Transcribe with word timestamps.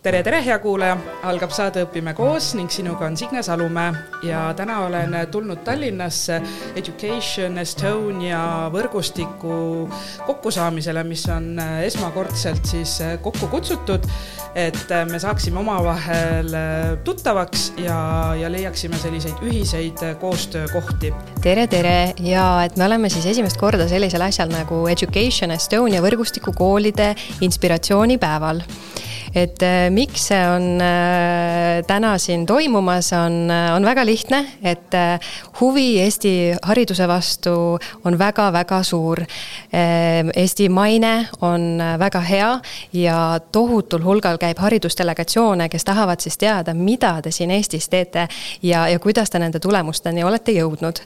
tere, 0.00 0.22
tere, 0.24 0.38
hea 0.40 0.56
kuulaja, 0.62 0.94
algab 1.28 1.52
saade 1.52 1.82
Õpime 1.84 2.14
koos 2.16 2.54
ning 2.56 2.72
sinuga 2.72 3.04
on 3.04 3.18
Signe 3.20 3.42
Salumäe. 3.44 3.92
Ja 4.24 4.46
täna 4.56 4.78
olen 4.86 5.12
tulnud 5.32 5.60
Tallinnasse 5.64 6.38
Education 6.80 7.58
Estonia 7.60 8.40
võrgustiku 8.72 9.58
kokkusaamisele, 10.24 11.04
mis 11.04 11.26
on 11.28 11.52
esmakordselt 11.84 12.64
siis 12.72 12.94
kokku 13.20 13.50
kutsutud, 13.52 14.08
et 14.56 14.94
me 15.10 15.20
saaksime 15.20 15.60
omavahel 15.60 16.48
tuttavaks 17.04 17.68
ja, 17.84 18.00
ja 18.40 18.48
leiaksime 18.52 18.96
selliseid 19.00 19.44
ühiseid 19.44 20.00
koostöökohti. 20.20 21.12
tere, 21.44 21.66
tere! 21.68 22.14
Ja 22.24 22.48
et 22.64 22.80
me 22.80 22.88
oleme 22.88 23.12
siis 23.12 23.28
esimest 23.34 23.60
korda 23.60 23.88
sellisel 23.88 24.24
asjal 24.24 24.48
nagu 24.52 24.86
Education 24.88 25.52
Estonia 25.52 26.00
võrgustiku 26.04 26.56
koolide 26.56 27.12
inspiratsioonipäeval 27.44 28.64
et 29.34 29.62
äh, 29.62 29.88
miks 29.94 30.24
see 30.30 30.40
on 30.50 30.80
äh, 30.82 31.80
täna 31.86 32.16
siin 32.18 32.46
toimumas, 32.46 33.12
on, 33.14 33.50
äh, 33.50 33.70
on 33.74 33.86
väga 33.86 34.04
lihtne, 34.06 34.42
et 34.62 34.94
huvi 35.60 36.00
Eesti 36.00 36.32
hariduse 36.66 37.06
vastu 37.08 37.52
on 38.04 38.16
väga-väga 38.18 38.82
suur. 38.82 39.20
Eesti 39.70 40.68
maine 40.72 41.28
on 41.46 41.78
väga 41.98 42.20
hea 42.26 42.48
ja 42.96 43.18
tohutul 43.52 44.02
hulgal 44.04 44.38
käib 44.40 44.58
haridusdelegatsioone, 44.58 45.68
kes 45.70 45.84
tahavad 45.86 46.20
siis 46.20 46.38
teada, 46.38 46.74
mida 46.74 47.12
te 47.22 47.30
siin 47.30 47.52
Eestis 47.54 47.88
teete 47.88 48.26
ja, 48.62 48.86
ja 48.88 48.98
kuidas 48.98 49.30
te 49.30 49.38
nende 49.38 49.60
tulemusteni 49.60 50.24
olete 50.24 50.52
jõudnud. 50.56 51.02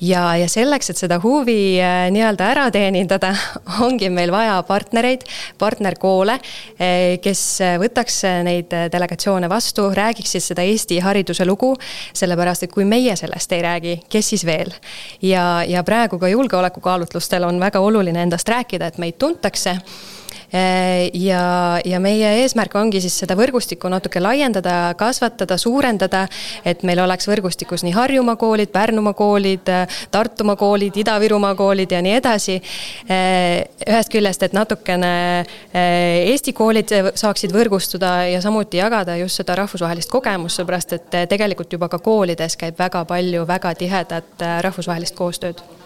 ja, 0.00 0.36
ja 0.36 0.48
selleks, 0.48 0.90
et 0.90 1.00
seda 1.00 1.18
huvi 1.22 1.80
nii-öelda 2.14 2.50
ära 2.52 2.68
teenindada, 2.70 3.34
ongi 3.86 4.10
meil 4.10 4.32
vaja 4.32 4.60
partnereid, 4.68 5.26
partnerkoole, 5.58 6.38
kes 7.22 7.47
kes 7.47 7.47
võtaks 7.80 8.20
neid 8.46 8.74
delegatsioone 8.92 9.48
vastu, 9.50 9.88
räägiksid 9.94 10.44
seda 10.44 10.66
Eesti 10.66 11.00
hariduse 11.04 11.46
lugu, 11.48 11.74
sellepärast 12.16 12.66
et 12.66 12.74
kui 12.74 12.86
meie 12.88 13.16
sellest 13.16 13.52
ei 13.56 13.64
räägi, 13.64 13.96
kes 14.10 14.34
siis 14.34 14.46
veel? 14.46 14.72
ja, 15.22 15.64
ja 15.66 15.82
praegu 15.84 16.18
ka 16.18 16.28
julgeolekukaalutlustel 16.28 17.44
on 17.48 17.60
väga 17.60 17.80
oluline 17.80 18.22
endast 18.22 18.48
rääkida, 18.48 18.92
et 18.92 18.98
meid 18.98 19.18
tuntakse 19.18 19.78
Äh, 19.78 20.17
ja, 20.52 21.42
ja 21.84 22.00
meie 22.00 22.30
eesmärk 22.42 22.74
ongi 22.80 23.02
siis 23.04 23.18
seda 23.20 23.36
võrgustikku 23.38 23.90
natuke 23.92 24.20
laiendada, 24.22 24.94
kasvatada, 24.98 25.58
suurendada, 25.60 26.24
et 26.64 26.82
meil 26.88 27.02
oleks 27.04 27.28
võrgustikus 27.28 27.84
nii 27.84 27.94
Harjumaa 27.96 28.36
koolid, 28.40 28.72
Pärnumaa 28.72 29.16
koolid, 29.18 29.68
Tartumaa 30.10 30.56
koolid, 30.56 30.96
Ida-Virumaa 30.96 31.54
koolid 31.58 31.92
ja 31.92 32.02
nii 32.04 32.14
edasi. 32.18 32.58
Äh, 33.10 33.64
ühest 33.88 34.12
küljest, 34.12 34.44
et 34.46 34.56
natukene 34.56 35.14
äh, 35.40 36.30
Eesti 36.32 36.54
koolid 36.56 36.92
saaksid 37.18 37.52
võrgustuda 37.54 38.14
ja 38.32 38.42
samuti 38.44 38.80
jagada 38.80 39.18
just 39.20 39.42
seda 39.42 39.58
rahvusvahelist 39.62 40.12
kogemust, 40.12 40.58
sellepärast 40.58 40.96
et 40.96 41.18
tegelikult 41.30 41.72
juba 41.72 41.90
ka 41.92 42.00
koolides 42.02 42.56
käib 42.60 42.78
väga 42.78 43.04
palju 43.08 43.44
väga 43.48 43.74
tihedat 43.78 44.48
rahvusvahelist 44.64 45.16
koostööd 45.18 45.77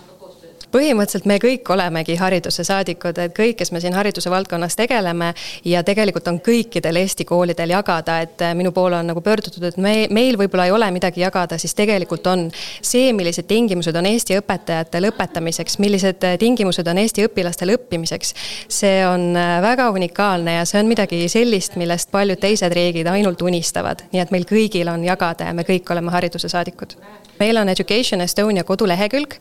põhimõtteliselt 0.73 1.27
me 1.29 1.37
kõik 1.43 1.69
olemegi 1.73 2.17
hariduse 2.21 2.65
saadikud, 2.67 3.19
et 3.21 3.35
kõik, 3.37 3.57
kes 3.61 3.73
me 3.73 3.81
siin 3.83 3.97
hariduse 3.97 4.31
valdkonnas 4.33 4.77
tegeleme 4.79 5.33
ja 5.69 5.83
tegelikult 5.87 6.29
on 6.31 6.41
kõikidel 6.45 7.01
Eesti 7.03 7.27
koolidel 7.29 7.75
jagada, 7.75 8.19
et 8.25 8.45
minu 8.59 8.73
poole 8.73 8.99
on 9.01 9.11
nagu 9.13 9.21
pöördutud, 9.25 9.65
et 9.69 9.77
me, 9.77 9.95
meil 10.11 10.39
võib-olla 10.41 10.67
ei 10.69 10.75
ole 10.75 10.91
midagi 10.95 11.25
jagada, 11.25 11.59
siis 11.59 11.77
tegelikult 11.79 12.27
on. 12.31 12.49
See, 12.83 13.13
millised 13.17 13.47
tingimused 13.51 13.97
on 13.97 14.09
Eesti 14.11 14.39
õpetajatel 14.41 15.11
õpetamiseks, 15.13 15.79
millised 15.83 16.25
tingimused 16.41 16.89
on 16.89 17.03
Eesti 17.03 17.27
õpilastel 17.29 17.75
õppimiseks, 17.77 18.35
see 18.73 19.03
on 19.07 19.33
väga 19.63 19.91
unikaalne 19.95 20.59
ja 20.61 20.69
see 20.69 20.81
on 20.83 20.91
midagi 20.91 21.25
sellist, 21.33 21.77
millest 21.81 22.11
paljud 22.13 22.41
teised 22.41 22.73
riigid 22.73 23.09
ainult 23.13 23.43
unistavad, 23.43 24.07
nii 24.13 24.25
et 24.25 24.33
meil 24.35 24.49
kõigil 24.49 24.91
on 24.93 25.05
jagada 25.07 25.51
ja 25.51 25.57
me 25.57 25.67
kõik 25.69 25.91
oleme 25.93 26.15
hariduse 26.15 26.51
saadikud 26.53 26.97
meil 27.43 27.59
on 27.59 27.69
Education 27.69 28.21
Estonia 28.21 28.65
kodulehekülg, 28.65 29.35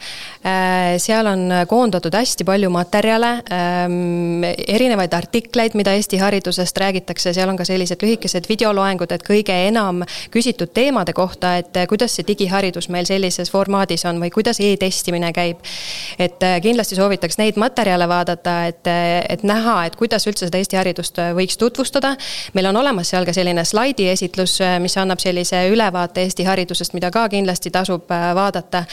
äh, 0.45 0.97
seal 1.01 1.27
on 1.29 1.45
koondatud 1.69 2.15
hästi 2.15 2.45
palju 2.47 2.69
materjale, 2.73 3.31
ähm, 3.53 4.43
erinevaid 4.67 5.13
artikleid, 5.13 5.75
mida 5.77 5.93
Eesti 5.97 6.17
haridusest 6.21 6.77
räägitakse, 6.81 7.33
seal 7.33 7.49
on 7.49 7.59
ka 7.59 7.65
sellised 7.67 8.01
lühikesed 8.01 8.49
videoloengud, 8.49 9.11
et 9.11 9.25
kõige 9.27 9.55
enam 9.67 10.01
küsitud 10.33 10.73
teemade 10.73 11.13
kohta, 11.13 11.55
et 11.61 11.81
kuidas 11.89 12.15
see 12.17 12.27
digiharidus 12.27 12.89
meil 12.89 13.05
sellises 13.09 13.51
formaadis 13.51 14.05
on 14.09 14.21
või 14.23 14.31
kuidas 14.33 14.59
e-testimine 14.59 15.33
käib. 15.35 15.61
et 16.19 16.43
äh, 16.43 16.57
kindlasti 16.61 16.95
soovitaks 16.95 17.37
neid 17.37 17.59
materjale 17.61 18.07
vaadata, 18.07 18.57
et, 18.71 18.87
et 19.29 19.43
näha, 19.43 19.85
et 19.85 19.95
kuidas 19.95 20.27
üldse 20.27 20.47
seda 20.47 20.57
Eesti 20.57 20.79
haridust 20.79 21.17
võiks 21.37 21.57
tutvustada. 21.57 22.15
meil 22.53 22.71
on 22.71 22.81
olemas 22.81 23.09
seal 23.09 23.25
ka 23.25 23.33
selline 23.33 23.65
slaidiesitlus, 23.65 24.59
mis 24.79 24.97
annab 24.97 25.19
sellise 25.19 25.67
ülevaate 25.69 26.25
Eesti 26.25 26.43
haridusest, 26.47 26.93
mida 26.97 27.11
ka 27.11 27.27
kindlasti 27.29 27.71
tasub 27.71 27.90
tasub 27.91 28.11
äh, 28.11 28.35
vaadata. 28.35 28.83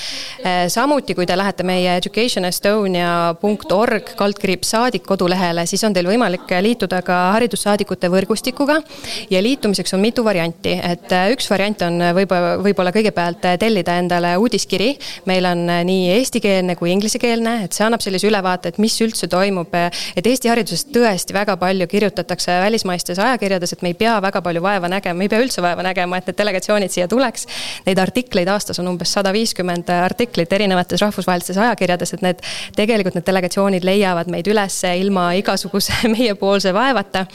Äh, 0.45 0.69
samuti, 0.69 1.15
kui 1.15 1.27
te 1.27 1.37
lähete 1.37 1.63
meie 1.67 1.97
educationestonia.org 1.99 4.15
kaldkriips 4.17 4.71
saadik 4.75 5.03
kodulehele, 5.07 5.67
siis 5.67 5.85
on 5.85 5.93
teil 5.95 6.07
võimalik 6.09 6.51
liituda 6.63 7.03
ka 7.03 7.33
haridussaadikute 7.37 8.09
võrgustikuga. 8.11 8.83
ja 9.31 9.43
liitumiseks 9.43 9.95
on 9.95 10.01
mitu 10.01 10.25
varianti, 10.25 10.81
et 10.83 11.13
äh, 11.13 11.31
üks 11.33 11.51
variant 11.51 11.83
on 11.83 12.01
võib-olla, 12.15 12.57
võib-olla 12.63 12.93
kõigepealt 12.93 13.59
tellida 13.59 13.99
endale 13.99 14.37
uudiskiri. 14.37 14.99
meil 15.27 15.45
on 15.47 15.67
nii 15.67 16.11
eestikeelne 16.19 16.77
kui 16.77 16.93
inglisekeelne, 16.93 17.65
et 17.65 17.73
see 17.73 17.87
annab 17.87 18.01
sellise 18.01 18.27
ülevaate, 18.27 18.69
et 18.69 18.79
mis 18.79 19.01
üldse 19.01 19.29
toimub. 19.29 19.75
et 20.17 20.27
Eesti 20.27 20.49
haridusest 20.49 20.89
tõesti 20.93 21.35
väga 21.35 21.57
palju 21.57 21.87
kirjutatakse 21.87 22.61
välismaistes 22.61 23.19
ajakirjades, 23.19 23.73
et 23.73 23.83
me 23.83 23.89
ei 23.89 23.95
pea 23.95 24.23
väga 24.23 24.43
palju 24.43 24.63
vaeva 24.63 24.89
nägema, 24.89 25.19
me 25.19 25.25
ei 25.25 25.29
pea 25.29 25.43
üldse 25.43 25.63
vaeva 25.63 25.83
nägema, 25.83 26.17
et 26.17 26.27
need 26.27 26.39
delegatsioonid 26.39 26.91
siia 26.91 27.09
tuleks. 27.09 27.47
Neid 27.87 27.99
artikleid 27.99 28.49
aastas 28.49 28.78
on 28.83 28.89
on 28.89 28.95
umbes 28.97 29.13
sada 29.13 29.33
viiskümmend 29.35 29.91
artiklit 29.93 30.53
erinevates 30.53 31.03
rahvusvahelistes 31.05 31.59
ajakirjades, 31.61 32.15
et 32.17 32.25
need, 32.25 32.43
tegelikult 32.77 33.19
need 33.19 33.27
delegatsioonid 33.29 33.87
leiavad 33.87 34.31
meid 34.33 34.49
üles 34.51 34.81
ilma 34.89 35.31
igasuguse 35.39 36.09
meiepoolse 36.17 36.73
vaevata. 36.77 37.27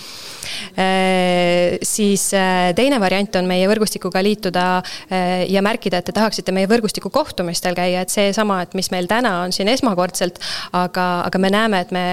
Siis 1.84 2.26
äh, 2.36 2.74
teine 2.76 3.00
variant 3.00 3.36
on 3.40 3.48
meie 3.48 3.68
võrgustikuga 3.70 4.22
liituda 4.26 4.66
äh, 4.80 5.46
ja 5.52 5.62
märkida, 5.66 6.02
et 6.02 6.09
te 6.09 6.16
tahaksite 6.16 6.54
meie 6.56 6.68
võrgustiku 6.70 7.12
kohtumistel 7.14 7.78
käia, 7.78 8.04
et 8.04 8.14
seesama, 8.14 8.62
et 8.66 8.75
mis 8.78 8.90
meil 8.94 9.08
täna 9.10 9.38
on 9.46 9.54
siin 9.56 9.72
esmakordselt, 9.72 10.42
aga, 10.75 11.08
aga 11.30 11.42
me 11.42 11.52
näeme, 11.54 11.81
et 11.86 11.94
me, 11.96 12.06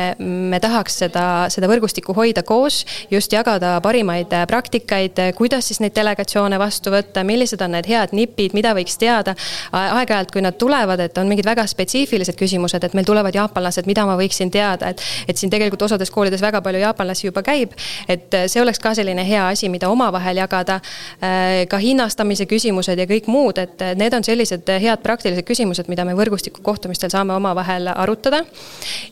me 0.52 0.60
tahaks 0.62 1.00
seda, 1.04 1.24
seda 1.52 1.70
võrgustikku 1.70 2.14
hoida 2.16 2.44
koos, 2.46 2.84
just 3.10 3.34
jagada 3.34 3.76
parimaid 3.82 4.32
praktikaid, 4.50 5.18
kuidas 5.38 5.70
siis 5.70 5.82
neid 5.82 5.96
delegatsioone 5.96 6.58
vastu 6.60 6.94
võtta, 6.94 7.24
millised 7.26 7.60
on 7.66 7.74
need 7.76 7.90
head 7.90 8.14
nipid, 8.16 8.54
mida 8.56 8.74
võiks 8.76 8.98
teada, 9.00 9.19
teada. 9.22 9.36
aeg-ajalt, 9.72 10.30
kui 10.32 10.42
nad 10.42 10.56
tulevad, 10.58 11.00
et 11.00 11.18
on 11.18 11.28
mingid 11.28 11.46
väga 11.46 11.66
spetsiifilised 11.66 12.36
küsimused, 12.38 12.84
et 12.84 12.94
meil 12.94 13.06
tulevad 13.06 13.34
jaapanlased, 13.34 13.86
mida 13.86 14.04
ma 14.06 14.16
võiksin 14.18 14.50
teada, 14.50 14.90
et. 14.90 15.02
et 15.28 15.36
siin 15.36 15.50
tegelikult 15.50 15.82
osades 15.82 16.10
koolides 16.10 16.40
väga 16.42 16.60
palju 16.62 16.80
jaapanlasi 16.80 17.26
juba 17.26 17.42
käib. 17.42 17.72
et 18.08 18.34
see 18.46 18.62
oleks 18.62 18.78
ka 18.78 18.94
selline 18.94 19.24
hea 19.26 19.46
asi, 19.48 19.68
mida 19.68 19.88
omavahel 19.88 20.36
jagada. 20.36 20.80
Äh, 21.22 21.66
ka 21.68 21.78
hinnastamise 21.78 22.46
küsimused 22.46 22.98
ja 22.98 23.06
kõik 23.06 23.28
muud, 23.28 23.58
et 23.58 23.82
need 23.96 24.14
on 24.14 24.24
sellised 24.24 24.68
head 24.80 25.02
praktilised 25.02 25.46
küsimused, 25.46 25.88
mida 25.88 26.04
me 26.04 26.14
võrgustiku 26.18 26.62
kohtumistel 26.62 27.10
saame 27.10 27.34
omavahel 27.34 27.90
arutada. 27.94 28.44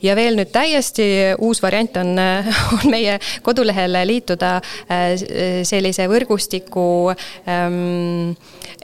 ja 0.02 0.16
veel 0.16 0.36
nüüd 0.38 0.52
täiesti 0.52 1.34
uus 1.38 1.62
variant 1.62 1.96
on, 1.96 2.14
on 2.78 2.90
meie 2.90 3.18
kodulehel 3.42 3.98
liituda 4.08 4.56
äh, 4.58 5.64
sellise 5.64 6.08
võrgustiku 6.10 7.12
ähm, 7.48 8.34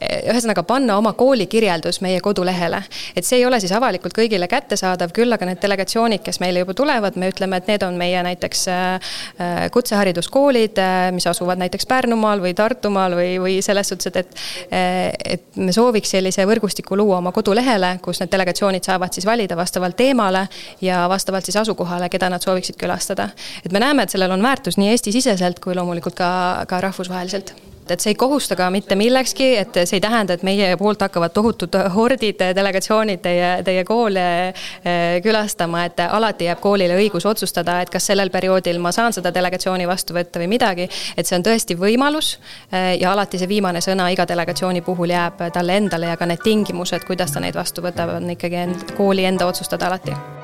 ühesõnaga 0.05 0.65
panna 0.67 0.99
oma 0.99 1.14
kooli 1.15 1.47
kirjeldus 1.47 2.01
meie 2.05 2.21
kodulehele. 2.21 2.83
et 3.17 3.25
see 3.25 3.39
ei 3.39 3.47
ole 3.47 3.61
siis 3.61 3.73
avalikult 3.73 4.15
kõigile 4.17 4.49
kättesaadav, 4.51 5.13
küll 5.15 5.33
aga 5.33 5.47
need 5.49 5.61
delegatsioonid, 5.63 6.23
kes 6.25 6.41
meile 6.41 6.65
juba 6.65 6.75
tulevad, 6.75 7.17
me 7.21 7.31
ütleme, 7.33 7.59
et 7.61 7.69
need 7.71 7.83
on 7.87 7.99
meie 7.99 8.23
näiteks 8.27 8.67
äh, 8.69 8.95
äh, 9.41 9.71
kutsehariduskoolid, 9.75 10.79
äh, 10.79 11.09
mis 11.15 11.27
asuvad 11.31 11.61
näiteks 11.63 11.87
Pärnumaal 11.91 12.43
või 12.45 12.55
Tartumaal 12.55 13.17
või, 13.19 13.35
või 13.43 13.59
selles 13.65 13.93
suhtes, 13.93 14.13
et, 14.13 14.17
et, 14.17 15.29
et 15.37 15.61
me 15.61 15.73
sooviks 15.75 16.15
sellise 16.17 16.47
võrgustiku 16.49 16.99
luua 16.99 17.19
oma 17.23 17.33
kodulehele, 17.33 17.97
kus 18.05 18.23
need 18.23 18.33
delegatsioonid 18.33 18.87
saavad 18.87 19.15
siis 19.15 19.27
valida 19.27 19.57
vastavalt 19.59 19.97
teemale 19.97 20.47
ja 20.85 21.05
vastavalt 21.11 21.47
siis 21.47 21.59
asukohale, 21.61 22.09
keda 22.13 22.31
nad 22.33 22.45
sooviksid 22.45 22.79
külastada. 22.81 23.31
et 23.65 23.73
me 23.73 23.83
näeme, 23.83 24.03
et 24.03 24.15
sellel 24.15 24.35
on 24.35 24.43
väärtus 24.43 24.79
nii 24.81 24.91
Eesti-siseselt 24.95 25.61
kui 25.65 25.75
loomulikult 25.75 26.19
ka, 26.19 26.31
ka 26.69 26.81
rahvusvaheliselt 26.85 27.55
et 27.91 28.01
see 28.01 28.13
ei 28.13 28.19
kohusta 28.19 28.57
ka 28.57 28.71
mitte 28.71 28.97
millekski, 28.97 29.51
et 29.61 29.77
see 29.85 29.99
ei 29.99 30.03
tähenda, 30.05 30.35
et 30.35 30.45
meie 30.47 30.71
poolt 30.81 31.03
hakkavad 31.05 31.35
tohutud 31.35 31.77
hordid, 31.95 32.43
delegatsioonid 32.57 33.23
teie, 33.25 33.51
teie 33.65 33.85
koole 33.89 34.27
eh, 34.49 35.21
külastama, 35.25 35.85
et 35.89 36.05
alati 36.07 36.49
jääb 36.49 36.63
koolile 36.65 36.97
õigus 36.99 37.27
otsustada, 37.29 37.81
et 37.83 37.93
kas 37.93 38.07
sellel 38.13 38.31
perioodil 38.35 38.81
ma 38.83 38.93
saan 38.93 39.13
seda 39.17 39.35
delegatsiooni 39.35 39.89
vastu 39.89 40.17
võtta 40.17 40.43
või 40.43 40.51
midagi. 40.57 40.89
et 41.17 41.27
see 41.27 41.37
on 41.39 41.45
tõesti 41.47 41.79
võimalus 41.79 42.39
eh, 42.73 42.95
ja 43.01 43.13
alati 43.13 43.39
see 43.39 43.49
viimane 43.49 43.83
sõna 43.85 44.11
iga 44.13 44.29
delegatsiooni 44.29 44.83
puhul 44.83 45.13
jääb 45.15 45.47
talle 45.53 45.77
endale 45.77 46.13
ja 46.13 46.17
ka 46.17 46.27
need 46.27 46.43
tingimused, 46.45 47.05
kuidas 47.07 47.33
ta 47.33 47.41
neid 47.41 47.55
vastu 47.55 47.85
võtab, 47.85 48.17
on 48.17 48.31
ikkagi 48.37 48.65
end, 48.67 48.97
kooli 48.97 49.25
enda 49.29 49.47
otsustada 49.51 49.93
alati 49.93 50.44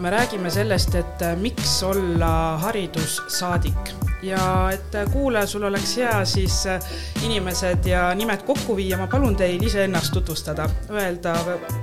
me 0.00 0.10
räägime 0.10 0.50
sellest, 0.50 0.94
et 0.94 1.22
äh, 1.22 1.36
miks 1.36 1.82
olla 1.82 2.58
haridussaadik 2.58 3.90
ja 4.22 4.70
et 4.72 4.94
äh, 4.94 5.12
kuulaja, 5.12 5.46
sul 5.46 5.62
oleks 5.62 5.96
hea 5.96 6.24
siis 6.24 6.66
äh, 6.66 6.80
inimesed 7.24 7.86
ja 7.86 8.14
nimed 8.14 8.42
kokku 8.48 8.76
viia, 8.76 8.96
ma 8.98 9.06
palun 9.12 9.36
teil 9.36 9.62
iseennast 9.62 10.12
tutvustada, 10.16 10.68
öelda 10.90 11.34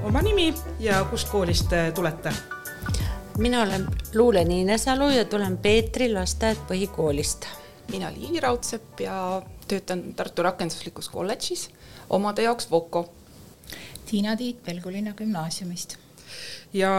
oma 0.04 0.22
nimi 0.26 0.48
ja 0.80 1.04
kust 1.12 1.30
koolist 1.30 1.70
te 1.70 1.92
tulete. 1.96 2.34
mina 3.38 3.62
olen 3.62 3.88
Luule 4.16 4.44
Niinesalu 4.44 5.10
ja 5.10 5.26
tulen 5.26 5.58
Peetri 5.58 6.14
lasteaed 6.14 6.66
põhikoolist. 6.68 7.46
mina 7.92 8.12
Liili 8.12 8.40
Raudsepp 8.40 9.00
ja 9.00 9.42
töötan 9.68 10.14
Tartu 10.14 10.44
Rakenduslikus 10.44 11.10
Kolledžis, 11.10 11.70
omade 12.10 12.42
jaoks 12.42 12.72
Voko. 12.72 13.14
Tiina 14.06 14.36
Tiit 14.36 14.64
Pelgulinna 14.64 15.14
gümnaasiumist. 15.14 15.98
ja 16.74 16.92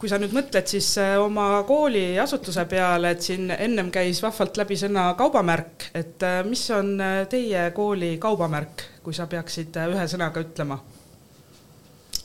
kui 0.00 0.08
sa 0.08 0.16
nüüd 0.16 0.32
mõtled 0.32 0.64
siis 0.70 0.86
äh, 1.00 1.18
oma 1.20 1.60
kooli 1.68 2.14
asutuse 2.22 2.64
peale, 2.68 3.12
et 3.12 3.24
siin 3.24 3.50
ennem 3.52 3.90
käis 3.92 4.22
vahvalt 4.24 4.56
läbi 4.56 4.78
sõna 4.80 5.10
kaubamärk, 5.18 5.90
et 5.94 6.24
äh, 6.24 6.40
mis 6.48 6.62
on 6.72 6.94
äh, 7.04 7.16
teie 7.28 7.66
kooli 7.76 8.14
kaubamärk, 8.22 8.86
kui 9.04 9.16
sa 9.16 9.28
peaksid 9.28 9.76
ühe 9.90 10.06
sõnaga 10.08 10.40
ütlema? 10.46 10.80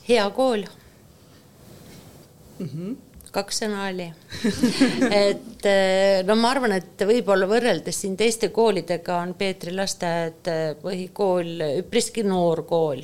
hea 0.06 0.24
kool 0.30 0.62
mm. 2.58 2.70
-hmm 2.70 2.94
kaks 3.36 3.58
sõna 3.60 3.82
oli 3.90 4.04
et 5.28 5.66
no 6.24 6.36
ma 6.40 6.50
arvan, 6.54 6.72
et 6.72 7.02
võib-olla 7.04 7.44
võrreldes 7.50 7.98
siin 8.00 8.14
teiste 8.16 8.48
koolidega 8.48 9.18
on 9.20 9.34
Peetri 9.36 9.74
lasteaed 9.76 10.48
põhikool 10.80 11.60
üpriski 11.82 12.24
noor 12.24 12.62
kool, 12.64 13.02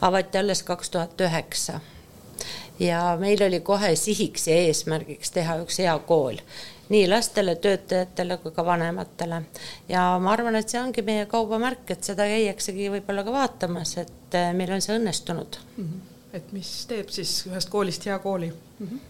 avati 0.00 0.40
alles 0.40 0.64
kaks 0.66 0.90
tuhat 0.90 1.20
üheksa 1.28 1.78
ja 2.82 3.16
meil 3.20 3.42
oli 3.46 3.60
kohe 3.60 3.94
sihiks 3.96 4.48
ja 4.50 4.58
eesmärgiks 4.66 5.30
teha 5.30 5.58
üks 5.62 5.78
hea 5.82 5.94
kool 6.06 6.40
nii 6.92 7.08
lastele, 7.08 7.54
töötajatele 7.56 8.36
kui 8.42 8.52
ka 8.52 8.64
vanematele. 8.64 9.42
ja 9.88 10.02
ma 10.20 10.32
arvan, 10.32 10.56
et 10.58 10.68
see 10.68 10.80
ongi 10.80 11.04
meie 11.06 11.26
kaubamärk, 11.30 11.90
et 11.94 12.04
seda 12.04 12.26
käiaksegi 12.28 12.90
võib-olla 12.96 13.24
ka 13.24 13.34
vaatamas, 13.34 13.96
et 14.02 14.38
äh, 14.38 14.52
meil 14.56 14.74
on 14.74 14.84
see 14.84 14.96
õnnestunud 14.98 15.58
mm. 15.76 15.84
-hmm. 15.84 16.36
et 16.38 16.52
mis 16.52 16.70
teeb 16.90 17.12
siis 17.14 17.34
ühest 17.48 17.72
koolist 17.72 18.06
hea 18.06 18.18
kooli 18.18 18.52
mm? 18.52 18.86
-hmm. 18.86 19.00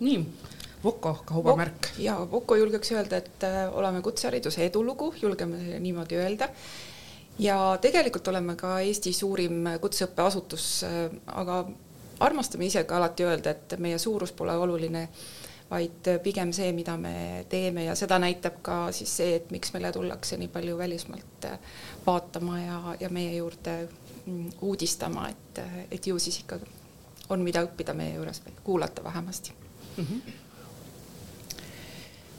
nii, 0.00 0.26
Voko 0.84 1.16
kaubamärk. 1.24 1.90
ja 1.98 2.18
Voko 2.30 2.56
julgeks 2.56 2.92
öelda, 2.92 3.16
et 3.16 3.44
äh, 3.44 3.76
oleme 3.76 4.02
kutsehariduse 4.02 4.64
edulugu, 4.64 5.14
julgeme 5.22 5.80
niimoodi 5.80 6.16
öelda 6.16 6.48
ja 7.38 7.78
tegelikult 7.80 8.28
oleme 8.28 8.56
ka 8.56 8.80
Eesti 8.80 9.12
suurim 9.12 9.64
kutseõppeasutus, 9.80 10.70
äh, 10.86 11.20
aga 11.26 11.66
armastame 12.20 12.66
ise 12.66 12.84
ka 12.84 12.96
alati 12.96 13.26
öelda, 13.26 13.50
et 13.50 13.76
meie 13.78 13.98
suurus 13.98 14.32
pole 14.32 14.56
oluline, 14.56 15.08
vaid 15.70 16.08
pigem 16.24 16.52
see, 16.56 16.72
mida 16.72 16.96
me 16.96 17.44
teeme 17.48 17.84
ja 17.84 17.94
seda 17.98 18.18
näitab 18.18 18.62
ka 18.64 18.78
siis 18.92 19.12
see, 19.20 19.36
et 19.36 19.50
miks 19.52 19.72
meile 19.74 19.92
tullakse 19.92 20.38
nii 20.40 20.48
palju 20.48 20.78
välismaalt 20.78 21.48
vaatama 22.06 22.60
ja, 22.60 22.80
ja 23.00 23.10
meie 23.12 23.36
juurde 23.36 23.76
mm, 24.24 24.50
uudistama, 24.60 25.28
et, 25.28 25.62
et 25.90 26.06
ju 26.06 26.18
siis 26.18 26.40
ikka 26.40 26.58
on, 27.28 27.44
mida 27.44 27.62
õppida 27.66 27.94
meie 27.94 28.16
juures 28.16 28.42
kuulata 28.64 29.04
vähemasti 29.04 29.52
mm. 29.96 30.04
-hmm. 30.04 30.36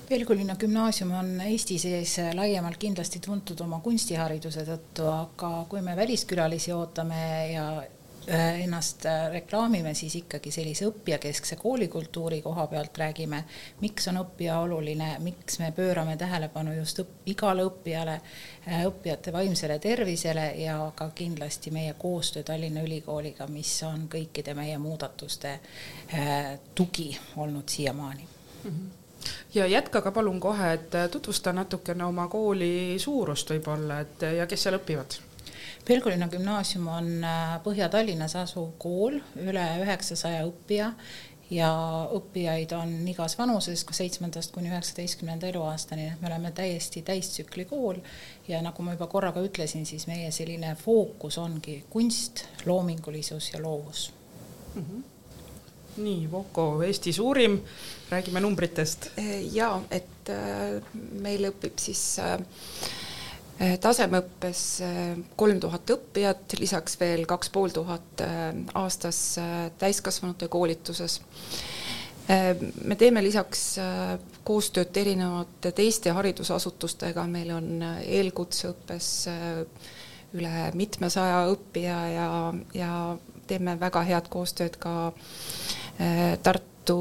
Pelgulinna 0.09 0.55
gümnaasium 0.55 1.11
on 1.11 1.41
Eesti 1.41 1.77
sees 1.79 2.15
laiemalt 2.33 2.77
kindlasti 2.77 3.19
tuntud 3.19 3.59
oma 3.61 3.77
kunstihariduse 3.79 4.63
tõttu, 4.65 5.05
aga 5.05 5.65
kui 5.69 5.81
me 5.85 5.95
väliskülalisi 5.95 6.73
ootame 6.73 7.51
ja 7.51 7.83
ennast 8.29 9.05
äh, 9.05 9.31
reklaamime, 9.31 9.93
siis 9.93 10.15
ikkagi 10.15 10.51
sellise 10.51 10.85
õppijakeskse 10.89 11.55
koolikultuuri 11.55 12.41
koha 12.41 12.67
pealt 12.67 12.97
räägime, 12.97 13.43
miks 13.81 14.07
on 14.11 14.19
õppija 14.21 14.59
oluline, 14.59 15.15
miks 15.23 15.59
me 15.59 15.71
pöörame 15.75 16.17
tähelepanu 16.17 16.75
just 16.77 17.01
õpp, 17.01 17.23
igale 17.33 17.65
õppijale, 17.65 18.19
äh, 18.67 18.83
õppijate 18.87 19.33
vaimsele 19.33 19.79
tervisele 19.79 20.45
ja 20.61 20.77
ka 20.95 21.09
kindlasti 21.15 21.71
meie 21.71 21.95
koostöö 21.97 22.43
Tallinna 22.43 22.85
Ülikooliga, 22.85 23.47
mis 23.47 23.73
on 23.87 24.05
kõikide 24.11 24.53
meie 24.53 24.77
muudatuste 24.77 25.59
tugi 26.75 27.11
olnud 27.37 27.69
siiamaani 27.69 28.27
mm. 28.63 28.69
-hmm 28.69 28.87
ja 29.53 29.65
jätkage 29.67 30.11
palun 30.11 30.39
kohe, 30.39 30.73
et 30.73 30.91
tutvusta 31.11 31.53
natukene 31.53 32.05
oma 32.05 32.27
kooli 32.27 32.95
suurust 32.97 33.49
võib-olla, 33.49 33.99
et 33.99 34.21
ja 34.37 34.47
kes 34.47 34.63
seal 34.63 34.77
õpivad 34.77 35.17
Pelgulinna 35.89 36.27
gümnaasium 36.29 36.87
on 36.87 37.07
äh, 37.25 37.55
Põhja-Tallinnas 37.65 38.35
asuv 38.37 38.75
kool, 38.77 39.15
üle 39.41 39.63
üheksasaja 39.81 40.43
õppija 40.45 40.91
ja 41.49 41.69
õppijaid 42.13 42.75
on 42.77 42.91
igas 43.09 43.33
vanuses, 43.39 43.81
ka 43.89 43.95
seitsmendast 43.97 44.53
kuni 44.53 44.69
üheksateistkümnenda 44.69 45.49
eluaastani, 45.49 46.11
me 46.21 46.29
oleme 46.29 46.51
täiesti 46.53 47.01
täistsükli 47.01 47.65
kool 47.65 47.97
ja 48.47 48.61
nagu 48.61 48.85
ma 48.85 48.93
juba 48.93 49.09
korra 49.09 49.33
ka 49.33 49.41
ütlesin, 49.41 49.87
siis 49.89 50.05
meie 50.05 50.29
selline 50.35 50.75
fookus 50.77 51.39
ongi 51.41 51.79
kunst, 51.89 52.45
loomingulisus 52.69 53.49
ja 53.55 53.63
loovus 53.63 54.11
mm. 54.75 54.83
-hmm 54.83 55.07
nii, 55.99 56.31
Voko, 56.31 56.83
Eesti 56.83 57.11
suurim, 57.13 57.59
räägime 58.09 58.39
numbritest. 58.39 59.09
ja 59.51 59.81
et 59.91 60.29
äh, 60.29 60.83
meil 61.11 61.49
õpib 61.49 61.81
siis 61.81 62.19
äh, 62.19 62.37
tasemeõppes 63.59 64.59
eh, 64.85 65.17
kolm 65.35 65.59
tuhat 65.59 65.91
õppijat, 65.91 66.55
lisaks 66.61 66.95
veel 66.99 67.25
kaks 67.27 67.51
pool 67.51 67.73
tuhat 67.75 68.23
eh, 68.23 68.45
aastas 68.79 69.19
täiskasvanute 69.79 70.47
koolituses. 70.47 71.19
me 72.85 72.95
teeme 72.95 73.23
lisaks 73.25 73.79
koostööd 74.45 74.97
erinevate 75.01 75.71
teiste 75.73 76.11
haridusasutustega, 76.13 77.23
meil 77.25 77.49
on 77.55 77.81
eelkutseõppes 78.05 79.07
üle 80.37 80.51
mitmesaja 80.77 81.39
õppija 81.49 81.97
ja, 82.13 82.27
ja 82.77 82.91
teeme 83.49 83.73
väga 83.79 84.03
head 84.05 84.29
koostööd 84.29 84.77
ka 84.77 85.11
Tartu 86.43 86.99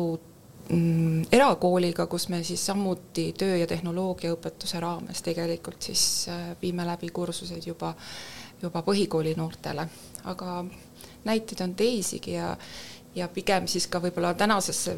erakooliga, 1.32 2.06
kus 2.06 2.28
me 2.28 2.42
siis 2.44 2.66
samuti 2.66 3.32
töö- 3.38 3.56
ja 3.56 3.66
tehnoloogiaõpetuse 3.66 4.80
raames 4.80 5.22
tegelikult 5.24 5.82
siis 5.82 6.02
äh, 6.28 6.50
viime 6.62 6.86
läbi 6.86 7.08
kursuseid 7.14 7.66
juba, 7.66 7.94
juba 8.62 8.82
põhikooli 8.84 9.32
noortele, 9.36 9.88
aga 10.24 10.64
näiteid 11.24 11.64
on 11.64 11.74
teisigi 11.74 12.36
ja 12.36 12.56
ja 13.16 13.26
pigem 13.28 13.64
siis 13.66 13.86
ka 13.90 13.98
võib-olla 13.98 14.34
tänasesse 14.38 14.92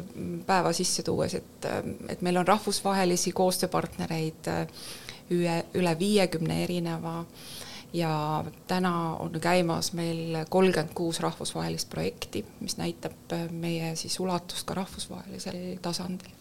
päeva 0.45 0.73
sisse 0.75 1.01
tuues, 1.03 1.33
et, 1.33 1.65
et 2.09 2.21
meil 2.21 2.37
on 2.37 2.47
rahvusvahelisi 2.47 3.31
koostööpartnereid 3.31 4.51
äh, 4.51 4.85
üle, 5.31 5.57
üle 5.79 5.95
viiekümne 5.99 6.63
erineva 6.63 7.21
äh, 7.21 7.60
ja 7.93 8.43
täna 8.67 9.15
on 9.19 9.31
käimas 9.41 9.93
meil 9.93 10.45
kolmkümmend 10.49 10.93
kuus 10.93 11.19
rahvusvahelist 11.19 11.89
projekti, 11.89 12.45
mis 12.59 12.77
näitab 12.77 13.33
äh, 13.33 13.49
meie 13.51 13.95
siis 13.95 14.19
ulatust 14.19 14.65
ka 14.65 14.73
rahvusvahelisel 14.73 15.77
tasandil 15.81 16.31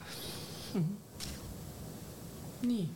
mm. 0.74 0.84
-hmm. 0.84 2.66
nii, 2.66 2.88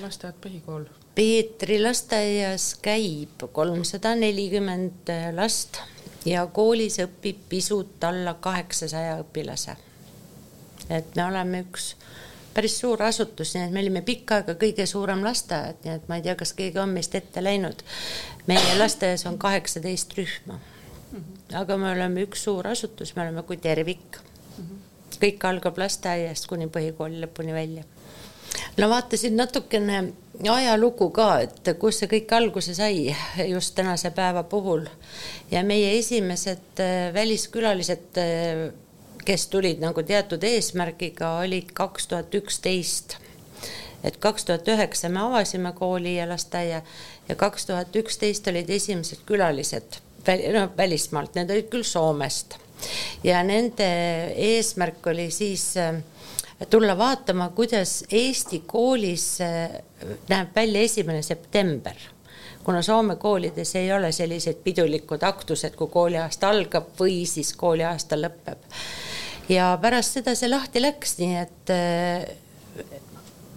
lasteaed, 0.00 0.38
põhikool. 0.40 0.84
Peetri 1.14 1.82
lasteaias 1.82 2.74
käib 2.82 3.42
kolmsada 3.52 4.14
nelikümmend 4.14 5.10
last 5.34 5.78
ja 6.24 6.46
koolis 6.46 6.98
õpib 6.98 7.44
pisut 7.48 8.04
alla 8.04 8.34
kaheksasaja 8.34 9.18
õpilase. 9.22 9.76
et 10.90 11.16
me 11.16 11.24
oleme 11.24 11.60
üks 11.64 11.94
päris 12.54 12.78
suur 12.80 13.02
asutus, 13.02 13.54
nii 13.54 13.66
et 13.66 13.72
me 13.74 13.82
olime 13.82 14.02
pikka 14.06 14.40
aega 14.40 14.54
kõige 14.60 14.86
suurem 14.86 15.24
lasteaed, 15.24 15.80
nii 15.84 15.94
et 15.98 16.08
ma 16.08 16.18
ei 16.18 16.26
tea, 16.26 16.36
kas 16.38 16.54
keegi 16.56 16.80
on 16.82 16.94
meist 16.94 17.14
ette 17.14 17.42
läinud. 17.44 17.82
meie 18.46 18.78
lasteaias 18.78 19.26
on 19.26 19.38
kaheksateist 19.38 20.14
rühma. 20.18 20.60
aga 21.52 21.76
me 21.76 21.90
oleme 21.92 22.26
üks 22.26 22.44
suur 22.44 22.66
asutus, 22.68 23.16
me 23.16 23.22
oleme 23.22 23.42
kui 23.42 23.56
tervik. 23.56 24.20
kõik 25.20 25.44
algab 25.48 25.78
lasteaiast 25.78 26.46
kuni 26.46 26.66
põhikooli 26.66 27.20
lõpuni 27.24 27.54
välja. 27.54 27.84
no 28.76 28.88
vaatasin 28.88 29.36
natukene 29.36 30.12
ajalugu 30.50 31.10
ka, 31.10 31.40
et 31.40 31.74
kus 31.78 31.98
see 31.98 32.08
kõik 32.08 32.32
alguse 32.32 32.74
sai 32.74 33.14
just 33.48 33.74
tänase 33.74 34.10
päeva 34.10 34.42
puhul 34.42 34.86
ja 35.50 35.62
meie 35.64 35.98
esimesed 35.98 36.80
äh, 36.80 37.12
väliskülalised 37.14 38.18
äh, 38.18 38.72
kes 39.24 39.46
tulid 39.52 39.82
nagu 39.82 40.02
teatud 40.02 40.44
eesmärgiga, 40.44 41.38
olid 41.44 41.72
kaks 41.74 42.06
tuhat 42.06 42.34
üksteist. 42.34 43.16
et 44.04 44.16
kaks 44.20 44.44
tuhat 44.44 44.68
üheksa 44.68 45.08
me 45.08 45.20
avasime 45.20 45.72
kooli 45.72 46.16
ja 46.16 46.28
lasteaia 46.28 46.82
ja 47.28 47.34
kaks 47.34 47.66
tuhat 47.66 47.96
üksteist 47.96 48.48
olid 48.48 48.70
esimesed 48.70 49.24
külalised 49.26 50.00
no 50.52 50.68
välismaalt, 50.76 51.34
need 51.34 51.50
olid 51.50 51.68
küll 51.72 51.84
Soomest. 51.84 52.58
Ja 53.24 53.42
nende 53.44 53.86
eesmärk 54.36 55.06
oli 55.06 55.30
siis 55.30 55.76
äh, 55.76 55.94
tulla 56.70 56.98
vaatama, 56.98 57.48
kuidas 57.48 58.04
Eesti 58.12 58.62
koolis 58.66 59.40
äh, 59.40 59.78
näeb 60.28 60.56
välja 60.56 60.80
esimene 60.80 61.22
september. 61.22 61.94
Kuna 62.64 62.82
Soome 62.82 63.16
koolides 63.16 63.74
ei 63.76 63.92
ole 63.92 64.12
sellised 64.12 64.62
pidulikud 64.64 65.22
aktused, 65.22 65.74
kui 65.76 65.88
kooliaasta 65.92 66.48
algab 66.48 66.94
või 67.00 67.24
siis 67.28 67.52
kooliaasta 67.56 68.16
lõpeb 68.16 68.64
ja 69.48 69.74
pärast 69.82 70.18
seda 70.18 70.34
see 70.38 70.50
lahti 70.50 70.82
läks, 70.82 71.18
nii 71.20 71.36
et 71.40 71.74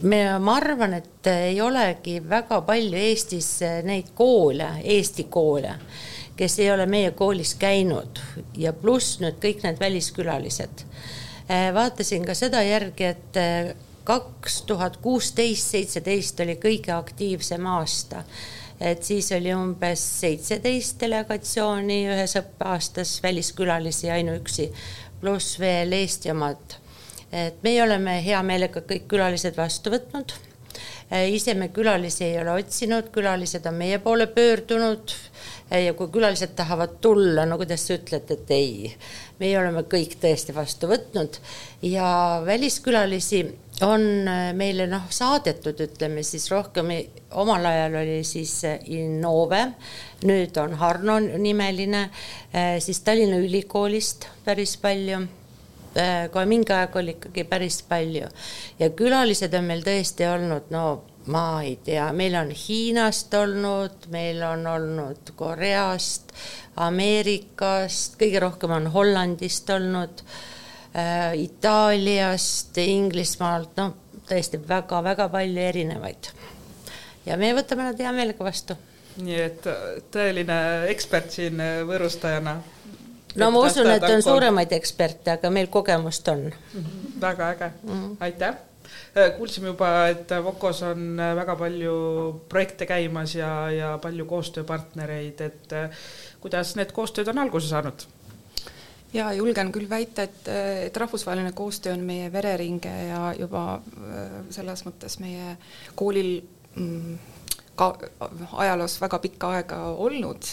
me, 0.01 0.21
ma 0.39 0.57
arvan, 0.57 0.97
et 0.99 1.31
ei 1.31 1.61
olegi 1.61 2.19
väga 2.29 2.61
palju 2.67 2.99
Eestis 2.99 3.49
neid 3.87 4.11
koole, 4.17 4.69
Eesti 4.83 5.27
koole, 5.31 5.73
kes 6.37 6.59
ei 6.61 6.71
ole 6.71 6.85
meie 6.89 7.11
koolis 7.17 7.55
käinud. 7.59 8.21
Ja 8.57 8.73
pluss 8.73 9.19
nüüd 9.23 9.39
kõik 9.43 9.63
need 9.65 9.79
väliskülalised. 9.81 10.85
vaatasin 11.73 12.25
ka 12.27 12.35
seda 12.35 12.61
järgi, 12.63 13.03
et 13.15 13.41
kaks 14.07 14.61
tuhat 14.67 14.97
kuusteist, 15.03 15.73
seitseteist 15.73 16.39
oli 16.39 16.55
kõige 16.61 16.93
aktiivsem 16.95 17.65
aasta. 17.67 18.23
Et 18.79 19.01
siis 19.03 19.31
oli 19.33 19.49
umbes 19.57 20.03
seitseteist 20.19 20.99
delegatsiooni 21.01 22.03
ühes 22.13 22.35
õppeaastas, 22.37 23.15
väliskülalisi 23.23 24.11
ainuüksi, 24.13 24.67
pluss 25.21 25.59
veel 25.59 25.93
Eesti 25.97 26.31
omad. 26.31 26.77
Et 27.31 27.57
meie 27.63 27.81
oleme 27.83 28.19
hea 28.23 28.39
meelega 28.45 28.83
kõik 28.87 29.07
külalised 29.11 29.57
vastu 29.57 29.91
võtnud. 29.91 30.33
Äh, 31.11 31.29
ise 31.31 31.53
me 31.55 31.69
külalisi 31.71 32.25
ei 32.25 32.39
ole 32.41 32.57
otsinud, 32.59 33.11
külalised 33.15 33.65
on 33.67 33.77
meie 33.79 33.99
poole 34.03 34.27
pöördunud. 34.31 35.13
Äh, 35.71 35.85
ja 35.87 35.93
kui 35.95 36.11
külalised 36.11 36.55
tahavad 36.55 36.97
tulla, 37.03 37.45
no 37.47 37.59
kuidas 37.59 37.85
te 37.87 37.97
ütlete, 37.99 38.37
et 38.39 38.51
ei, 38.55 38.91
meie 39.39 39.59
oleme 39.59 39.85
kõik 39.87 40.17
tõesti 40.23 40.55
vastu 40.55 40.89
võtnud. 40.91 41.39
Ja 41.87 42.09
väliskülalisi 42.45 43.43
on 43.85 44.27
äh, 44.27 44.51
meile 44.57 44.87
noh 44.89 45.09
saadetud, 45.13 45.79
ütleme 45.87 46.23
siis 46.25 46.49
rohkem, 46.51 46.93
omal 47.37 47.65
ajal 47.69 47.99
oli 48.01 48.21
siis 48.25 48.59
Innove, 48.85 49.63
nüüd 50.25 50.57
on 50.61 50.77
Harno 50.79 51.19
nimeline, 51.19 52.07
siis 52.81 53.03
Tallinna 53.05 53.37
Ülikoolist 53.43 54.25
päris 54.45 54.77
palju 54.81 55.27
Äh, 55.97 56.27
kohe 56.29 56.45
mingi 56.45 56.73
aeg 56.75 56.95
oli 56.99 57.15
ikkagi 57.15 57.43
päris 57.49 57.79
palju. 57.89 58.27
Ja 58.77 58.89
külalised 58.93 59.53
on 59.57 59.65
meil 59.65 59.81
tõesti 59.85 60.27
olnud, 60.29 60.67
no 60.69 60.83
ma 61.33 61.63
ei 61.65 61.77
tea, 61.83 62.11
meil 62.13 62.35
on 62.37 62.51
Hiinast 62.53 63.33
olnud, 63.33 64.05
meil 64.13 64.43
on 64.45 64.67
olnud 64.69 65.31
Koreast, 65.39 66.35
Ameerikast, 66.85 68.19
kõige 68.21 68.43
rohkem 68.45 68.75
on 68.77 68.91
Hollandist 68.93 69.73
olnud. 69.73 70.21
äh,, 70.21 70.56
Itaaliast, 71.37 72.77
Inglismaalt, 72.81 73.75
noh, 73.77 73.93
tõesti 74.29 74.59
väga-väga 74.67 75.29
palju 75.29 75.65
erinevaid. 75.69 76.31
ja 77.25 77.37
me 77.37 77.53
võtame 77.53 77.89
nad 77.89 77.99
hea 77.99 78.11
meelega 78.11 78.43
vastu. 78.43 78.77
nii 79.17 79.39
et 79.41 79.69
tõeline 80.13 80.57
ekspert 80.93 81.31
siin 81.31 81.61
võõrustajana 81.89 82.57
no 83.37 83.49
ma 83.53 83.63
usun, 83.65 83.89
et 83.91 84.05
on 84.07 84.23
suuremaid 84.25 84.73
eksperte, 84.77 85.35
aga 85.37 85.51
meil 85.53 85.69
kogemust 85.73 86.27
on 86.33 86.47
mm. 86.47 86.73
-hmm. 86.73 87.21
väga 87.21 87.49
äge 87.49 87.71
mm, 87.83 87.91
-hmm. 87.91 88.15
aitäh 88.19 88.55
äh, 89.17 89.37
kuulsime 89.37 89.67
juba, 89.67 90.07
et 90.07 90.29
Vokos 90.43 90.81
on 90.83 91.19
äh, 91.19 91.35
väga 91.35 91.55
palju 91.55 91.95
projekte 92.49 92.85
käimas 92.85 93.35
ja, 93.35 93.71
ja 93.71 93.97
palju 93.97 94.25
koostööpartnereid, 94.25 95.41
et 95.41 95.73
äh, 95.73 95.89
kuidas 96.39 96.75
need 96.75 96.91
koostööd 96.91 97.27
on 97.27 97.37
alguse 97.37 97.67
saanud? 97.67 98.07
Ja 99.13 99.31
julgen 99.33 99.71
küll 99.71 99.89
väita, 99.89 100.27
et, 100.27 100.47
et 100.87 100.97
rahvusvaheline 100.97 101.51
koostöö 101.55 101.93
on 101.93 102.05
meie 102.07 102.31
vereringe 102.33 102.91
ja 103.07 103.31
juba 103.39 103.81
selles 104.53 104.83
mõttes 104.87 105.19
meie 105.23 105.55
koolil 105.95 106.41
mm, 106.75 107.17
ka 107.77 107.93
ajaloos 108.63 108.97
väga 109.01 109.19
pikka 109.23 109.51
aega 109.57 109.79
olnud 109.93 110.51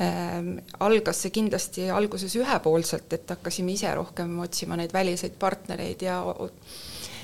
ähm, 0.00 0.56
algas 0.80 1.22
see 1.24 1.34
kindlasti 1.34 1.90
alguses 1.92 2.34
ühepoolselt, 2.40 3.12
et 3.12 3.30
hakkasime 3.36 3.76
ise 3.76 3.94
rohkem 3.94 4.38
otsima 4.44 4.78
neid 4.80 4.94
väliseid 4.96 5.38
partnereid 5.38 6.04
ja 6.06 6.20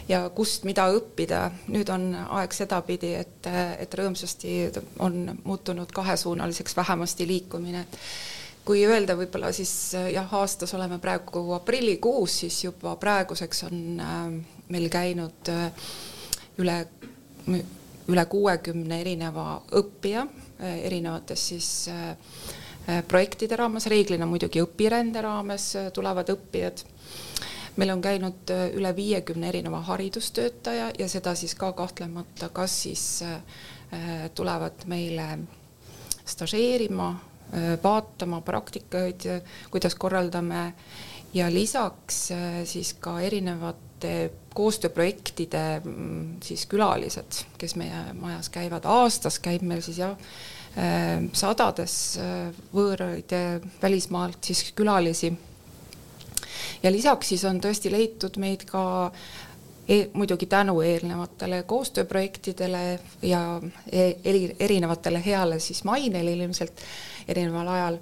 ja 0.08 0.24
kust 0.34 0.64
mida 0.68 0.88
õppida. 0.92 1.44
nüüd 1.72 1.90
on 1.94 2.10
aeg 2.38 2.54
sedapidi, 2.56 3.14
et, 3.22 3.48
et 3.78 3.94
rõõmsasti 3.94 4.56
on 4.98 5.38
muutunud 5.44 5.92
kahesuunaliseks 5.94 6.76
vähemasti 6.76 7.26
liikumine. 7.26 7.86
Kui 8.64 8.84
öelda 8.86 9.16
võib-olla 9.18 9.52
siis 9.52 9.72
jah, 10.12 10.34
aastas 10.38 10.74
oleme 10.74 11.00
praegu 11.02 11.52
aprillikuus, 11.56 12.38
siis 12.44 12.64
juba 12.64 12.94
praeguseks 12.96 13.64
on 13.68 14.00
äh, 14.00 14.24
meil 14.68 14.88
käinud 14.92 15.50
äh, 15.50 15.92
üle 16.62 16.78
üle 18.10 18.24
kuuekümne 18.26 19.00
erineva 19.00 19.62
õppija 19.78 20.26
äh, 20.26 20.82
erinevates 20.86 21.48
siis 21.52 21.70
äh, 21.90 22.16
Äh, 22.88 23.04
projektide 23.06 23.54
raames, 23.56 23.84
reeglina 23.86 24.26
muidugi 24.26 24.58
õpirände 24.58 25.20
raames 25.22 25.68
äh, 25.78 25.90
tulevad 25.94 26.32
õppijad. 26.34 26.82
meil 27.76 27.90
on 27.90 28.00
käinud 28.02 28.50
äh, 28.50 28.64
üle 28.74 28.90
viiekümne 28.96 29.48
erineva 29.48 29.80
haridustöötaja 29.86 30.90
ja 30.98 31.08
seda 31.08 31.34
siis 31.38 31.54
ka 31.54 31.72
kahtlemata, 31.72 32.48
kas 32.48 32.82
siis 32.82 33.24
tulevad 34.34 34.84
meile 34.88 35.38
stažeerima, 36.24 37.12
vaatama 37.82 38.40
praktikaid, 38.40 39.26
kuidas 39.70 39.94
korraldame 39.94 40.72
ja 41.34 41.50
lisaks 41.52 42.30
siis 42.64 42.94
ka 43.00 43.18
erinevate 43.20 44.32
koostööprojektide 44.54 45.64
mm, 45.84 46.40
siis 46.44 46.64
külalised, 46.68 47.44
kes 47.60 47.76
meie 47.76 48.02
majas 48.16 48.48
käivad, 48.52 48.88
aastas 48.88 49.38
käib 49.44 49.64
meil 49.68 49.84
siis 49.84 50.00
jah, 50.00 50.16
Äh, 50.72 51.26
sadades 51.36 52.16
äh, 52.16 52.48
võõraid 52.72 53.32
välismaalt 53.82 54.38
siis 54.48 54.70
külalisi. 54.72 55.28
ja 56.82 56.92
lisaks 56.92 57.28
siis 57.28 57.44
on 57.44 57.60
tõesti 57.60 57.90
leitud 57.92 58.38
meid 58.40 58.64
ka 58.64 59.12
e 59.88 60.08
muidugi 60.14 60.46
tänu 60.46 60.80
eelnevatele 60.80 61.62
koostööprojektidele 61.68 63.00
ja 63.22 63.60
e 63.92 64.06
eri, 64.24 64.56
erinevatele 64.58 65.20
heale 65.26 65.60
siis 65.60 65.84
mainele 65.84 66.32
ilmselt 66.32 66.80
erineval 67.28 67.68
ajal, 67.74 67.98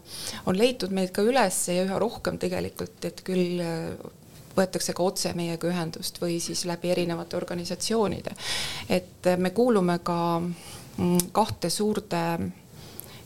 on 0.47 0.59
leitud 0.59 0.95
meid 0.95 1.13
ka 1.15 1.25
üles 1.27 1.59
ja 1.69 1.85
üha 1.85 1.99
rohkem 2.01 2.39
tegelikult, 2.41 3.05
et 3.05 3.23
küll 3.27 3.61
äh, 3.65 3.93
võetakse 4.57 4.95
ka 4.97 5.07
otse 5.07 5.35
meiega 5.39 5.69
ühendust 5.71 6.21
või 6.23 6.39
siis 6.43 6.65
läbi 6.69 6.91
erinevate 6.91 7.39
organisatsioonide. 7.39 8.35
et 8.89 9.31
me 9.39 9.51
kuulume 9.51 9.99
ka 10.03 10.41
mm, 10.41 11.31
kahte 11.33 11.71
suurde 11.71 12.25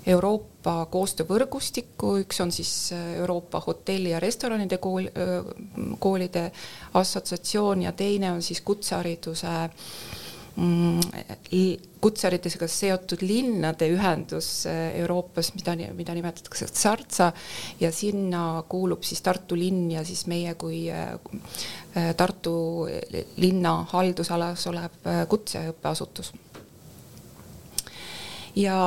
Euroopa 0.06 0.86
koostöövõrgustikku, 0.92 2.18
üks 2.20 2.40
on 2.44 2.52
siis 2.52 2.92
äh, 2.92 3.14
Euroopa 3.20 3.62
hotelli 3.66 4.12
ja 4.12 4.20
restoranide 4.20 4.78
kool, 4.78 5.08
koolide 5.98 6.50
assotsiatsioon 6.94 7.82
ja 7.82 7.92
teine 7.92 8.32
on 8.32 8.42
siis 8.42 8.60
kutsehariduse 8.60 9.54
kutseharidusega 12.04 12.68
seotud 12.70 13.25
linnade 13.26 13.88
ühendus 13.90 14.66
äh, 14.70 14.92
Euroopas, 15.00 15.50
mida, 15.56 15.75
mida 15.96 16.14
nimetatakse 16.14 16.68
Tsartsa 16.70 17.32
ja 17.80 17.90
sinna 17.92 18.62
kuulub 18.68 19.02
siis 19.02 19.23
Tartu 19.25 19.58
linn 19.58 19.90
ja 19.90 20.04
siis 20.06 20.26
meie 20.30 20.54
kui 20.54 20.84
äh, 20.92 21.16
Tartu 22.16 22.54
linna 23.38 23.75
haldusalas 23.90 24.66
olev 24.70 25.11
kutseõppeasutus. 25.30 26.32
ja 28.56 28.78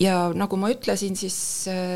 ja 0.00 0.16
nagu 0.34 0.56
ma 0.58 0.70
ütlesin, 0.72 1.16
siis, 1.18 1.36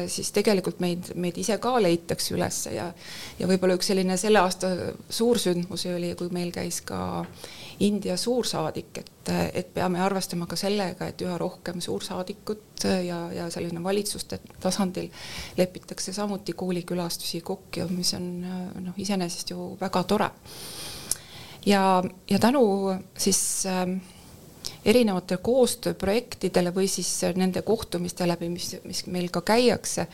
siis 0.07 0.31
tegelikult 0.35 0.78
meid, 0.83 1.11
meid 1.19 1.38
ise 1.40 1.57
ka 1.62 1.75
leitakse 1.83 2.35
üles 2.37 2.61
ja 2.71 2.93
ja 3.38 3.49
võib-olla 3.50 3.78
üks 3.78 3.90
selline 3.90 4.17
selle 4.21 4.43
aasta 4.43 4.71
suursündmusi 5.11 5.90
oli, 5.95 6.12
kui 6.19 6.31
meil 6.35 6.52
käis 6.55 6.81
ka 6.87 7.00
India 7.85 8.17
suursaadik, 8.19 9.00
et, 9.02 9.31
et 9.55 9.73
peame 9.75 10.00
arvestama 10.02 10.49
ka 10.50 10.57
sellega, 10.59 11.11
et 11.11 11.23
üha 11.23 11.37
rohkem 11.38 11.83
suursaadikut 11.83 12.87
ja, 13.07 13.21
ja 13.35 13.47
selline 13.55 13.83
valitsuste 13.85 14.40
tasandil 14.62 15.11
lepitakse 15.59 16.14
samuti 16.14 16.55
koolikülastusi 16.59 17.40
kokku, 17.47 17.87
mis 17.95 18.14
on 18.19 18.28
noh, 18.43 18.99
iseenesest 18.99 19.55
ju 19.55 19.73
väga 19.81 20.02
tore. 20.11 20.31
ja, 21.67 22.02
ja 22.31 22.38
tänu 22.38 22.95
siis 23.19 23.67
äh, 23.67 23.87
erinevatele 24.85 25.40
koostööprojektidele 25.42 26.73
või 26.75 26.88
siis 26.90 27.11
nende 27.37 27.62
kohtumiste 27.62 28.28
läbi, 28.28 28.49
mis, 28.52 28.76
mis 28.85 29.06
meil 29.06 29.30
ka 29.35 29.42
käiakse, 29.42 30.06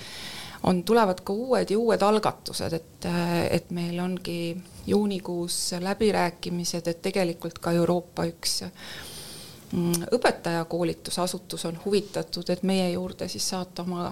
on, 0.64 0.82
tulevad 0.84 1.20
ka 1.24 1.32
uued 1.32 1.70
ja 1.70 1.78
uued 1.78 2.02
algatused, 2.02 2.72
et, 2.72 3.08
et 3.50 3.70
meil 3.70 3.98
ongi 4.00 4.56
juunikuus 4.86 5.74
läbirääkimised, 5.80 6.88
et 6.88 7.02
tegelikult 7.02 7.58
ka 7.58 7.72
Euroopa 7.72 8.24
üks 8.28 8.62
mm, 8.64 10.08
õpetajakoolitusasutus 10.16 11.68
on 11.68 11.78
huvitatud, 11.84 12.48
et 12.50 12.62
meie 12.62 12.90
juurde 12.94 13.28
siis 13.28 13.48
saata 13.48 13.84
oma, 13.84 14.08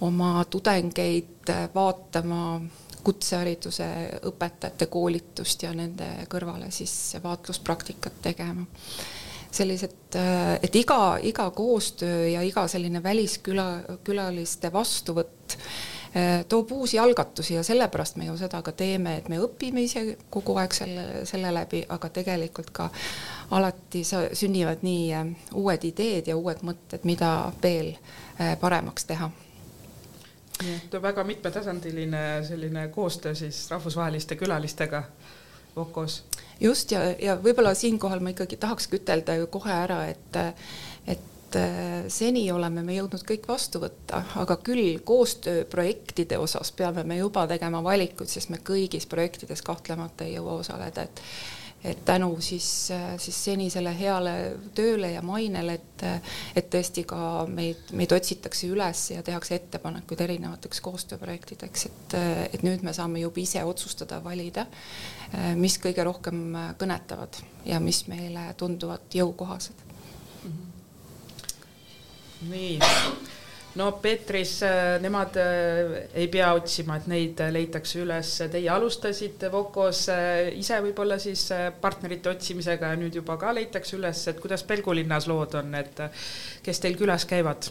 oma 0.00 0.32
tudengeid 0.50 1.52
vaatama 1.74 2.40
kutsehariduse 3.06 3.86
õpetajate 4.26 4.88
koolitust 4.90 5.62
ja 5.62 5.70
nende 5.76 6.08
kõrvale 6.32 6.72
siis 6.74 7.14
vaatluspraktikat 7.22 8.18
tegema 8.22 8.66
sellised, 9.50 10.16
äh, 10.16 10.54
et 10.62 10.76
iga, 10.76 11.18
iga 11.22 11.50
koostöö 11.50 12.28
ja 12.28 12.42
iga 12.42 12.66
selline 12.68 13.02
välisküla, 13.02 13.68
külaliste 14.04 14.72
vastuvõtt 14.72 15.58
toob 16.48 16.70
uusi 16.72 16.96
algatusi 16.96 17.58
ja 17.58 17.62
sellepärast 17.66 18.16
me 18.16 18.24
ju 18.24 18.38
seda 18.40 18.62
ka 18.64 18.72
teeme, 18.72 19.18
et 19.18 19.26
me 19.28 19.36
õpime 19.36 19.82
ise 19.84 20.14
kogu 20.32 20.54
aeg 20.56 20.72
selle, 20.72 21.04
selle 21.28 21.50
läbi, 21.52 21.82
aga 21.92 22.08
tegelikult 22.08 22.70
ka 22.72 22.86
alati 23.52 24.00
sünnivad 24.08 24.80
nii 24.86 25.12
uued 25.60 25.84
ideed 25.84 26.30
ja 26.32 26.38
uued 26.40 26.64
mõtted, 26.64 27.04
mida 27.04 27.34
veel 27.60 27.98
paremaks 28.62 29.04
teha 29.12 29.28
nii 30.62 30.76
et 30.76 30.94
väga 31.02 31.24
mitmetasandiline 31.24 32.22
selline 32.48 32.88
koostöö 32.88 33.34
siis 33.34 33.70
rahvusvaheliste 33.70 34.36
külalistega 34.36 35.02
Vokos. 35.76 36.24
Just 36.60 36.92
ja, 36.92 37.02
ja 37.20 37.36
võib-olla 37.40 37.74
siinkohal 37.76 38.22
ma 38.24 38.32
ikkagi 38.34 38.58
tahakski 38.60 39.00
ütelda 39.00 39.36
ju 39.40 39.48
kohe 39.52 39.72
ära, 39.72 39.98
et, 40.10 40.38
et 41.06 41.58
äh, 41.58 42.06
seni 42.12 42.46
oleme 42.52 42.84
me 42.86 42.96
jõudnud 42.96 43.24
kõik 43.26 43.48
vastu 43.48 43.82
võtta, 43.82 44.22
aga 44.42 44.58
küll 44.64 45.00
koostööprojektide 45.04 46.38
osas 46.40 46.72
peame 46.76 47.04
me 47.04 47.20
juba 47.20 47.46
tegema 47.50 47.82
valikuid, 47.84 48.30
sest 48.32 48.52
me 48.54 48.62
kõigis 48.64 49.08
projektides 49.10 49.62
kahtlemata 49.66 50.26
ei 50.26 50.36
jõua 50.38 50.60
osaleda, 50.62 51.06
et 51.06 51.22
et 51.84 52.04
tänu 52.04 52.40
siis, 52.40 52.66
siis 53.22 53.36
senisele 53.44 53.92
heale 53.98 54.32
tööle 54.74 55.12
ja 55.12 55.22
mainele, 55.22 55.76
et, 55.78 56.04
et 56.58 56.70
tõesti 56.72 57.04
ka 57.06 57.18
meid, 57.50 57.92
meid 57.96 58.12
otsitakse 58.16 58.70
üles 58.72 59.04
ja 59.12 59.22
tehakse 59.26 59.54
ettepanekuid 59.60 60.24
erinevateks 60.26 60.82
koostööprojektideks, 60.86 61.86
et, 61.90 62.16
et 62.56 62.66
nüüd 62.66 62.82
me 62.86 62.94
saame 62.96 63.22
juba 63.22 63.42
ise 63.42 63.62
otsustada, 63.64 64.18
valida, 64.24 64.66
mis 65.60 65.78
kõige 65.82 66.04
rohkem 66.06 66.42
kõnetavad 66.80 67.38
ja 67.68 67.80
mis 67.82 68.04
meile 68.10 68.48
tunduvad 68.58 69.20
jõukohased. 69.20 69.86
nii 72.46 72.78
no 73.76 73.92
Peetris 74.02 74.62
äh, 74.62 74.98
nemad 75.02 75.36
äh, 75.36 76.08
ei 76.14 76.28
pea 76.32 76.52
otsima, 76.56 76.96
et 76.96 77.08
neid 77.10 77.40
äh, 77.44 77.52
leitakse 77.54 78.00
üles, 78.02 78.32
teie 78.52 78.68
alustasite 78.72 79.50
Vokos 79.52 80.06
ise 80.56 80.80
võib-olla 80.84 81.18
siis 81.22 81.46
partnerite 81.80 82.32
otsimisega 82.32 82.92
ja 82.92 83.00
nüüd 83.00 83.20
juba 83.20 83.38
ka 83.40 83.52
leitakse 83.56 83.96
üles, 83.98 84.26
et 84.32 84.40
kuidas 84.42 84.64
Pelgu 84.66 84.96
linnas 84.96 85.28
lood 85.30 85.58
on, 85.60 85.74
et 85.78 86.06
kes 86.64 86.82
teil 86.82 86.96
külas 86.98 87.28
käivad? 87.28 87.70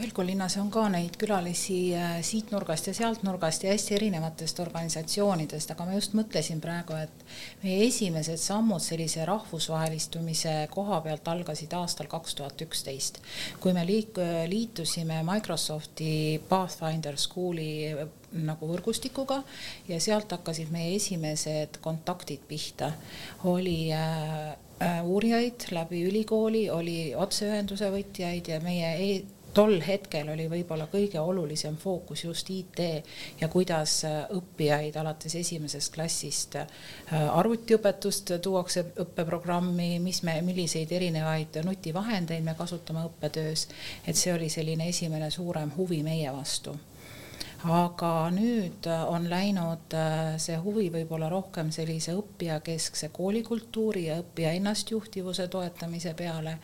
Velko 0.00 0.24
linnas 0.24 0.54
on 0.56 0.70
ka 0.72 0.86
neid 0.88 1.16
külalisi 1.20 1.90
äh, 1.92 2.14
siit 2.24 2.54
nurgast 2.54 2.86
ja 2.88 2.94
sealt 2.96 3.20
nurgast 3.26 3.66
ja 3.66 3.72
hästi 3.74 3.98
erinevatest 3.98 4.60
organisatsioonidest, 4.62 5.74
aga 5.74 5.84
ma 5.84 5.96
just 5.98 6.14
mõtlesin 6.16 6.60
praegu, 6.62 6.94
et 6.96 7.24
meie 7.60 7.82
esimesed 7.84 8.40
sammud 8.40 8.80
sellise 8.80 9.26
rahvusvahelistumise 9.28 10.54
koha 10.72 11.02
pealt 11.04 11.28
algasid 11.28 11.74
aastal 11.76 12.08
kaks 12.08 12.38
tuhat 12.38 12.64
üksteist, 12.64 13.20
kui 13.60 13.74
me 13.76 13.84
liik-, 13.84 14.22
liitusime 14.48 15.18
Microsofti 15.26 16.14
Pathfinder 16.48 17.18
School'i 17.20 17.74
äh, 17.90 18.08
nagu 18.40 18.70
võrgustikuga 18.70 19.42
ja 19.90 19.98
sealt 20.00 20.32
hakkasid 20.32 20.70
meie 20.72 20.94
esimesed 20.96 21.76
kontaktid 21.84 22.46
pihta. 22.48 22.92
oli 23.44 23.92
äh, 23.92 24.48
äh, 24.80 25.04
uurijaid 25.04 25.68
läbi 25.76 26.06
ülikooli, 26.08 26.70
oli 26.70 27.14
otseühenduse 27.14 27.92
võtjaid 27.92 28.48
ja 28.48 28.62
meie 28.64 28.94
e 28.96 29.10
tol 29.54 29.78
hetkel 29.86 30.28
oli 30.32 30.46
võib-olla 30.50 30.86
kõige 30.90 31.20
olulisem 31.20 31.76
fookus 31.80 32.24
just 32.24 32.50
IT 32.50 32.82
ja 33.40 33.48
kuidas 33.48 34.00
äh, 34.08 34.20
õppijaid 34.36 34.96
alates 35.00 35.34
esimesest 35.40 35.94
klassist 35.94 36.56
äh, 36.60 36.68
arvutiõpetust 37.14 38.36
tuuakse 38.42 38.84
õppeprogrammi, 39.04 39.92
mis 40.02 40.22
me, 40.26 40.40
milliseid 40.46 40.92
erinevaid 40.92 41.62
nutivahendeid 41.64 42.44
me 42.44 42.54
kasutame 42.58 43.06
õppetöös. 43.08 43.68
et 44.06 44.16
see 44.16 44.34
oli 44.34 44.48
selline 44.48 44.88
esimene 44.88 45.30
suurem 45.30 45.72
huvi 45.76 46.02
meie 46.02 46.32
vastu 46.32 46.76
aga 47.68 48.30
nüüd 48.32 48.86
on 48.88 49.26
läinud 49.28 49.92
äh, 49.92 50.36
see 50.40 50.56
huvi 50.62 50.86
võib-olla 50.92 51.28
rohkem 51.28 51.68
sellise 51.74 52.14
õppijakeskse 52.16 53.10
koolikultuuri 53.12 54.06
ja 54.06 54.16
õppija 54.22 54.54
ennastjuhtivuse 54.56 55.48
toetamise 55.52 56.14
peale. 56.16 56.56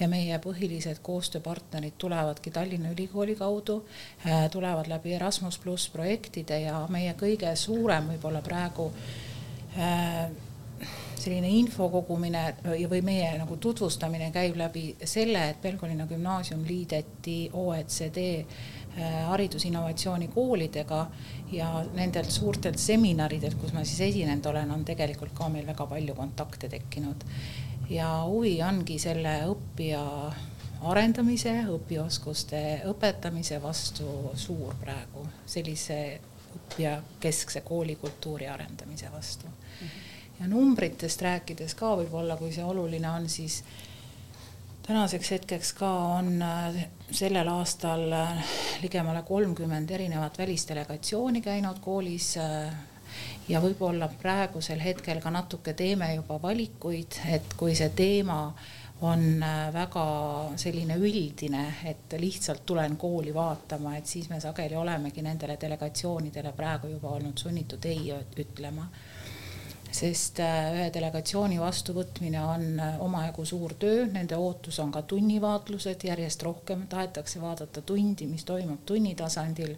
Ja 0.00 0.08
meie 0.12 0.36
põhilised 0.42 1.00
koostööpartnerid 1.04 1.96
tulevadki 1.98 2.50
Tallinna 2.52 2.92
Ülikooli 2.92 3.36
kaudu, 3.38 3.82
äh, 4.26 4.48
tulevad 4.52 4.92
läbi 4.92 5.16
Erasmus 5.16 5.58
pluss 5.58 5.88
projektide 5.92 6.60
ja 6.66 6.84
meie 6.92 7.16
kõige 7.16 7.54
suurem 7.56 8.12
võib-olla 8.12 8.44
praegu 8.44 8.90
äh, 9.78 10.26
selline 11.22 11.48
info 11.54 11.86
kogumine 11.88 12.56
või 12.90 12.98
meie 13.06 13.28
nagu 13.38 13.56
tutvustamine 13.62 14.32
käib 14.34 14.56
läbi 14.58 14.88
selle, 15.06 15.44
et 15.52 15.60
Pelgulinna 15.62 16.08
gümnaasium 16.10 16.64
liideti 16.66 17.46
OECD 17.54 18.24
Äh, 18.42 18.81
haridusinnovatsiooni 19.00 20.28
koolidega 20.28 21.06
ja 21.52 21.84
nendelt 21.94 22.30
suurtelt 22.30 22.78
seminaridelt, 22.78 23.56
kus 23.60 23.72
ma 23.72 23.84
siis 23.84 24.00
esinenud 24.08 24.46
olen, 24.46 24.70
on 24.70 24.84
tegelikult 24.84 25.32
ka 25.34 25.48
meil 25.48 25.66
väga 25.66 25.86
palju 25.86 26.14
kontakte 26.14 26.68
tekkinud. 26.68 27.24
ja 27.90 28.08
huvi 28.24 28.62
ongi 28.62 28.98
selle 28.98 29.34
õppija 29.48 30.02
arendamise, 30.88 31.52
õpioskuste 31.70 32.82
õpetamise 32.90 33.62
vastu 33.62 34.32
suur 34.34 34.74
praegu, 34.80 35.26
sellise 35.46 35.98
õppijakeskse 36.56 37.62
koolikultuuri 37.64 38.48
arendamise 38.48 39.12
vastu. 39.12 39.46
ja 40.40 40.48
numbritest 40.48 41.22
rääkides 41.22 41.74
ka 41.74 41.94
võib-olla, 41.96 42.36
kui 42.36 42.52
see 42.52 42.64
oluline 42.64 43.10
on, 43.10 43.28
siis 43.28 43.62
tänaseks 44.86 45.30
hetkeks 45.30 45.72
ka 45.72 45.90
on 46.18 46.42
äh, 46.42 46.86
sellel 47.10 47.48
aastal 47.48 48.12
äh, 48.12 48.44
ligemale 48.82 49.22
kolmkümmend 49.22 49.90
erinevat 49.90 50.38
välisdelegatsiooni 50.38 51.40
käinud 51.40 51.78
koolis 51.80 52.36
äh, 52.36 52.74
ja 53.48 53.60
võib-olla 53.62 54.08
praegusel 54.22 54.82
hetkel 54.82 55.20
ka 55.20 55.30
natuke 55.30 55.74
teeme 55.78 56.14
juba 56.14 56.40
valikuid, 56.42 57.20
et 57.30 57.54
kui 57.56 57.76
see 57.78 57.92
teema 57.94 58.42
on 59.02 59.42
väga 59.74 60.02
selline 60.62 60.94
üldine, 60.94 61.62
et 61.90 62.14
lihtsalt 62.22 62.62
tulen 62.66 62.94
kooli 62.96 63.34
vaatama, 63.34 63.96
et 63.98 64.06
siis 64.06 64.28
me 64.30 64.38
sageli 64.40 64.78
olemegi 64.78 65.24
nendele 65.26 65.56
delegatsioonidele 65.60 66.52
praegu 66.54 66.92
juba 66.92 67.10
olnud 67.18 67.38
sunnitud 67.38 67.90
ei 67.90 68.14
ütlema 68.44 68.86
sest 69.92 70.40
äh, 70.40 70.70
ühe 70.72 70.88
delegatsiooni 70.94 71.58
vastuvõtmine 71.60 72.40
on 72.44 72.64
äh, 72.80 72.96
omajagu 73.04 73.44
suur 73.48 73.74
töö, 73.80 74.06
nende 74.12 74.38
ootus 74.40 74.78
on 74.82 74.92
ka 74.94 75.02
tunnivaatlused, 75.08 76.06
järjest 76.08 76.42
rohkem 76.46 76.86
tahetakse 76.92 77.42
vaadata 77.42 77.84
tundi, 77.86 78.26
mis 78.30 78.46
toimub 78.48 78.86
tunni 78.88 79.14
tasandil. 79.18 79.76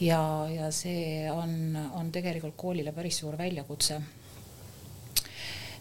ja, 0.00 0.22
ja 0.50 0.70
see 0.72 1.30
on, 1.30 1.76
on 1.98 2.10
tegelikult 2.12 2.56
koolile 2.56 2.92
päris 2.92 3.22
suur 3.22 3.38
väljakutse 3.38 4.00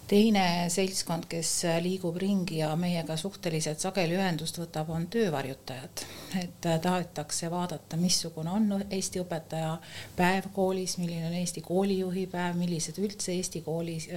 teine 0.08 0.44
seltskond, 0.70 1.26
kes 1.30 1.50
liigub 1.84 2.18
ringi 2.20 2.58
ja 2.60 2.72
meiega 2.80 3.16
suhteliselt 3.18 3.80
sageli 3.80 4.18
ühendust 4.18 4.60
võtab, 4.60 4.90
on 4.92 5.08
töövarjutajad. 5.12 6.04
et 6.40 6.68
tahetakse 6.82 7.52
vaadata, 7.52 7.98
missugune 7.98 8.52
on 8.52 8.86
Eesti 8.90 9.20
õpetaja 9.20 9.78
päev 10.16 10.50
koolis, 10.54 10.98
milline 10.98 11.28
on 11.28 11.38
Eesti 11.40 11.62
koolijuhi 11.62 12.26
päev, 12.32 12.56
millised 12.60 13.00
üldse 13.00 13.36
Eesti 13.36 13.62
koolis, 13.62 14.10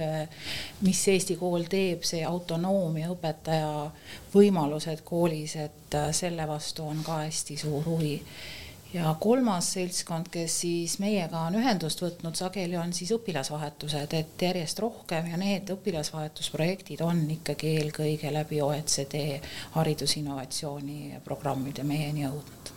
mis 0.81 1.07
Eesti 1.07 1.35
kool 1.39 1.67
teeb, 1.69 2.03
see 2.03 2.23
autonoomia, 2.25 3.09
õpetaja 3.15 3.89
võimalused 4.35 5.03
koolis, 5.03 5.55
et 5.55 5.99
selle 6.11 6.47
vastu 6.47 6.87
on 6.87 7.03
ka 7.03 7.23
hästi 7.23 7.57
suur 7.59 7.83
huvi 7.85 8.19
ja 8.95 9.15
kolmas 9.19 9.73
seltskond, 9.75 10.29
kes 10.31 10.59
siis 10.61 10.97
meiega 11.03 11.45
on 11.49 11.57
ühendust 11.59 12.01
võtnud, 12.03 12.37
sageli 12.39 12.77
on 12.79 12.93
siis 12.95 13.11
õpilasvahetused, 13.15 14.15
et 14.15 14.45
järjest 14.47 14.79
rohkem 14.83 15.27
ja 15.31 15.39
need 15.41 15.71
õpilasvahetusprojektid 15.75 17.03
on 17.05 17.25
ikkagi 17.37 17.75
eelkõige 17.81 18.31
läbi 18.33 18.61
OECD 18.63 19.25
haridusinnovatsiooni 19.75 21.19
programmide 21.27 21.83
meieni 21.83 22.25
jõudnud 22.25 22.74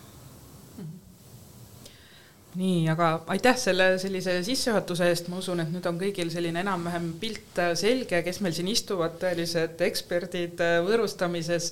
nii, 2.57 2.87
aga 2.89 3.09
aitäh 3.29 3.57
selle 3.59 3.91
sellise 4.01 4.39
sissejuhatuse 4.45 5.09
eest, 5.11 5.27
ma 5.29 5.37
usun, 5.41 5.61
et 5.61 5.69
nüüd 5.73 5.85
on 5.89 5.99
kõigil 6.01 6.31
selline 6.33 6.63
enam-vähem 6.63 7.11
pilt 7.21 7.59
äh, 7.61 7.73
selge, 7.77 8.21
kes 8.25 8.39
meil 8.41 8.55
siin 8.57 8.71
istuvad, 8.71 9.19
tõelised 9.21 9.81
eksperdid 9.85 10.63
äh, 10.65 10.77
võõrustamises 10.85 11.69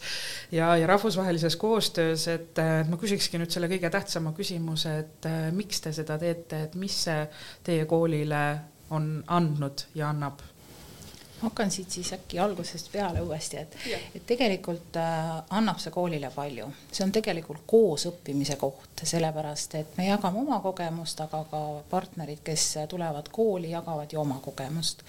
ja, 0.54 0.70
ja 0.78 0.90
rahvusvahelises 0.90 1.58
koostöös, 1.62 2.28
et 2.34 2.62
äh, 2.62 2.84
ma 2.90 3.00
küsikski 3.02 3.42
nüüd 3.42 3.54
selle 3.54 3.72
kõige 3.72 3.90
tähtsama 3.94 4.36
küsimuse, 4.38 4.94
et 5.06 5.30
miks 5.58 5.82
te 5.82 5.96
seda 5.96 6.20
teete, 6.22 6.68
et 6.68 6.78
mis 6.78 7.02
see 7.08 7.26
teie 7.66 7.90
koolile 7.90 8.44
on 8.94 9.18
andnud 9.34 9.88
ja 9.98 10.12
annab 10.14 10.46
hakkan 11.42 11.72
siit 11.72 11.92
siis 11.92 12.14
äkki 12.14 12.40
algusest 12.40 12.92
peale 12.92 13.22
uuesti, 13.22 13.58
et, 13.58 13.76
et 14.16 14.26
tegelikult 14.28 14.98
äh, 14.98 15.34
annab 15.50 15.82
see 15.82 15.94
koolile 15.94 16.32
palju, 16.36 16.70
see 16.92 17.06
on 17.06 17.14
tegelikult 17.16 17.66
koosõppimise 17.70 18.58
koht, 18.62 19.04
sellepärast 19.04 19.76
et 19.82 19.98
me 20.00 20.08
jagame 20.10 20.42
oma 20.42 20.60
kogemust, 20.64 21.22
aga 21.28 21.44
ka 21.52 21.62
partnerid, 21.90 22.42
kes 22.44 22.70
tulevad 22.90 23.30
kooli, 23.32 23.72
jagavad 23.76 24.14
ju 24.14 24.22
oma 24.22 24.40
kogemust. 24.44 25.06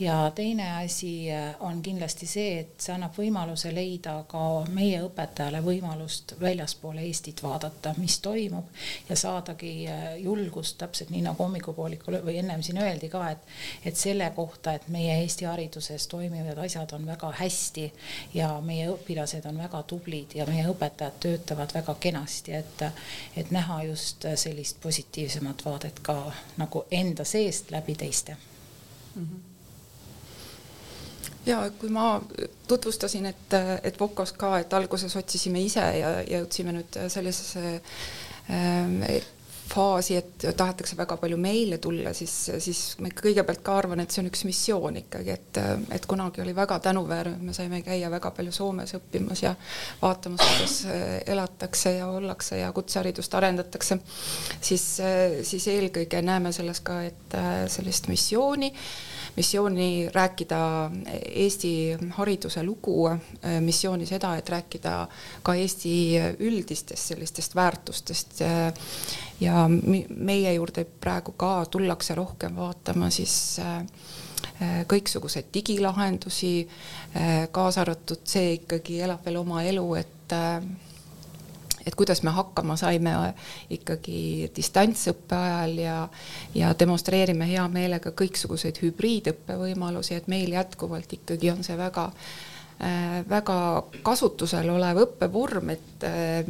Ja 0.00 0.32
teine 0.34 0.76
asi 0.84 1.32
äh, 1.32 1.54
on 1.60 1.82
kindlasti 1.82 2.26
see, 2.26 2.58
et 2.60 2.80
see 2.80 2.92
annab 2.92 3.16
võimaluse 3.16 3.70
leida 3.74 4.16
ka 4.28 4.40
meie 4.76 4.98
õpetajale 5.06 5.62
võimalust 5.64 6.34
väljaspool 6.40 6.98
Eestit 7.00 7.40
vaadata, 7.42 7.94
mis 7.96 8.18
toimub 8.20 8.68
ja 9.08 9.16
saadagi 9.16 9.72
äh, 9.88 10.04
julgust, 10.20 10.76
täpselt 10.82 11.10
nii 11.14 11.22
nagu 11.24 11.42
hommikupoolikul 11.44 12.18
või 12.26 12.36
ennem 12.42 12.62
siin 12.66 12.82
öeldi 12.82 13.08
ka, 13.12 13.24
et, 13.32 13.48
et 13.88 13.96
selle 13.96 14.28
kohta, 14.36 14.76
et 14.76 14.88
meie 14.92 15.16
Eesti 15.22 15.48
hariduses 15.48 16.08
toimivad 16.12 16.60
asjad 16.66 16.92
on 16.92 17.08
väga 17.08 17.32
hästi 17.40 17.88
ja 18.34 18.52
meie 18.60 18.90
õpilased 18.92 19.48
on 19.48 19.64
väga 19.64 19.82
tublid 19.88 20.36
ja 20.36 20.46
meie 20.50 20.68
õpetajad 20.68 21.20
töötavad 21.24 21.72
väga 21.74 21.96
kenasti, 22.00 22.52
et, 22.60 22.86
et 23.36 23.50
näha 23.54 23.82
just 23.88 24.28
sellist 24.36 24.80
positiivsemat 24.84 25.64
vaadet 25.64 26.04
ka 26.04 26.20
nagu 26.60 26.84
enda 26.90 27.24
seest 27.24 27.70
läbi 27.72 27.94
teiste 27.96 28.36
mm. 28.36 29.22
-hmm 29.22 29.55
ja 31.46 31.62
kui 31.78 31.90
ma 31.94 32.16
tutvustasin, 32.68 33.26
et, 33.26 33.56
et 33.82 34.00
Vokos 34.00 34.32
ka, 34.38 34.58
et 34.62 34.72
alguses 34.76 35.16
otsisime 35.16 35.62
ise 35.62 35.86
ja, 36.00 36.12
jõudsime 36.26 36.74
nüüd 36.76 37.00
sellisesse 37.12 37.64
äh, 38.50 39.24
faasi, 39.66 40.16
et 40.16 40.44
tahetakse 40.56 40.96
väga 40.96 41.16
palju 41.18 41.36
meile 41.40 41.78
tulla, 41.82 42.12
siis, 42.14 42.34
siis 42.62 42.80
ma 43.02 43.10
kõigepealt 43.10 43.62
ka 43.66 43.74
arvan, 43.80 44.00
et 44.02 44.14
see 44.14 44.22
on 44.22 44.28
üks 44.30 44.44
missioon 44.46 45.00
ikkagi, 45.02 45.32
et, 45.34 45.60
et 45.96 46.06
kunagi 46.06 46.42
oli 46.44 46.54
väga 46.56 46.78
tänuväärne, 46.84 47.40
me 47.42 47.54
saime 47.56 47.82
käia 47.86 48.10
väga 48.12 48.30
palju 48.36 48.54
Soomes 48.54 48.94
õppimas 48.98 49.42
ja 49.42 49.56
vaatamas, 50.02 50.44
kuidas 50.46 50.76
elatakse 51.26 51.96
ja 51.98 52.06
ollakse 52.14 52.60
ja 52.62 52.70
kutseharidust 52.76 53.34
arendatakse, 53.34 53.98
siis, 54.60 54.86
siis 55.50 55.68
eelkõige 55.74 56.22
näeme 56.22 56.54
selles 56.54 56.80
ka, 56.86 57.02
et 57.10 57.38
sellist 57.72 58.10
missiooni. 58.12 58.70
äh, 58.70 59.15
missiooni 59.36 60.08
rääkida 60.12 60.90
Eesti 61.28 61.72
hariduse 62.16 62.62
lugu, 62.64 63.08
missiooni 63.60 64.06
seda, 64.06 64.34
et 64.36 64.48
rääkida 64.48 64.94
ka 65.42 65.54
Eesti 65.54 65.94
üldistest 66.40 66.96
sellistest 66.96 67.54
väärtustest 67.54 68.40
ja 69.40 69.66
meie 69.68 70.54
juurde 70.54 70.86
praegu 71.00 71.36
ka 71.36 71.66
tullakse 71.70 72.14
rohkem 72.14 72.56
vaatama 72.56 73.10
siis 73.10 73.60
kõiksuguseid 74.88 75.50
digilahendusi, 75.52 76.68
kaasa 77.52 77.82
arvatud 77.84 78.24
see 78.24 78.54
ikkagi 78.56 79.02
elab 79.04 79.24
veel 79.26 79.36
oma 79.42 79.62
elu, 79.68 79.86
et 80.00 80.36
et 81.86 81.94
kuidas 81.94 82.22
me 82.26 82.32
hakkama 82.34 82.76
saime 82.76 83.14
ikkagi 83.70 84.50
distantsõppe 84.56 85.38
ajal 85.38 85.78
ja, 85.78 85.96
ja 86.54 86.72
demonstreerime 86.78 87.48
hea 87.50 87.68
meelega 87.72 88.10
kõiksuguseid 88.10 88.82
hübriidõppe 88.82 89.58
võimalusi, 89.60 90.16
et 90.18 90.28
meil 90.28 90.52
jätkuvalt 90.58 91.12
ikkagi 91.20 91.54
on 91.54 91.64
see 91.66 91.78
väga 91.78 92.10
Äh, 92.10 92.55
väga 92.76 93.58
kasutusel 94.04 94.68
olev 94.68 94.98
õppevorm, 95.06 95.70
et 95.72 96.04
äh, 96.04 96.48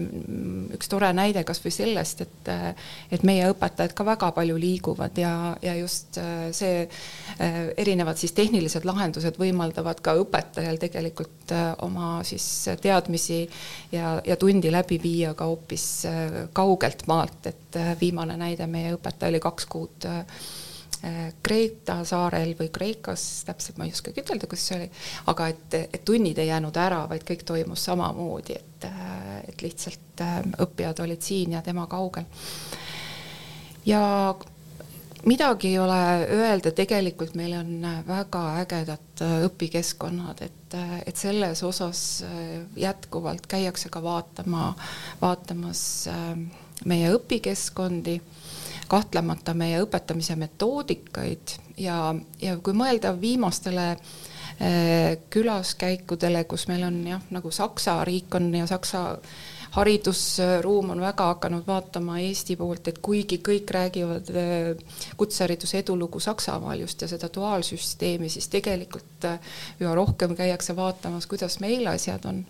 üks 0.74 0.90
tore 0.90 1.12
näide 1.14 1.44
kasvõi 1.46 1.70
sellest, 1.74 2.24
et, 2.26 2.50
äh, 2.50 2.88
et 3.14 3.22
meie 3.22 3.46
õpetajad 3.52 3.94
ka 3.94 4.06
väga 4.08 4.32
palju 4.34 4.56
liiguvad 4.58 5.18
ja, 5.22 5.32
ja 5.62 5.76
just 5.78 6.18
see 6.56 6.86
erinevad 7.38 8.18
siis 8.18 8.32
tehnilised 8.34 8.86
lahendused 8.88 9.36
võimaldavad 9.38 10.00
ka 10.02 10.16
õpetajal 10.18 10.78
tegelikult 10.80 11.52
oma 11.84 12.22
siis 12.26 12.46
teadmisi 12.82 13.42
ja, 13.92 14.16
ja 14.24 14.36
tundi 14.40 14.72
läbi 14.72 14.98
viia 15.02 15.34
ka 15.36 15.46
hoopis 15.50 15.86
kaugelt 16.56 17.04
maalt, 17.10 17.50
et 17.52 17.80
viimane 18.00 18.38
näide, 18.40 18.66
meie 18.70 18.94
õpetaja 18.96 19.34
oli 19.34 19.42
kaks 19.44 19.68
kuud 19.70 20.06
Äh, 20.06 20.24
Kreeta 21.42 22.00
saarel 22.04 22.54
või 22.58 22.70
Kreekas, 22.74 23.24
täpselt 23.46 23.78
ma 23.78 23.86
ei 23.86 23.94
oskagi 23.94 24.22
ütelda, 24.24 24.48
kus 24.50 24.64
see 24.68 24.78
oli, 24.80 24.88
aga 25.32 25.48
et, 25.52 25.78
et 25.84 26.02
tunnid 26.06 26.38
ei 26.42 26.50
jäänud 26.50 26.76
ära, 26.80 27.04
vaid 27.10 27.24
kõik 27.28 27.44
toimus 27.46 27.86
samamoodi, 27.88 28.58
et, 28.58 28.88
äh, 28.88 29.38
et 29.46 29.64
lihtsalt 29.64 30.24
äh, 30.24 30.42
õppijad 30.66 31.02
olid 31.04 31.24
siin 31.24 31.56
ja 31.56 31.62
tema 31.66 31.86
kaugel. 31.90 32.26
ja 33.86 34.02
midagi 35.26 35.68
ei 35.68 35.78
ole 35.78 36.00
öelda, 36.36 36.70
tegelikult 36.70 37.34
meil 37.38 37.54
on 37.58 37.86
väga 38.06 38.42
ägedad 38.62 39.24
õpikeskkonnad, 39.48 40.42
et, 40.46 40.78
et 41.06 41.16
selles 41.16 41.62
osas 41.66 42.00
jätkuvalt 42.76 43.46
käiakse 43.50 43.90
ka 43.90 44.02
vaatama, 44.02 44.72
vaatamas 45.22 45.82
meie 46.84 47.10
õpikeskkondi 47.16 48.20
kahtlemata 48.88 49.54
meie 49.54 49.80
õpetamise 49.84 50.36
metoodikaid 50.38 51.56
ja, 51.80 52.14
ja 52.42 52.56
kui 52.62 52.76
mõelda 52.76 53.12
viimastele 53.20 53.90
eh, 53.92 55.18
külaskäikudele, 55.30 56.44
kus 56.44 56.66
meil 56.70 56.86
on 56.86 57.02
jah, 57.06 57.28
nagu 57.34 57.50
Saksa 57.50 58.00
riik 58.06 58.34
on 58.38 58.52
ja 58.54 58.66
Saksa 58.70 59.04
haridusruum 59.76 60.94
on 60.94 61.02
väga 61.04 61.26
hakanud 61.32 61.66
vaatama 61.66 62.18
Eesti 62.24 62.56
poolt, 62.56 62.88
et 62.88 63.02
kuigi 63.04 63.40
kõik 63.44 63.70
räägivad 63.76 64.30
eh, 64.32 64.96
kutsehariduse 65.16 65.82
edulugu 65.82 66.20
Saksamaal 66.20 66.80
just 66.86 67.02
ja 67.02 67.10
seda 67.10 67.28
duaalsüsteemi, 67.34 68.30
siis 68.32 68.48
tegelikult 68.52 69.28
eh, 69.28 69.52
üha 69.82 69.94
rohkem 69.94 70.36
käiakse 70.38 70.76
vaatamas, 70.76 71.28
kuidas 71.28 71.60
meil 71.60 71.86
asjad 71.92 72.24
on. 72.24 72.44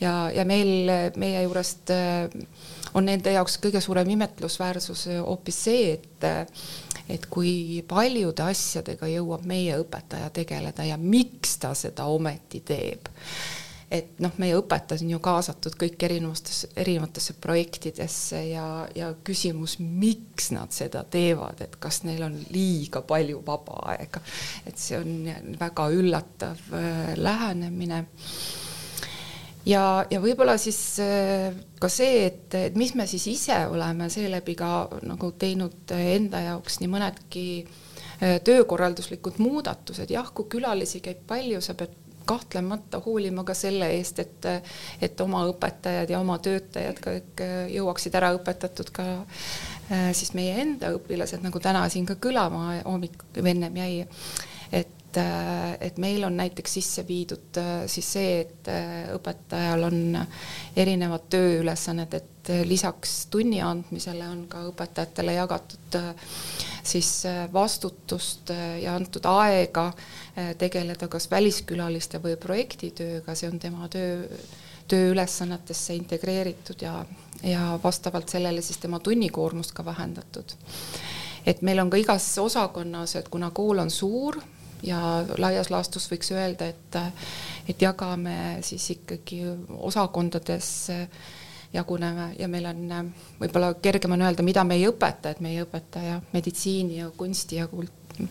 ja, 0.00 0.30
ja 0.34 0.44
meil, 0.44 0.90
meie 1.20 1.42
juurest 1.46 1.92
äh, 1.94 2.30
on 2.94 3.06
nende 3.06 3.32
jaoks 3.32 3.58
kõige 3.62 3.80
suurem 3.80 4.08
imetlusväärsus 4.16 5.06
hoopis 5.26 5.64
see, 5.64 5.92
et 5.94 6.30
et 7.10 7.26
kui 7.30 7.82
paljude 7.88 8.44
asjadega 8.46 9.08
jõuab 9.10 9.46
meie 9.48 9.78
õpetaja 9.82 10.30
tegeleda 10.34 10.86
ja 10.86 10.98
miks 11.00 11.56
ta 11.62 11.72
seda 11.74 12.06
ometi 12.10 12.62
teeb. 12.66 13.10
Et 13.90 14.20
noh, 14.22 14.30
meie 14.38 14.54
õpetajad 14.54 15.02
on 15.02 15.10
ju 15.16 15.18
kaasatud 15.18 15.74
kõik 15.74 16.04
erinevatesse, 16.06 16.68
erinevatesse 16.78 17.34
projektidesse 17.42 18.44
ja, 18.52 18.66
ja 18.94 19.08
küsimus, 19.26 19.80
miks 19.82 20.52
nad 20.54 20.70
seda 20.70 21.02
teevad, 21.10 21.58
et 21.66 21.74
kas 21.82 22.04
neil 22.06 22.22
on 22.22 22.36
liiga 22.54 23.02
palju 23.02 23.42
vaba 23.46 23.80
aega, 23.96 24.22
et 24.62 24.78
see 24.78 25.00
on 25.00 25.56
väga 25.58 25.88
üllatav 25.96 26.62
äh, 26.70 27.16
lähenemine 27.18 28.04
ja, 29.66 30.06
ja 30.10 30.20
võib-olla 30.22 30.56
siis 30.60 30.80
äh, 31.02 31.54
ka 31.80 31.90
see, 31.92 32.26
et, 32.28 32.56
et 32.56 32.76
mis 32.78 32.94
me 32.98 33.06
siis 33.10 33.26
ise 33.30 33.58
oleme 33.70 34.10
seeläbi 34.12 34.56
ka 34.58 34.88
nagu 35.06 35.32
teinud 35.38 35.94
enda 35.96 36.44
jaoks 36.46 36.80
nii 36.80 36.92
mõnedki 36.92 37.46
äh, 37.64 38.38
töökorralduslikud 38.46 39.40
muudatused, 39.42 40.12
jah, 40.12 40.30
kui 40.34 40.48
külalisi 40.52 41.02
käib 41.04 41.24
palju, 41.28 41.60
sa 41.64 41.76
pead 41.78 41.96
kahtlemata 42.30 43.00
hoolima 43.02 43.42
ka 43.48 43.56
selle 43.58 43.88
eest, 43.96 44.20
et, 44.22 44.46
et 45.02 45.20
oma 45.24 45.42
õpetajad 45.50 46.12
ja 46.12 46.20
oma 46.20 46.38
töötajad 46.42 47.00
kõik 47.02 47.42
äh, 47.44 47.64
jõuaksid 47.74 48.16
ära 48.20 48.32
õpetatud 48.38 48.94
ka 48.94 49.08
siis 50.14 50.36
meie 50.38 50.52
enda 50.62 50.92
õpilased, 50.94 51.40
nagu 51.42 51.58
täna 51.58 51.80
siin 51.90 52.04
ka 52.06 52.14
kõlama 52.22 52.76
hommik 52.84 53.24
ennem 53.42 53.74
jäi. 53.80 54.04
Et 55.10 55.16
äh, 55.16 55.76
et 55.80 55.98
meil 55.98 56.24
on 56.24 56.36
näiteks 56.36 56.74
sisse 56.74 57.02
viidud 57.06 57.56
äh, 57.58 57.86
siis 57.86 58.12
see, 58.12 58.40
et 58.44 58.68
äh, 58.68 59.08
õpetajal 59.14 59.82
on 59.88 60.18
erinevad 60.76 61.26
tööülesanded, 61.30 62.14
et 62.14 62.50
lisaks 62.66 63.26
tunni 63.30 63.60
andmisele 63.62 64.26
on 64.28 64.44
ka 64.50 64.62
õpetajatele 64.70 65.34
jagatud 65.36 65.96
siis 66.82 67.10
vastutust 67.52 68.50
ja 68.80 68.94
antud 68.96 69.26
aega 69.28 69.90
tegeleda 70.58 71.06
kas 71.12 71.28
väliskülaliste 71.30 72.18
või 72.24 72.38
projektitööga, 72.40 73.34
see 73.36 73.50
on 73.52 73.60
tema 73.60 73.90
töö, 73.92 74.24
tööülesannetesse 74.90 75.94
integreeritud 76.00 76.82
ja, 76.82 76.94
ja 77.44 77.78
vastavalt 77.84 78.32
sellele 78.32 78.64
siis 78.64 78.80
tema 78.80 78.98
tunnikoormust 79.04 79.76
ka 79.76 79.84
vähendatud. 79.84 80.56
Et 81.46 81.60
meil 81.62 81.78
on 81.84 81.92
ka 81.92 82.00
igas 82.00 82.32
osakonnas, 82.40 83.14
et 83.20 83.28
kuna 83.28 83.52
kool 83.54 83.84
on 83.84 83.92
suur, 83.92 84.40
ja 84.86 85.24
laias 85.38 85.70
laastus 85.70 86.08
võiks 86.10 86.32
öelda, 86.34 86.70
et, 86.70 86.98
et 87.68 87.82
jagame 87.82 88.60
siis 88.66 88.90
ikkagi 88.96 89.42
osakondades 89.78 90.90
jaguneme 91.72 92.32
ja 92.38 92.48
meil 92.50 92.66
on 92.66 93.12
võib-olla 93.40 93.74
kergem 93.82 94.16
on 94.16 94.26
öelda, 94.26 94.42
mida 94.46 94.64
me 94.66 94.78
ei 94.80 94.88
õpeta, 94.88 95.30
et 95.30 95.40
me 95.40 95.54
ei 95.54 95.62
õpeta 95.62 96.02
ja 96.02 96.18
meditsiini 96.32 96.98
ja 96.98 97.10
kunsti 97.16 97.60
ja 97.60 97.68
kult- 97.70 98.26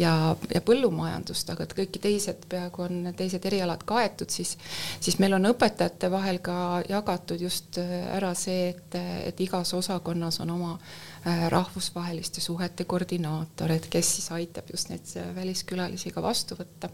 ja, 0.00 0.14
ja 0.54 0.62
põllumajandust, 0.64 1.52
aga 1.52 1.66
et 1.66 1.76
kõiki 1.76 2.00
teised 2.00 2.46
peaaegu 2.48 2.86
on 2.86 3.12
teised 3.16 3.44
erialad 3.50 3.84
kaetud, 3.86 4.32
siis, 4.32 4.56
siis 5.00 5.18
meil 5.20 5.36
on 5.36 5.50
õpetajate 5.52 6.10
vahel 6.10 6.40
ka 6.44 6.56
jagatud 6.88 7.40
just 7.44 7.78
ära 7.82 8.32
see, 8.38 8.70
et, 8.72 8.98
et 9.28 9.44
igas 9.44 9.74
osakonnas 9.76 10.40
on 10.40 10.56
oma 10.56 10.72
äh, 10.78 11.09
rahvusvaheliste 11.24 12.40
suhete 12.40 12.84
koordinaator, 12.84 13.72
et 13.72 13.86
kes 13.92 14.14
siis 14.16 14.30
aitab 14.32 14.70
just 14.72 14.88
neid 14.88 15.04
äh, 15.20 15.34
väliskülalisi 15.36 16.12
ka 16.14 16.22
vastu 16.22 16.56
võtta. 16.56 16.88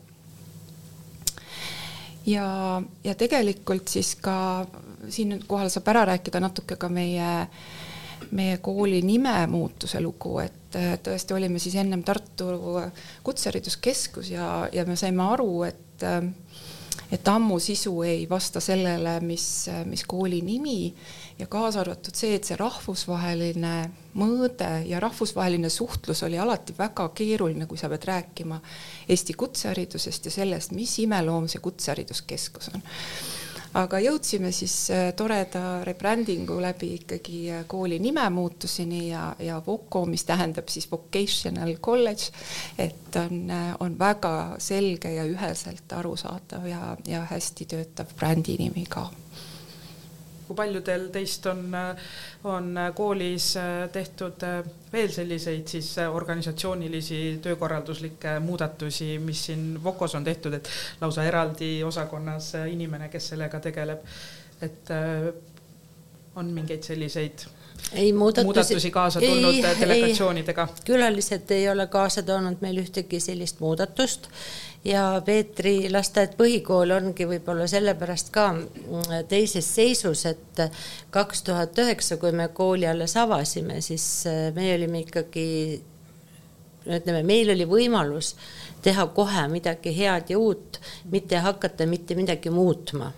ja, 2.26 2.82
ja 3.04 3.14
tegelikult 3.14 3.88
siis 3.88 4.16
ka 4.18 4.66
siinkohal 5.08 5.70
saab 5.70 5.88
ära 5.94 6.04
rääkida 6.12 6.40
natuke 6.40 6.76
ka 6.76 6.88
meie 6.88 7.46
meie 8.30 8.56
kooli 8.58 9.02
nime 9.02 9.46
muutuse 9.46 10.00
lugu, 10.00 10.38
et 10.42 10.74
tõesti 11.04 11.34
olime 11.36 11.60
siis 11.62 11.76
ennem 11.78 12.02
Tartu 12.02 12.48
Kutsehariduskeskus 13.22 14.30
ja, 14.30 14.68
ja 14.72 14.84
me 14.88 14.96
saime 14.96 15.22
aru, 15.22 15.62
et 15.68 16.02
et 17.12 17.28
ammu 17.28 17.58
sisu 17.62 18.02
ei 18.02 18.24
vasta 18.30 18.60
sellele, 18.60 19.20
mis, 19.20 19.68
mis 19.86 20.02
kooli 20.08 20.40
nimi 20.42 20.94
ja 21.38 21.46
kaasa 21.46 21.84
arvatud 21.84 22.16
see, 22.18 22.34
et 22.34 22.48
see 22.48 22.58
rahvusvaheline 22.58 23.74
mõõde 24.16 24.70
ja 24.88 25.00
rahvusvaheline 25.02 25.70
suhtlus 25.70 26.22
oli 26.26 26.38
alati 26.38 26.74
väga 26.78 27.08
keeruline, 27.14 27.66
kui 27.66 27.78
sa 27.78 27.90
pead 27.92 28.04
rääkima 28.08 28.60
Eesti 29.08 29.34
kutseharidusest 29.38 30.30
ja 30.30 30.36
sellest, 30.40 30.72
mis 30.76 30.98
imeloom 31.04 31.48
see 31.48 31.62
Kutsehariduskeskus 31.64 32.72
on. 32.74 32.86
Aga 33.76 33.98
jõudsime 34.00 34.48
siis 34.56 34.74
äh, 34.94 35.10
toreda 35.16 35.82
rebrandingu 35.84 36.56
läbi 36.62 36.94
ikkagi 36.96 37.40
äh, 37.52 37.64
kooli 37.68 37.98
nime 38.00 38.24
muutuseni 38.32 39.02
ja, 39.10 39.26
ja 39.42 39.58
VOCO, 39.66 40.06
mis 40.08 40.24
tähendab 40.24 40.70
siis 40.72 40.88
Vocational 40.90 41.74
College, 41.84 42.30
et 42.78 43.18
on, 43.20 43.50
äh, 43.50 43.68
on 43.84 43.98
väga 43.98 44.56
selge 44.64 45.12
ja 45.12 45.26
üheselt 45.28 45.92
arusaadav 45.92 46.64
ja, 46.70 46.96
ja 47.06 47.26
hästi 47.28 47.68
töötav 47.74 48.16
brändi 48.16 48.56
nimi 48.62 48.86
ka 48.88 49.10
kui 50.46 50.56
paljudel 50.56 51.08
teist 51.14 51.46
on, 51.50 51.64
on 52.46 52.68
koolis 52.94 53.48
tehtud 53.92 54.46
veel 54.92 55.10
selliseid 55.12 55.66
siis 55.68 55.90
organisatsioonilisi 56.06 57.20
töökorralduslikke 57.42 58.38
muudatusi, 58.44 59.16
mis 59.18 59.44
siin 59.50 59.66
Vokos 59.84 60.14
on 60.14 60.24
tehtud, 60.24 60.54
et 60.54 60.70
lausa 61.00 61.24
eraldi 61.26 61.82
osakonnas 61.84 62.52
inimene, 62.70 63.10
kes 63.12 63.32
sellega 63.34 63.60
tegeleb, 63.60 64.06
et 64.62 64.94
on 66.36 66.50
mingeid 66.54 66.84
selliseid 66.86 67.46
ei 67.92 68.12
muudatusi, 68.12 68.44
muudatusi 68.44 68.90
kaasa 68.90 69.20
tulnud 69.20 69.54
ei, 69.54 69.80
delegatsioonidega? 69.80 70.68
külalised 70.84 71.50
ei 71.50 71.68
ole 71.70 71.86
kaasa 71.86 72.22
toonud 72.22 72.60
meil 72.60 72.80
ühtegi 72.82 73.20
sellist 73.20 73.60
muudatust. 73.60 74.30
Ja 74.86 75.22
Peetri 75.24 75.88
lasteaed 75.90 76.36
põhikool 76.38 76.92
ongi 76.94 77.26
võib-olla 77.26 77.66
sellepärast 77.66 78.30
ka 78.34 78.52
mm, 78.52 79.26
teises 79.28 79.66
seisus, 79.74 80.22
et 80.30 80.62
kaks 81.10 81.42
tuhat 81.48 81.78
üheksa, 81.82 82.20
kui 82.22 82.30
me 82.32 82.48
kooli 82.54 82.86
alles 82.86 83.16
avasime, 83.18 83.80
siis 83.82 84.06
äh, 84.30 84.52
me 84.54 84.68
olime 84.74 85.02
ikkagi 85.02 85.46
ütleme, 86.86 87.22
meil 87.26 87.50
oli 87.50 87.66
võimalus 87.66 88.34
teha 88.82 89.08
kohe 89.14 89.48
midagi 89.50 89.90
head 89.96 90.30
ja 90.30 90.38
uut, 90.38 90.78
mitte 91.10 91.42
hakata 91.42 91.86
mitte 91.90 92.14
midagi 92.14 92.52
muutma 92.54 93.10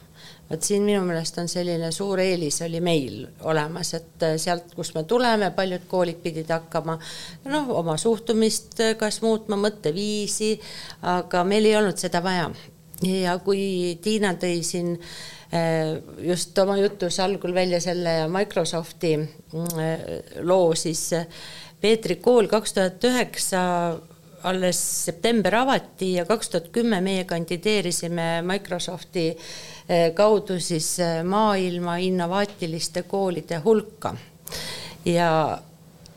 vot 0.50 0.64
siin 0.64 0.84
minu 0.86 1.02
meelest 1.06 1.38
on 1.42 1.48
selline 1.50 1.90
suur 1.92 2.20
eelis 2.22 2.62
oli 2.64 2.80
meil 2.84 3.20
olemas, 3.48 3.92
et 3.98 4.24
äh, 4.24 4.36
sealt, 4.40 4.72
kust 4.76 4.96
me 4.96 5.04
tuleme, 5.08 5.50
paljud 5.56 5.84
koolid 5.90 6.20
pidid 6.24 6.50
hakkama 6.52 6.98
noh, 7.48 7.70
oma 7.76 7.98
suhtumist 8.00 8.80
äh, 8.84 8.94
kas 9.00 9.20
muutma, 9.24 9.58
mõtteviisi, 9.60 10.54
aga 11.16 11.44
meil 11.48 11.68
ei 11.68 11.76
olnud 11.78 12.00
seda 12.00 12.22
vaja. 12.24 12.50
ja 13.04 13.38
kui 13.44 13.98
Tiina 14.02 14.34
tõi 14.40 14.62
siin 14.66 14.94
äh, 14.96 15.98
just 16.24 16.58
oma 16.58 16.78
jutus 16.80 17.20
algul 17.20 17.54
välja 17.54 17.80
selle 17.80 18.20
Microsofti 18.32 19.16
loo, 20.42 20.74
siis 20.74 21.10
Peetri 21.80 22.16
kool 22.16 22.48
kaks 22.50 22.72
tuhat 22.74 23.04
üheksa 23.06 23.60
alles 24.48 24.80
september 25.04 25.54
avati 25.54 26.12
ja 26.16 26.24
kaks 26.28 26.48
tuhat 26.52 26.68
kümme 26.72 27.00
meie 27.04 27.24
kandideerisime 27.28 28.42
Microsofti 28.46 29.28
eh, 29.28 30.10
kaudu 30.14 30.58
siis 30.60 30.94
eh, 31.04 31.22
maailma 31.24 31.98
innovaatiliste 32.02 33.02
koolide 33.02 33.60
hulka. 33.64 34.14
ja 35.04 35.58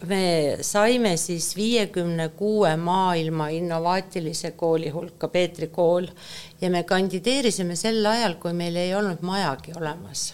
me 0.07 0.57
saime 0.61 1.17
siis 1.17 1.55
viiekümne 1.55 2.29
kuue 2.29 2.75
maailma 2.75 3.49
innovaatilise 3.49 4.51
kooli 4.51 4.89
hulka, 4.89 5.27
Peetri 5.27 5.67
kool, 5.67 6.07
ja 6.61 6.69
me 6.69 6.83
kandideerisime 6.83 7.75
sel 7.75 8.05
ajal, 8.05 8.35
kui 8.41 8.53
meil 8.53 8.75
ei 8.75 8.95
olnud 8.95 9.21
majagi 9.21 9.77
olemas 9.77 10.31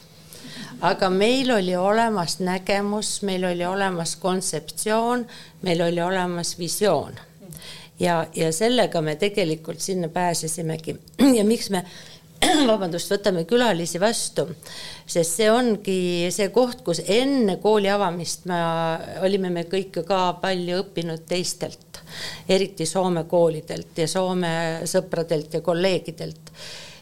aga 0.81 1.09
meil 1.09 1.51
oli 1.51 1.75
olemas 1.75 2.39
nägemus, 2.39 3.21
meil 3.21 3.45
oli 3.49 3.65
olemas 3.65 4.15
kontseptsioon, 4.15 5.25
meil 5.61 5.81
oli 5.81 6.01
olemas 6.01 6.57
visioon 6.59 7.17
ja, 7.99 8.25
ja 8.35 8.51
sellega 8.53 9.01
me 9.01 9.15
tegelikult 9.15 9.79
sinna 9.79 10.09
pääsesimegi 10.09 10.95
ja 11.37 11.45
miks 11.45 11.69
me 11.69 11.83
vabandust, 12.71 13.09
võtame 13.11 13.43
külalisi 13.49 13.99
vastu, 14.01 14.45
sest 15.09 15.39
see 15.39 15.49
ongi 15.49 15.99
see 16.33 16.51
koht, 16.53 16.83
kus 16.85 17.01
enne 17.09 17.57
kooli 17.61 17.89
avamist 17.89 18.45
me 18.49 18.59
olime 19.25 19.49
me 19.53 19.65
kõik 19.69 20.03
ka 20.05 20.21
palju 20.41 20.83
õppinud 20.83 21.25
teistelt, 21.29 22.01
eriti 22.49 22.85
Soome 22.85 23.25
koolidelt 23.29 23.97
ja 23.97 24.07
Soome 24.09 24.51
sõpradelt 24.85 25.57
ja 25.57 25.63
kolleegidelt. 25.65 26.53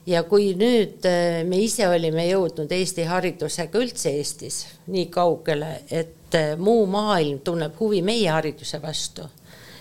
ja 0.05 0.23
kui 0.23 0.53
nüüd 0.55 1.05
eh, 1.09 1.43
me 1.43 1.57
ise 1.65 1.87
olime 1.89 2.27
jõudnud 2.29 2.71
Eesti 2.71 3.03
haridusega 3.09 3.79
üldse 3.79 4.11
Eestis 4.15 4.65
nii 4.87 5.07
kaugele, 5.11 5.81
et 5.89 6.35
eh, 6.37 6.55
muu 6.55 6.85
maailm 6.85 7.41
tunneb 7.43 7.75
huvi 7.79 8.01
meie 8.01 8.29
hariduse 8.29 8.81
vastu 8.81 9.27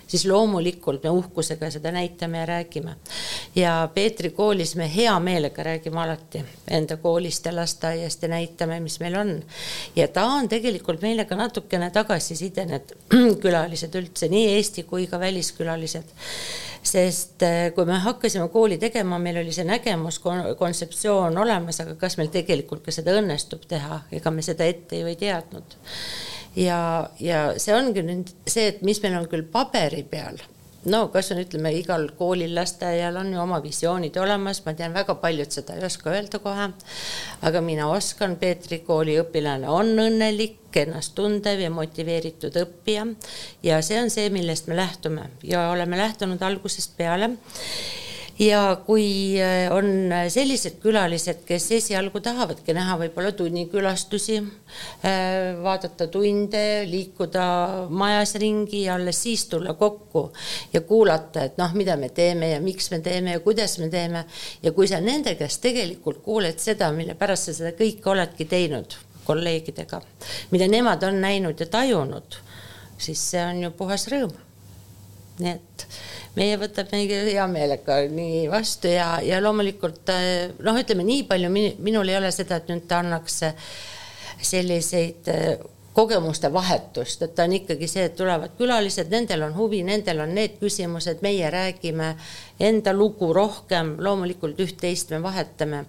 siis 0.07 0.27
loomulikult 0.27 1.03
me 1.05 1.11
uhkusega 1.11 1.71
seda 1.71 1.93
näitame 1.95 2.39
ja 2.39 2.47
räägime. 2.47 2.97
ja 3.55 3.89
Peetri 3.95 4.31
koolis 4.31 4.77
me 4.77 4.91
hea 4.97 5.15
meelega 5.21 5.63
räägime 5.63 6.01
alati 6.01 6.45
enda 6.69 6.97
koolist 6.97 7.47
ja 7.47 7.57
lasteaiast 7.57 8.23
ja 8.23 8.29
näitame, 8.29 8.81
mis 8.81 9.01
meil 9.01 9.15
on. 9.15 9.43
ja 9.97 10.09
ta 10.09 10.25
on 10.25 10.49
tegelikult 10.49 11.03
meile 11.03 11.25
ka 11.25 11.37
natukene 11.37 11.91
tagasiside, 11.91 12.67
need 12.67 12.95
külalised 13.43 13.95
üldse, 13.95 14.29
nii 14.29 14.55
Eesti 14.55 14.83
kui 14.83 15.07
ka 15.07 15.21
väliskülalised 15.21 16.15
sest 16.85 17.43
eh, 17.43 17.73
kui 17.75 17.87
me 17.89 17.99
hakkasime 18.05 18.49
kooli 18.53 18.79
tegema, 18.79 19.19
meil 19.19 19.41
oli 19.41 19.53
see 19.57 19.65
nägemus, 19.65 20.21
kontseptsioon 20.59 21.39
olemas, 21.39 21.81
aga 21.81 21.97
kas 22.01 22.19
meil 22.21 22.31
tegelikult 22.33 22.85
ka 22.85 22.93
seda 22.95 23.17
õnnestub 23.19 23.65
teha, 23.69 24.03
ega 24.13 24.33
me 24.35 24.45
seda 24.45 24.69
ette 24.69 25.01
ju 25.01 25.09
ei 25.09 25.17
teadnud 25.21 25.79
ja, 26.57 26.81
ja 27.21 27.45
see 27.61 27.77
ongi 27.77 28.05
nüüd 28.07 28.35
see, 28.47 28.71
et 28.73 28.83
mis 28.87 29.01
meil 29.03 29.19
on 29.21 29.31
küll 29.31 29.47
paberi 29.51 30.05
peal. 30.09 30.41
No 30.85 31.07
kas 31.09 31.31
on, 31.33 31.39
ütleme, 31.41 31.71
igal 31.79 32.11
koolil, 32.19 32.53
lasteaial 32.53 33.17
on 33.17 33.31
ju 33.33 33.39
oma 33.41 33.57
visioonid 33.65 34.19
olemas, 34.21 34.61
ma 34.67 34.75
tean, 34.77 34.93
väga 34.93 35.15
paljud 35.23 35.55
seda 35.55 35.79
ei 35.79 35.87
oska 35.87 36.13
öelda 36.13 36.41
kohe. 36.45 36.67
aga 37.43 37.63
mina 37.65 37.89
oskan, 37.89 38.37
Peetri 38.37 38.83
kooli 38.85 39.17
õpilane 39.23 39.71
on 39.73 39.95
õnnelik, 39.97 40.61
ennast 40.77 41.15
tundev 41.17 41.63
ja 41.63 41.71
motiveeritud 41.71 42.57
õppija. 42.61 43.07
ja 43.63 43.81
see 43.83 44.01
on 44.03 44.11
see, 44.11 44.29
millest 44.31 44.69
me 44.69 44.77
lähtume. 44.77 45.31
Ja 45.43 45.71
oleme 45.71 45.97
lähtunud 45.97 46.43
algusest 46.43 46.97
peale 46.99 47.33
ja 48.39 48.61
kui 48.87 49.37
äh, 49.39 49.69
on 49.73 50.11
sellised 50.33 50.81
külalised, 50.83 51.45
kes 51.47 51.69
esialgu 51.79 52.21
tahavadki 52.25 52.75
näha 52.75 52.97
võib-olla 53.05 53.33
tunnikülastusi, 53.37 54.41
äh, 55.07 55.55
vaadata 55.63 56.09
tunde, 56.13 56.65
liikuda 56.91 57.47
majas 57.91 58.35
ringi 58.43 58.85
ja 58.89 58.99
alles 58.99 59.23
siis 59.23 59.47
tulla 59.51 59.77
kokku 59.79 60.27
ja 60.73 60.83
kuulata, 60.83 61.47
et 61.47 61.59
noh, 61.61 61.75
mida 61.79 61.97
me 62.01 62.11
teeme 62.15 62.51
ja 62.55 62.61
miks 62.65 62.91
me 62.91 63.01
teeme 63.05 63.37
ja 63.37 63.43
kuidas 63.45 63.79
me 63.79 63.89
teeme. 63.89 64.25
ja 64.63 64.73
kui 64.73 64.89
sa 64.89 65.01
nende 65.01 65.35
käest 65.39 65.63
tegelikult 65.63 66.23
kuuled 66.23 66.59
seda, 66.59 66.91
mille 66.93 67.15
pärast 67.15 67.51
sa 67.51 67.55
seda 67.55 67.75
kõike 67.79 68.11
oledki 68.11 68.45
teinud 68.51 68.97
kolleegidega, 69.25 70.01
mida 70.51 70.69
nemad 70.69 71.03
on 71.07 71.21
näinud 71.23 71.61
ja 71.61 71.67
tajunud, 71.67 72.41
siis 72.99 73.23
see 73.31 73.45
on 73.45 73.63
ju 73.65 73.71
puhas 73.79 74.09
rõõm. 74.13 74.35
Nii 75.41 75.51
et 75.51 75.87
meie 76.39 76.57
võtab 76.59 76.93
neid 76.95 77.11
hea 77.11 77.47
meelega 77.51 78.01
nii 78.11 78.47
vastu 78.53 78.93
ja, 78.93 79.19
ja 79.25 79.41
loomulikult 79.43 80.11
äh, 80.15 80.55
noh, 80.63 80.79
ütleme 80.81 81.07
nii 81.07 81.27
palju 81.31 81.51
minul 81.55 82.11
ei 82.11 82.19
ole 82.21 82.33
seda, 82.35 82.61
et 82.61 82.71
nüüd 82.73 82.87
ta 82.91 83.03
annaks 83.03 83.43
selliseid 84.45 85.31
äh, 85.33 85.55
kogemuste 85.95 86.53
vahetust, 86.53 87.23
et 87.23 87.35
ta 87.35 87.47
on 87.47 87.55
ikkagi 87.55 87.87
see, 87.89 88.09
et 88.09 88.17
tulevad 88.19 88.57
külalised, 88.59 89.11
nendel 89.15 89.45
on 89.47 89.55
huvi, 89.55 89.85
nendel 89.87 90.25
on 90.25 90.35
need 90.35 90.57
küsimused, 90.59 91.23
meie 91.23 91.51
räägime 91.55 92.15
enda 92.61 92.93
lugu 92.93 93.31
rohkem, 93.33 93.95
loomulikult 94.03 94.59
üht-teist 94.65 95.15
me 95.15 95.23
vahetame. 95.23 95.85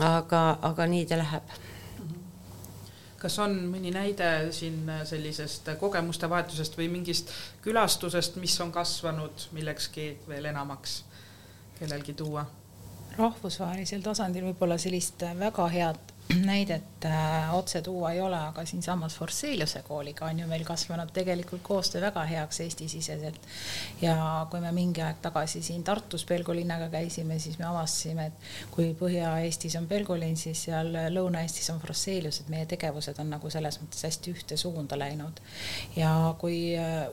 aga, 0.00 0.58
aga 0.62 0.86
nii 0.88 1.04
ta 1.06 1.18
läheb 1.20 1.50
kas 3.22 3.38
on 3.38 3.54
mõni 3.70 3.92
näide 3.94 4.30
siin 4.54 4.90
sellisest 5.08 5.68
kogemuste 5.80 6.30
vahetusest 6.30 6.74
või 6.78 6.88
mingist 6.90 7.30
külastusest, 7.62 8.36
mis 8.42 8.56
on 8.60 8.72
kasvanud 8.74 9.46
millekski 9.54 10.08
veel 10.28 10.50
enamaks 10.50 11.02
kellelgi 11.78 12.16
tuua? 12.18 12.46
rahvusvahelisel 13.18 14.00
tasandil 14.02 14.46
võib-olla 14.48 14.78
sellist 14.80 15.22
väga 15.38 15.68
head 15.68 16.11
näidet 16.40 17.04
äh, 17.04 17.54
otse 17.54 17.82
tuua 17.82 18.12
ei 18.12 18.20
ole, 18.20 18.38
aga 18.38 18.64
siinsamas 18.66 19.16
Forseliuse 19.16 19.82
kooliga 19.82 20.26
on 20.26 20.40
ju 20.40 20.46
meil 20.46 20.64
kasvanud 20.64 21.10
tegelikult 21.12 21.62
koostöö 21.62 22.00
väga 22.00 22.24
heaks 22.24 22.60
Eesti-siseselt. 22.60 23.40
ja 24.02 24.46
kui 24.50 24.60
me 24.60 24.72
mingi 24.72 25.02
aeg 25.02 25.20
tagasi 25.22 25.62
siin 25.62 25.84
Tartus 25.84 26.24
Pelgulinnaga 26.24 26.88
käisime, 26.88 27.38
siis 27.38 27.58
me 27.58 27.64
avastasime, 27.64 28.26
et 28.26 28.50
kui 28.70 28.96
Põhja-Eestis 29.00 29.76
on 29.78 29.86
Pelgulinn, 29.88 30.36
siis 30.36 30.64
seal 30.64 30.92
Lõuna-Eestis 31.14 31.70
on 31.74 31.80
Forselius, 31.80 32.40
et 32.40 32.48
meie 32.48 32.66
tegevused 32.66 33.18
on 33.18 33.30
nagu 33.36 33.50
selles 33.50 33.80
mõttes 33.82 34.04
hästi 34.08 34.36
ühte 34.36 34.56
suunda 34.56 34.98
läinud. 34.98 35.40
ja 35.96 36.34
kui 36.38 36.76
äh, 36.78 37.08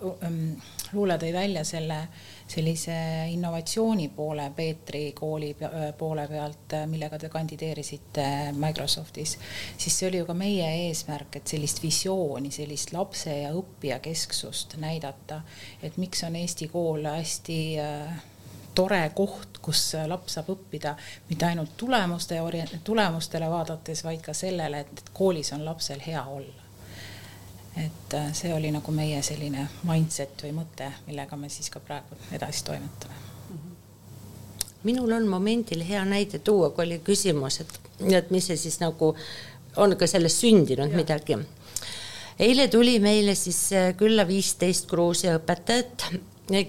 Luule 0.94 1.18
tõi 1.22 1.34
välja 1.34 1.64
selle 1.64 2.08
sellise 2.50 2.94
innovatsiooni 3.30 4.08
poole 4.16 4.52
Peetri 4.56 5.12
kooli 5.14 5.56
poole 5.98 6.28
pealt, 6.28 6.76
millega 6.90 7.20
te 7.20 7.30
kandideerisite 7.30 8.26
Microsoftis, 8.58 9.38
siis 9.78 10.00
see 10.00 10.10
oli 10.10 10.22
ju 10.24 10.30
ka 10.30 10.34
meie 10.38 10.70
eesmärk, 10.88 11.40
et 11.40 11.54
sellist 11.54 11.84
visiooni, 11.84 12.52
sellist 12.52 12.94
lapse 12.96 13.36
ja 13.44 13.54
õppija 13.56 14.00
kesksust 14.04 14.78
näidata, 14.82 15.42
et 15.84 15.98
miks 16.02 16.24
on 16.26 16.40
Eesti 16.40 16.70
kool 16.74 17.06
hästi 17.06 17.60
äh, 17.84 18.24
tore 18.76 19.02
koht, 19.16 19.62
kus 19.62 19.84
laps 20.08 20.38
saab 20.38 20.54
õppida 20.56 20.96
mitte 21.30 21.46
ainult 21.46 21.76
tulemuste, 21.78 22.40
tulemustele 22.84 23.50
vaadates, 23.52 24.04
vaid 24.08 24.26
ka 24.26 24.34
sellele, 24.34 24.86
et 24.86 25.14
koolis 25.14 25.54
on 25.54 25.66
lapsel 25.66 26.02
hea 26.06 26.26
olla 26.26 26.69
et 27.78 28.14
äh, 28.14 28.32
see 28.34 28.54
oli 28.54 28.72
nagu 28.74 28.92
meie 28.92 29.22
selline 29.26 29.68
mindset 29.88 30.42
või 30.44 30.56
mõte, 30.62 30.90
millega 31.08 31.38
me 31.38 31.50
siis 31.50 31.70
ka 31.70 31.80
praegu 31.80 32.18
edasi 32.36 32.64
toimetame. 32.66 33.28
minul 34.84 35.12
on 35.12 35.28
momendil 35.28 35.84
hea 35.84 36.06
näide 36.06 36.40
tuua, 36.40 36.70
kui 36.70 36.86
oli 36.86 37.00
küsimus, 37.04 37.60
et, 37.62 37.80
et 38.14 38.32
mis 38.32 38.46
see 38.48 38.58
siis 38.58 38.80
nagu 38.80 39.14
on 39.76 39.96
ka 39.98 40.08
sellest 40.08 40.40
sündinud 40.40 40.92
ja. 40.92 40.98
midagi. 40.98 41.38
eile 42.40 42.68
tuli 42.68 43.00
meile 43.00 43.36
siis 43.36 43.74
äh, 43.74 43.94
külla 43.98 44.28
viisteist 44.28 44.88
Gruusia 44.88 45.38
õpetajat, 45.38 46.10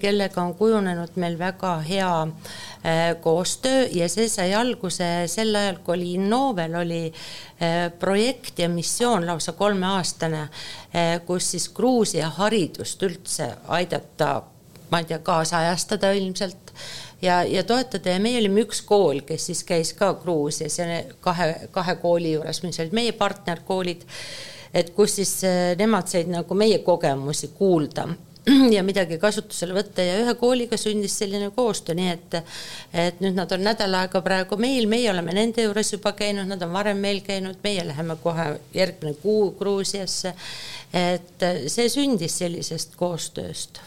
kellega 0.01 0.43
on 0.43 0.55
kujunenud 0.55 1.17
meil 1.21 1.39
väga 1.39 1.79
hea 1.85 2.13
äh, 2.23 3.17
koostöö 3.21 3.89
ja 3.93 4.09
see 4.09 4.29
sai 4.29 4.55
alguse 4.55 5.09
sel 5.31 5.55
ajal, 5.57 5.81
kui 5.85 5.97
oli 5.97 6.13
Innovel 6.19 6.75
oli 6.83 7.03
äh, 7.09 7.91
projekt 7.99 8.59
ja 8.59 8.69
missioon 8.69 9.27
lausa 9.27 9.53
kolmeaastane, 9.53 10.43
äh, 10.43 11.13
kus 11.27 11.51
siis 11.51 11.69
Gruusia 11.75 12.31
haridust 12.37 13.03
üldse 13.03 13.51
aidata, 13.69 14.43
ma 14.91 15.03
ei 15.03 15.11
tea, 15.11 15.19
kaasajastada 15.25 16.13
ilmselt 16.13 16.73
ja, 17.23 17.43
ja 17.45 17.65
toetada. 17.65 18.17
Ja 18.17 18.21
meie 18.21 18.41
olime 18.41 18.65
üks 18.67 18.83
kool, 18.87 19.25
kes 19.27 19.51
siis 19.51 19.65
käis 19.65 19.93
ka 19.97 20.15
Gruusias 20.23 20.79
ja 20.79 21.03
kahe, 21.21 21.53
kahe 21.71 21.97
kooli 22.03 22.37
juures, 22.37 22.63
mis 22.63 22.81
olid 22.81 22.97
meie 22.97 23.13
partnerkoolid, 23.13 24.05
et 24.75 24.91
kus 24.95 25.19
siis 25.21 25.39
nemad 25.79 26.11
said 26.11 26.29
nagu 26.31 26.55
meie 26.55 26.83
kogemusi 26.87 27.55
kuulda 27.59 28.09
ja 28.77 28.83
midagi 28.87 29.19
kasutusele 29.21 29.75
võtta 29.77 30.05
ja 30.05 30.17
ühe 30.23 30.35
kooliga 30.41 30.79
sündis 30.81 31.17
selline 31.21 31.51
koostöö, 31.55 31.97
nii 31.99 32.09
et 32.13 32.37
et 33.05 33.21
nüüd 33.21 33.37
nad 33.37 33.53
on 33.53 33.65
nädal 33.65 33.95
aega 33.99 34.23
praegu 34.25 34.57
meil, 34.61 34.89
meie 34.89 35.11
oleme 35.13 35.35
nende 35.37 35.67
juures 35.67 35.93
juba 35.93 36.15
käinud, 36.17 36.49
nad 36.49 36.63
on 36.65 36.73
varem 36.73 37.01
meil 37.03 37.21
käinud, 37.27 37.61
meie 37.65 37.85
läheme 37.87 38.17
kohe 38.23 38.47
järgmine 38.75 39.15
kuu 39.23 39.51
Gruusiasse. 39.59 40.35
et 40.93 41.47
see 41.67 41.89
sündis 41.89 42.39
sellisest 42.39 42.97
koostööst 42.97 43.83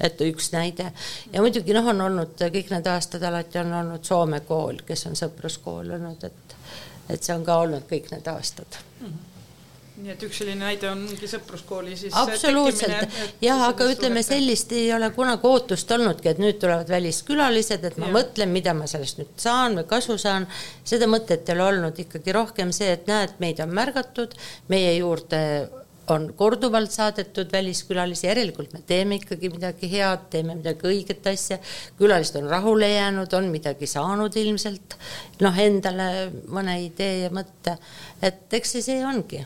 et 0.00 0.20
üks 0.20 0.50
näide 0.52 0.90
ja 1.32 1.40
muidugi 1.40 1.72
noh, 1.72 1.86
on 1.92 2.00
olnud 2.08 2.34
kõik 2.40 2.74
need 2.74 2.90
aastad 2.90 3.22
alati 3.24 3.62
on 3.62 3.72
olnud 3.72 4.04
Soome 4.04 4.42
kool, 4.48 4.82
kes 4.86 5.06
on 5.06 5.16
sõpruskool 5.16 5.94
olnud, 5.96 6.24
et 6.24 6.42
et 7.08 7.22
see 7.22 7.34
on 7.36 7.46
ka 7.46 7.60
olnud 7.62 7.86
kõik 7.86 8.10
need 8.10 8.26
aastad 8.26 8.82
mm. 9.00 9.06
-hmm 9.06 9.35
nii 9.96 10.12
et 10.12 10.24
üks 10.26 10.40
selline 10.42 10.60
näide 10.60 10.88
ongi 10.90 11.28
sõpruskooli 11.30 11.94
siis 11.96 12.16
absoluutselt, 12.16 13.14
jah, 13.40 13.62
aga 13.70 13.86
ütleme, 13.88 14.20
sellist 14.26 14.74
ei 14.76 14.90
ole 14.92 15.08
kunagi 15.16 15.48
ootust 15.48 15.90
olnudki, 15.96 16.32
et 16.32 16.42
nüüd 16.42 16.60
tulevad 16.60 16.90
väliskülalised, 16.92 17.86
et 17.88 17.96
ma 18.02 18.10
ja. 18.10 18.16
mõtlen, 18.18 18.52
mida 18.52 18.74
ma 18.76 18.88
sellest 18.90 19.22
nüüd 19.22 19.32
saan 19.40 19.78
või 19.80 19.88
kasu 19.88 20.18
saan. 20.20 20.44
seda 20.84 21.08
mõtet 21.08 21.48
ei 21.48 21.56
ole 21.56 21.64
olnud, 21.70 22.04
ikkagi 22.04 22.36
rohkem 22.36 22.74
see, 22.76 22.92
et 22.98 23.08
näed, 23.08 23.38
meid 23.40 23.62
on 23.64 23.72
märgatud, 23.76 24.36
meie 24.72 24.92
juurde 24.98 25.40
on 26.12 26.28
korduvalt 26.38 26.92
saadetud 26.94 27.50
väliskülalisi, 27.52 28.28
järelikult 28.28 28.76
me 28.76 28.84
teeme 28.86 29.16
ikkagi 29.18 29.50
midagi 29.50 29.90
head, 29.90 30.28
teeme 30.30 30.54
midagi 30.60 30.86
õiget 30.86 31.26
asja. 31.32 31.58
külalised 31.98 32.36
on 32.42 32.52
rahule 32.52 32.92
jäänud, 32.92 33.32
on 33.34 33.50
midagi 33.50 33.88
saanud 33.90 34.36
ilmselt, 34.38 35.00
noh, 35.40 35.58
endale 35.58 36.30
mõne 36.46 36.78
idee 36.84 37.24
ja 37.24 37.34
mõtte, 37.34 37.78
et 38.22 38.60
eks 38.60 38.76
see 38.76 38.88
see 38.92 39.04
ongi 39.06 39.42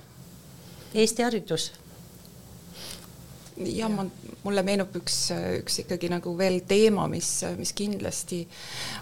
Eesti 0.95 1.23
haridus. 1.23 1.71
Ja 3.61 3.91
ma, 3.93 4.07
mulle 4.43 4.63
meenub 4.65 4.95
üks, 4.97 5.17
üks 5.61 5.83
ikkagi 5.83 6.09
nagu 6.09 6.33
veel 6.39 6.63
teema, 6.69 7.05
mis, 7.13 7.29
mis 7.59 7.75
kindlasti 7.77 8.41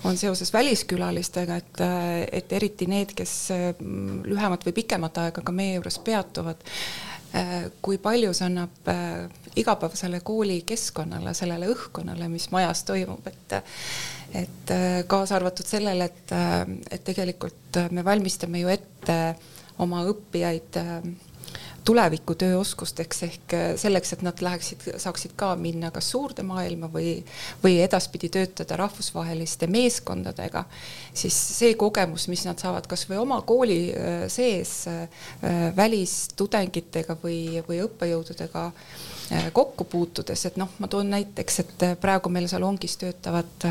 on 0.08 0.18
seoses 0.18 0.50
väliskülalistega, 0.52 1.58
et, 1.62 1.82
et 2.40 2.54
eriti 2.58 2.88
need, 2.90 3.14
kes 3.16 3.34
lühemat 4.26 4.66
või 4.66 4.74
pikemat 4.80 5.20
aega 5.22 5.44
ka 5.46 5.54
meie 5.54 5.76
juures 5.76 6.00
peatuvad, 6.02 6.66
kui 7.84 8.00
palju 8.02 8.32
see 8.34 8.48
annab 8.48 8.90
igapäevasele 9.58 10.20
koolikeskkonnale, 10.26 11.36
sellele 11.38 11.70
õhkkonnale, 11.70 12.26
mis 12.32 12.50
majas 12.54 12.82
toimub, 12.88 13.26
et 13.30 13.60
et 14.36 14.72
kaasa 15.08 15.38
arvatud 15.38 15.64
sellele, 15.64 16.10
et, 16.10 16.32
et 16.92 17.04
tegelikult 17.06 17.78
me 17.96 18.02
valmistame 18.04 18.60
ju 18.60 18.68
ette 18.74 19.14
oma 19.80 20.02
õppijaid 20.10 20.76
tuleviku 21.86 22.34
tööoskusteks 22.38 23.22
ehk 23.26 23.54
äh, 23.56 23.66
selleks, 23.80 24.12
et 24.14 24.22
nad 24.26 24.40
läheksid, 24.42 24.84
saaksid 25.00 25.34
ka 25.38 25.52
minna 25.58 25.90
kas 25.94 26.10
suurde 26.12 26.44
maailma 26.46 26.90
või, 26.92 27.16
või 27.62 27.78
edaspidi 27.84 28.30
töötada 28.32 28.76
rahvusvaheliste 28.80 29.68
meeskondadega, 29.70 30.64
siis 31.16 31.36
see 31.58 31.74
kogemus, 31.80 32.28
mis 32.32 32.44
nad 32.48 32.60
saavad 32.60 32.88
kasvõi 32.90 33.20
oma 33.22 33.40
kooli 33.48 33.80
äh, 33.92 34.18
sees 34.32 34.74
äh, 34.90 35.28
välistudengitega 35.76 37.18
või, 37.22 37.62
või 37.68 37.82
õppejõududega 37.86 38.70
kokku 39.52 39.84
puutudes, 39.84 40.40
et 40.48 40.54
noh, 40.56 40.70
ma 40.80 40.88
toon 40.88 41.10
näiteks, 41.12 41.58
et 41.60 41.82
praegu 42.00 42.30
meil 42.32 42.46
salongis 42.48 42.94
töötavad 42.96 43.66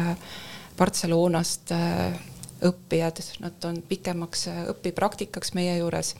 Barcelonast 0.78 1.74
õppijad, 2.62 3.24
nad 3.42 3.66
on 3.66 3.80
pikemaks 3.90 4.46
õpipraktikaks 4.76 5.56
meie 5.58 5.80
juures 5.80 6.14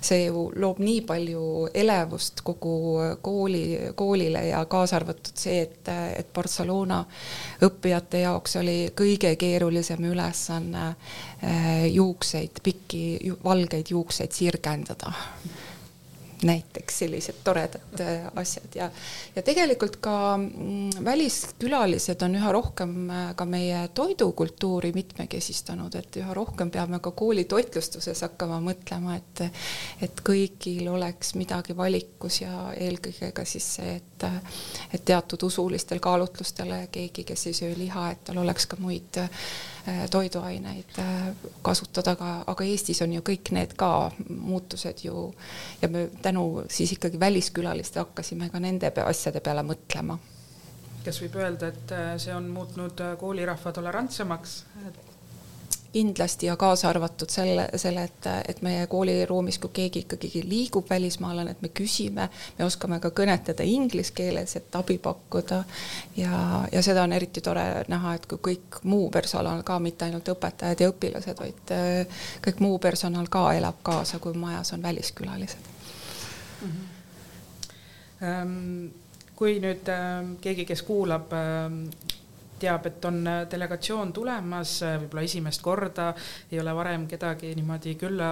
see 0.00 0.24
ju 0.26 0.48
loob 0.56 0.80
nii 0.82 1.00
palju 1.06 1.68
elevust 1.74 2.42
kogu 2.46 2.74
kooli, 3.22 3.92
koolile 3.94 4.46
ja 4.48 4.64
kaasa 4.70 4.96
arvatud 5.00 5.34
see, 5.34 5.60
et, 5.66 5.88
et 6.18 6.32
Barcelona 6.34 7.02
õppijate 7.64 8.22
jaoks 8.24 8.58
oli 8.60 8.78
kõige 8.96 9.34
keerulisem 9.40 10.04
ülesanne 10.10 10.90
eh, 10.90 11.86
juukseid, 11.92 12.62
pikki 12.62 13.34
valgeid 13.44 13.90
juukseid 13.94 14.32
sirgendada 14.32 15.12
näiteks 16.42 16.98
sellised 16.98 17.40
toredad 17.44 18.00
äh, 18.00 18.26
asjad. 18.36 18.74
Ja, 18.74 18.90
ja 19.36 19.42
tegelikult 19.42 19.96
ka 20.00 20.36
mm, 20.36 21.04
väliskülalised 21.04 22.22
on 22.22 22.36
üha 22.38 22.52
rohkem 22.52 23.10
äh, 23.10 23.24
ka 23.36 23.44
meie 23.48 23.88
toidukultuuri 23.94 24.92
mitmekesistanud, 24.94 25.94
et 25.98 26.20
üha 26.20 26.34
rohkem 26.34 26.70
peame 26.70 27.00
ka 27.02 27.10
kooli 27.10 27.44
toitlustuses 27.44 28.22
hakkama 28.26 28.60
mõtlema, 28.64 29.18
et 29.18 29.44
et 30.02 30.20
kõigil 30.24 30.88
oleks 30.90 31.34
midagi 31.38 31.76
valikus 31.76 32.40
ja 32.42 32.72
eelkõige 32.76 33.32
ka 33.34 33.44
siis 33.48 33.66
see, 33.78 33.96
et 33.96 34.26
et 34.94 35.04
teatud 35.04 35.42
usulistel 35.46 36.00
kaalutlustel 36.02 36.72
keegi, 36.92 37.24
kes 37.24 37.46
ei 37.46 37.54
söö 37.54 37.74
liha, 37.78 38.10
et 38.12 38.24
tal 38.26 38.42
oleks 38.42 38.66
ka 38.66 38.78
muid 38.80 39.20
toiduaineid 40.10 40.98
äh, 40.98 41.28
kasutada, 41.62 42.14
aga, 42.16 42.30
aga 42.46 42.66
Eestis 42.66 43.02
on 43.04 43.12
ju 43.16 43.24
kõik 43.26 43.52
need 43.56 43.74
ka 43.78 44.10
muutused 44.28 45.04
ju 45.04 45.28
ja 45.82 45.90
me 45.92 46.08
tänu 46.22 46.64
siis 46.70 46.92
ikkagi 46.96 47.20
väliskülaliste 47.20 48.02
hakkasime 48.02 48.50
ka 48.52 48.60
nende 48.62 48.92
asjade 49.04 49.40
peale 49.44 49.64
mõtlema. 49.66 50.18
Kas 51.04 51.20
võib 51.22 51.38
öelda, 51.40 51.72
et 51.72 51.94
äh, 51.94 52.14
see 52.20 52.34
on 52.34 52.48
muutnud 52.52 53.04
koolirahva 53.20 53.72
tolerantsemaks, 53.72 54.56
et 54.88 55.07
kindlasti 55.92 56.46
ja 56.46 56.56
kaasa 56.56 56.88
arvatud 56.88 57.30
selle, 57.30 57.68
selle, 57.76 58.04
et, 58.04 58.26
et 58.48 58.60
meie 58.62 58.86
kooliruumis, 58.86 59.58
kui 59.58 59.70
keegi 59.72 60.04
ikkagi 60.04 60.42
liigub 60.44 60.90
välismaalane, 60.90 61.54
et 61.56 61.62
me 61.62 61.70
küsime, 61.74 62.28
me 62.58 62.64
oskame 62.64 63.00
ka 63.00 63.10
kõnetada 63.16 63.64
inglise 63.64 64.12
keeles, 64.14 64.56
et 64.56 64.76
abi 64.76 64.98
pakkuda. 64.98 65.62
ja, 66.16 66.42
ja 66.72 66.82
seda 66.82 67.02
on 67.02 67.12
eriti 67.12 67.40
tore 67.40 67.64
näha, 67.88 68.14
et 68.14 68.26
kui 68.26 68.38
kõik 68.50 68.82
muu 68.84 69.08
personal 69.10 69.62
ka, 69.62 69.78
mitte 69.78 70.04
ainult 70.04 70.28
õpetajad 70.28 70.84
ja 70.84 70.92
õpilased, 70.92 71.40
vaid 71.40 71.74
äh, 71.74 72.22
kõik 72.44 72.60
muu 72.60 72.78
personal 72.78 73.28
ka 73.32 73.48
elab 73.56 73.80
kaasa, 73.82 74.18
kui 74.18 74.36
majas 74.36 74.72
on 74.76 74.82
väliskülalised 74.82 75.74
mm. 76.62 76.68
-hmm. 76.68 76.94
Um, 78.18 78.90
kui 79.38 79.60
nüüd 79.62 79.86
äh, 79.86 80.24
keegi, 80.42 80.64
kes 80.66 80.82
kuulab 80.82 81.30
äh, 81.32 81.70
teab, 82.60 82.86
et 82.90 83.04
on 83.08 83.22
delegatsioon 83.50 84.12
tulemas, 84.12 84.74
võib-olla 85.04 85.24
esimest 85.26 85.62
korda, 85.64 86.10
ei 86.52 86.60
ole 86.60 86.74
varem 86.74 87.06
kedagi 87.10 87.54
niimoodi 87.56 87.94
külla 88.00 88.28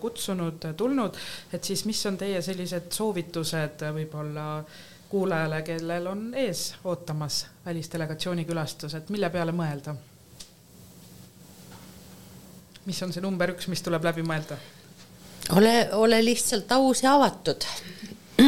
kutsunud, 0.00 0.70
tulnud, 0.76 1.20
et 1.52 1.64
siis 1.64 1.84
mis 1.88 2.00
on 2.10 2.18
teie 2.20 2.42
sellised 2.42 2.90
soovitused 2.94 3.86
võib-olla 3.98 4.48
kuulajale, 5.08 5.62
kellel 5.62 6.06
on 6.10 6.24
ees 6.34 6.72
ootamas 6.84 7.44
välisdelegatsiooni 7.66 8.44
külastus, 8.48 8.96
et 8.98 9.12
mille 9.14 9.30
peale 9.30 9.54
mõelda? 9.54 9.94
mis 12.84 12.98
on 13.02 13.12
see 13.14 13.22
number 13.24 13.54
üks, 13.54 13.68
mis 13.72 13.80
tuleb 13.84 14.04
läbi 14.04 14.24
mõelda? 14.26 14.58
ole, 15.56 15.74
ole 15.92 16.18
lihtsalt 16.24 16.72
aus 16.72 17.02
ja 17.04 17.14
avatud. 17.16 17.64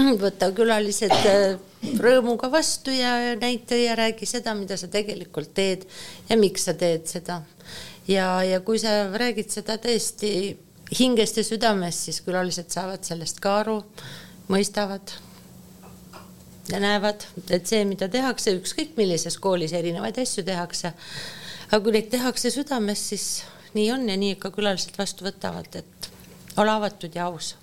võta 0.24 0.50
külalised 0.56 1.12
äh, 1.12 1.56
rõõmuga 2.02 2.50
vastu 2.52 2.94
ja 2.94 3.36
näita 3.40 3.78
ja 3.78 3.96
räägi 3.98 4.28
seda, 4.28 4.54
mida 4.58 4.78
sa 4.80 4.90
tegelikult 4.92 5.54
teed 5.54 5.86
ja 6.28 6.38
miks 6.40 6.66
sa 6.68 6.74
teed 6.74 7.06
seda. 7.10 7.42
ja, 8.08 8.42
ja 8.44 8.60
kui 8.60 8.78
sa 8.82 9.06
räägid 9.12 9.50
seda 9.50 9.78
tõesti 9.82 10.56
hingest 10.98 11.40
ja 11.40 11.44
südamest, 11.44 12.06
siis 12.06 12.20
külalised 12.22 12.70
saavad 12.70 13.04
sellest 13.04 13.40
ka 13.42 13.58
aru, 13.62 13.80
mõistavad 14.52 15.16
ja 16.70 16.80
näevad, 16.82 17.26
et 17.50 17.66
see, 17.66 17.84
mida 17.86 18.08
tehakse, 18.10 18.54
ükskõik 18.58 18.96
millises 18.98 19.38
koolis 19.42 19.74
erinevaid 19.76 20.18
asju 20.22 20.44
tehakse, 20.46 20.92
aga 21.70 21.82
kui 21.82 21.94
neid 21.94 22.10
tehakse 22.10 22.50
südames, 22.54 23.02
siis 23.10 23.26
nii 23.76 23.90
on 23.94 24.08
ja 24.10 24.16
nii 24.18 24.36
ikka 24.36 24.50
külalised 24.54 24.98
vastu 24.98 25.26
võtavad, 25.26 25.78
et 25.78 26.10
ole 26.56 26.72
avatud 26.72 27.14
ja 27.14 27.28
aus. 27.30 27.54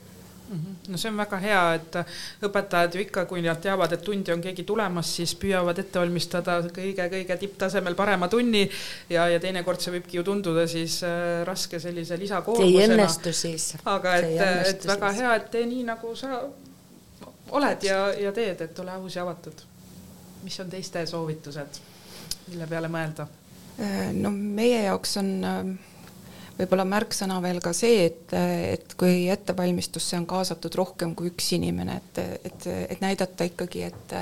No 0.87 0.97
see 0.97 1.09
on 1.09 1.17
väga 1.17 1.39
hea, 1.41 1.61
et 1.77 1.95
õpetajad 2.45 2.97
ju 2.97 3.03
ikka, 3.03 3.25
kui 3.29 3.41
nad 3.45 3.61
teavad, 3.63 3.93
et 3.95 4.03
tundi 4.05 4.33
on 4.33 4.41
keegi 4.43 4.65
tulemas, 4.67 5.09
siis 5.17 5.33
püüavad 5.39 5.79
ette 5.81 6.01
valmistada 6.01 6.59
kõige-kõige 6.75 7.37
tipptasemel 7.41 7.95
parema 7.97 8.27
tunni 8.31 8.63
ja, 9.09 9.27
ja 9.31 9.39
teinekord 9.43 9.81
see 9.81 9.95
võibki 9.95 10.19
ju 10.19 10.25
tunduda 10.27 10.65
siis 10.69 10.99
äh, 11.07 11.41
raske 11.47 11.79
sellise 11.79 12.17
lisakoormusena. 12.19 12.73
see 12.75 12.83
ei 12.83 12.91
õnnestu 12.91 13.35
siis. 13.37 13.69
aga 13.85 14.17
et, 14.19 14.35
et 14.73 14.87
väga 14.93 15.13
hea, 15.19 15.35
et 15.39 15.49
tee 15.53 15.65
nii, 15.69 15.85
nagu 15.89 16.15
sa 16.19 16.41
oled 17.53 17.87
ja, 17.87 18.03
ja 18.19 18.35
teed, 18.35 18.67
et 18.67 18.83
ole 18.83 18.97
aus 18.97 19.15
ja 19.15 19.23
avatud. 19.23 19.63
mis 20.43 20.59
on 20.59 20.69
teiste 20.69 21.05
soovitused, 21.07 21.79
mille 22.51 22.67
peale 22.67 22.91
mõelda? 22.91 23.27
Äh, 23.79 24.11
no 24.13 24.29
meie 24.31 24.83
jaoks 24.85 25.17
on 25.23 25.33
äh, 25.47 25.73
võib-olla 26.57 26.85
märksõna 26.87 27.39
veel 27.43 27.59
ka 27.63 27.73
see, 27.75 28.05
et, 28.09 28.35
et 28.75 28.93
kui 28.99 29.27
ettevalmistusse 29.33 30.17
on 30.19 30.27
kaasatud 30.29 30.75
rohkem 30.79 31.15
kui 31.17 31.31
üks 31.31 31.51
inimene, 31.57 31.99
et, 32.01 32.21
et, 32.51 32.69
et 32.95 33.03
näidata 33.03 33.49
ikkagi, 33.49 33.89
et 33.89 34.15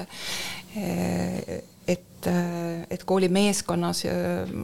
et, 1.91 2.27
et 2.89 3.03
kooli 3.03 3.27
meeskonnas 3.33 4.03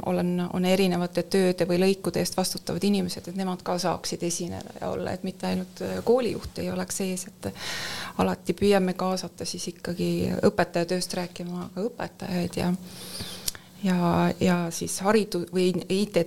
olen, 0.06 0.30
on 0.54 0.66
erinevate 0.66 1.24
tööde 1.28 1.66
või 1.68 1.80
lõikude 1.82 2.22
eest 2.22 2.38
vastutavad 2.38 2.84
inimesed, 2.88 3.28
et 3.28 3.40
nemad 3.40 3.64
ka 3.66 3.76
saaksid 3.82 4.24
esineda 4.24 4.78
ja 4.80 4.92
olla, 4.94 5.12
et 5.12 5.26
mitte 5.28 5.50
ainult 5.50 5.82
koolijuht 6.08 6.62
ei 6.64 6.70
oleks 6.72 7.02
sees, 7.02 7.26
et 7.28 7.50
alati 8.22 8.56
püüame 8.58 8.94
kaasata 8.98 9.46
siis 9.46 9.68
ikkagi 9.74 10.12
õpetajatööst 10.48 11.18
rääkima 11.18 11.72
ka 11.74 11.88
õpetajaid 11.90 12.62
ja 12.62 12.72
ja, 13.84 14.34
ja 14.40 14.72
siis 14.72 15.02
haridu- 15.02 15.46
või 15.54 15.72
IT, 15.90 16.18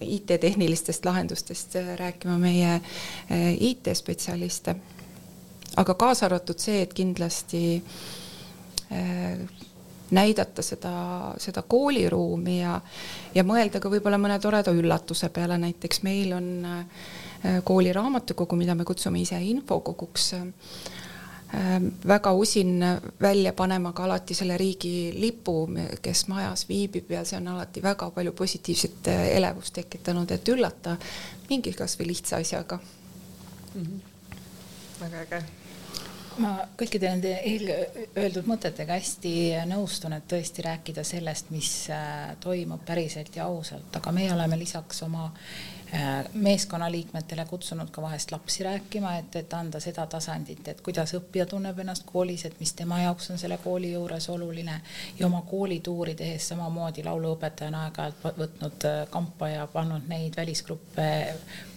IT-tehnilistest 0.00 1.04
lahendustest 1.04 1.74
rääkima 1.96 2.38
meie 2.38 2.74
eh, 3.30 3.56
IT-spetsialiste. 3.60 4.76
aga 5.76 5.94
kaasa 5.94 6.26
arvatud 6.26 6.58
see, 6.58 6.82
et 6.82 6.94
kindlasti 6.94 7.82
äh, 8.92 9.38
näidata 10.10 10.62
seda, 10.62 11.34
seda 11.38 11.62
kooliruumi 11.62 12.60
ja, 12.60 12.80
ja 13.34 13.44
mõelda 13.44 13.80
ka 13.80 13.90
võib-olla 13.92 14.18
mõne 14.18 14.38
toreda 14.40 14.72
üllatuse 14.72 15.28
peale, 15.28 15.58
näiteks 15.58 16.02
meil 16.02 16.32
on 16.32 16.48
äh, 16.64 17.58
kooli 17.64 17.92
raamatukogu, 17.92 18.56
mida 18.56 18.74
me 18.74 18.84
kutsume 18.88 19.20
ise 19.20 19.40
infokoguks 19.50 20.32
äh, 20.38 20.46
väga 22.08 22.32
usin 22.32 22.84
välja 23.20 23.52
panema 23.52 23.92
ka 23.92 24.04
alati 24.04 24.34
selle 24.34 24.58
riigi 24.58 25.12
lipu, 25.16 25.68
kes 26.02 26.26
majas 26.28 26.66
viibib 26.68 27.10
ja 27.10 27.24
see 27.24 27.38
on 27.40 27.48
alati 27.48 27.82
väga 27.82 28.10
palju 28.10 28.32
positiivset 28.32 29.08
äh, 29.08 29.28
elevust 29.36 29.74
tekitanud, 29.74 30.30
et 30.30 30.48
üllata 30.48 30.96
mingi 31.48 31.72
kasvõi 31.72 32.10
lihtsa 32.12 32.36
asjaga 32.36 32.78
mm. 33.74 33.84
-hmm. 33.84 34.00
väga 35.00 35.22
äge 35.22 35.42
ma 36.38 36.52
kõikide 36.78 37.10
nende 37.10 37.32
eelöeldud 37.50 38.46
mõtetega 38.46 38.98
hästi 38.98 39.32
nõustun, 39.70 40.12
et 40.12 40.28
tõesti 40.30 40.62
rääkida 40.62 41.04
sellest, 41.04 41.50
mis 41.50 41.88
äh, 41.90 42.36
toimub 42.40 42.84
päriselt 42.86 43.36
ja 43.36 43.48
ausalt, 43.48 43.96
aga 43.96 44.12
meie 44.12 44.32
oleme 44.32 44.58
lisaks 44.58 45.02
oma 45.02 45.32
meeskonnaliikmetele 46.34 47.44
kutsunud 47.44 47.90
ka 47.90 48.02
vahest 48.02 48.32
lapsi 48.32 48.64
rääkima, 48.64 49.16
et, 49.16 49.36
et 49.36 49.52
anda 49.52 49.80
seda 49.80 50.04
tasandit, 50.06 50.68
et 50.68 50.80
kuidas 50.84 51.14
õppija 51.16 51.46
tunneb 51.48 51.78
ennast 51.80 52.04
koolis, 52.06 52.44
et 52.44 52.58
mis 52.60 52.72
tema 52.76 53.00
jaoks 53.00 53.30
on 53.32 53.40
selle 53.40 53.56
kooli 53.62 53.92
juures 53.92 54.28
oluline 54.28 54.74
ja 55.18 55.26
oma 55.26 55.40
koolituuri 55.48 56.14
tehes 56.14 56.48
samamoodi 56.52 57.04
lauluõpetaja 57.06 57.72
on 57.72 57.78
aeg-ajalt 57.80 58.38
võtnud 58.42 58.86
äh, 58.90 58.98
kampa 59.10 59.48
ja 59.48 59.66
pannud 59.72 60.04
neid 60.12 60.36
välisgruppe 60.36 61.08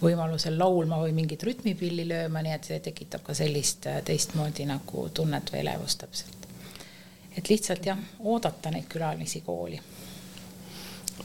võimalusel 0.02 0.58
laulma 0.58 1.00
või 1.00 1.16
mingit 1.16 1.42
rütmipilli 1.48 2.04
lööma, 2.08 2.44
nii 2.44 2.56
et 2.58 2.68
see 2.68 2.80
tekitab 2.84 3.24
ka 3.24 3.34
sellist 3.38 3.88
äh, 3.88 4.02
teistmoodi 4.04 4.68
nagu 4.68 5.08
tunnet 5.14 5.54
või 5.54 5.64
elevust 5.64 6.04
täpselt. 6.04 6.48
et 7.36 7.48
lihtsalt 7.48 7.86
jah, 7.86 7.98
oodata 8.20 8.70
neid 8.70 8.90
külalisi 8.92 9.40
kooli 9.40 9.80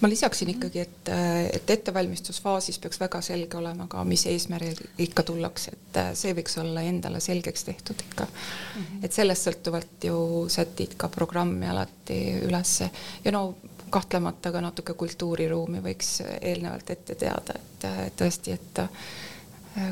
ma 0.02 0.10
lisaksin 0.10 0.50
ikkagi, 0.50 0.80
et, 0.80 1.10
et 1.54 1.70
ettevalmistusfaasis 1.70 2.80
peaks 2.80 3.00
väga 3.02 3.22
selge 3.26 3.58
olema 3.58 3.88
ka, 3.90 4.04
mis 4.08 4.26
eesmärgil 4.30 4.80
ikka 5.08 5.24
tullakse, 5.28 5.74
et 5.74 6.02
see 6.18 6.36
võiks 6.38 6.58
olla 6.62 6.84
endale 6.86 7.22
selgeks 7.24 7.66
tehtud 7.68 8.04
ikka 8.10 8.28
mm. 8.28 8.84
-hmm. 8.84 9.06
et 9.06 9.14
sellest 9.14 9.50
sõltuvalt 9.50 10.10
ju 10.10 10.20
sätid 10.50 10.98
ka 10.98 11.10
programmi 11.10 11.70
alati 11.70 12.20
ülesse 12.46 12.90
ja 13.26 13.32
no 13.32 13.56
kahtlemata 13.90 14.52
ka 14.52 14.62
natuke 14.62 14.94
kultuuriruumi 14.94 15.82
võiks 15.82 16.22
eelnevalt 16.42 16.90
ette 16.90 17.16
teada, 17.16 17.56
et 17.56 18.16
tõesti, 18.20 18.52
et 18.52 18.82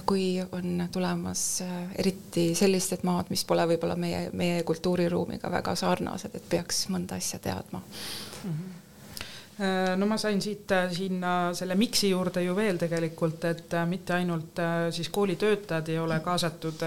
kui 0.06 0.41
on 0.51 0.88
tulemas 0.91 1.64
eriti 1.95 2.56
sellised 2.56 3.06
maad, 3.08 3.30
mis 3.30 3.45
pole 3.45 3.66
võib-olla 3.70 3.95
meie, 3.95 4.30
meie 4.34 4.64
kultuuriruumiga 4.64 5.51
väga 5.51 5.76
sarnased, 5.76 6.36
et 6.36 6.49
peaks 6.49 6.88
mõnda 6.89 7.16
asja 7.16 7.39
teadma 7.39 7.80
mm. 7.80 8.51
-hmm 8.51 8.85
Äh, 8.85 8.85
no 9.95 10.06
ma 10.06 10.18
sain 10.20 10.41
siit 10.43 10.72
äh, 10.76 10.89
sinna 10.91 11.53
selle 11.56 11.78
miksi 11.80 12.10
juurde 12.10 12.43
ju 12.43 12.56
veel 12.56 12.80
tegelikult, 12.82 13.45
et 13.47 13.74
äh, 13.74 13.86
mitte 13.88 14.18
ainult 14.18 14.60
siis 14.91 15.10
koolitöötajad 15.10 15.93
ei 15.93 15.99
ole 15.99 16.20
kaasatud 16.20 16.84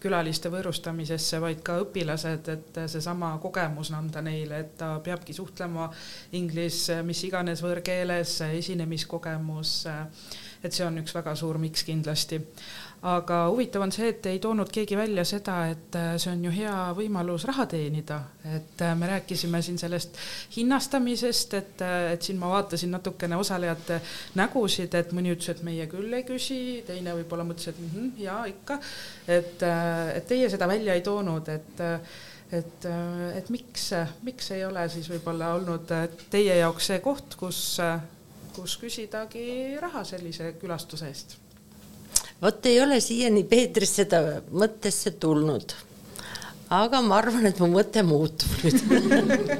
külaliste 0.00 0.48
võõrustamisesse, 0.52 1.40
vaid 1.40 1.60
ka 1.64 1.78
õpilased, 1.82 2.48
et 2.48 2.78
seesama 2.88 3.34
kogemus 3.40 3.90
anda 3.96 4.22
neile, 4.24 4.62
et 4.64 4.76
ta 4.80 4.94
peabki 5.04 5.36
suhtlema 5.36 5.90
inglise, 6.36 7.02
mis 7.04 7.20
iganes 7.28 7.60
võõrkeeles, 7.64 8.38
esinemiskogemus, 8.60 9.74
et 10.64 10.72
see 10.72 10.86
on 10.86 10.96
üks 11.02 11.12
väga 11.16 11.36
suur 11.36 11.60
miks 11.60 11.84
kindlasti 11.84 12.40
aga 13.02 13.36
huvitav 13.48 13.82
on 13.86 13.92
see, 13.94 14.10
et 14.12 14.26
ei 14.28 14.38
toonud 14.42 14.68
keegi 14.72 14.96
välja 14.98 15.24
seda, 15.24 15.54
et 15.72 15.96
äh, 15.96 16.10
see 16.20 16.32
on 16.34 16.42
ju 16.44 16.52
hea 16.52 16.74
võimalus 16.96 17.46
raha 17.48 17.64
teenida, 17.70 18.18
et 18.44 18.84
äh, 18.84 18.92
me 18.98 19.08
rääkisime 19.08 19.62
siin 19.64 19.78
sellest 19.80 20.18
hinnastamisest, 20.56 21.56
et, 21.56 21.84
äh, 21.86 22.12
et 22.12 22.28
siin 22.28 22.38
ma 22.40 22.50
vaatasin 22.52 22.92
natukene 22.92 23.38
osalejate 23.40 24.02
nägusid, 24.36 24.94
et 25.00 25.14
mõni 25.16 25.32
ütles, 25.32 25.48
et 25.54 25.64
meie 25.64 25.88
küll 25.88 26.12
ei 26.12 26.26
küsi, 26.28 26.60
teine 26.86 27.16
võib-olla 27.16 27.48
mõtles, 27.48 27.72
et 27.72 27.80
mm 27.80 27.90
-hmm, 27.94 28.12
jaa 28.26 28.44
ikka, 28.52 28.80
et, 29.28 29.64
et 30.14 30.28
teie 30.28 30.52
seda 30.52 30.68
välja 30.68 30.94
ei 30.94 31.06
toonud, 31.06 31.48
et 31.48 31.86
et, 32.50 32.86
et 33.38 33.50
miks, 33.54 33.92
miks 34.26 34.50
ei 34.50 34.64
ole 34.66 34.88
siis 34.90 35.06
võib-olla 35.08 35.54
olnud 35.54 35.92
teie 36.30 36.56
jaoks 36.58 36.90
see 36.90 36.98
koht, 36.98 37.36
kus, 37.38 37.78
kus 38.52 38.74
küsidagi 38.76 39.78
raha 39.80 40.02
sellise 40.04 40.56
külastuse 40.58 41.06
eest 41.06 41.39
vot 42.42 42.66
ei 42.66 42.80
ole 42.80 43.00
siiani 43.04 43.44
Peetris 43.48 43.94
seda 44.00 44.22
mõttesse 44.52 45.12
tulnud. 45.20 45.74
aga 46.70 47.00
ma 47.02 47.18
arvan, 47.18 47.46
et 47.46 47.60
mu 47.60 47.66
mõte 47.72 48.02
muutub 48.06 48.64
nüüd 48.64 49.58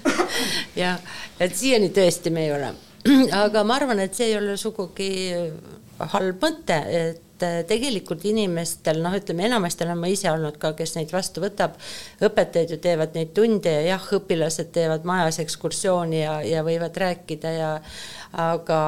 ja, 0.82 0.96
et 1.38 1.56
siiani 1.56 1.90
tõesti 1.94 2.32
me 2.34 2.46
ei 2.46 2.54
ole. 2.54 2.72
aga 3.44 3.64
ma 3.64 3.76
arvan, 3.78 4.00
et 4.02 4.14
see 4.16 4.30
ei 4.32 4.38
ole 4.38 4.56
sugugi 4.60 5.10
halb 6.14 6.42
mõte, 6.42 6.78
et 6.90 7.22
et 7.40 7.46
äh, 7.48 7.66
tegelikult 7.68 8.24
inimestel, 8.28 9.00
noh, 9.02 9.14
ütleme 9.16 9.46
enamasti 9.48 9.84
olen 9.86 9.98
ma 10.00 10.10
ise 10.12 10.30
olnud 10.30 10.58
ka, 10.60 10.72
kes 10.78 10.94
neid 10.96 11.12
vastu 11.14 11.42
võtab, 11.44 11.76
õpetajad 12.22 12.74
ju 12.74 12.80
teevad 12.82 13.16
neid 13.16 13.32
tunde 13.36 13.72
ja 13.72 13.82
jah, 13.94 14.08
õpilased 14.20 14.72
teevad 14.74 15.06
majas 15.08 15.40
ekskursiooni 15.42 16.22
ja, 16.22 16.40
ja 16.46 16.64
võivad 16.66 16.96
rääkida 17.00 17.54
ja 17.56 17.70
aga 18.30 18.80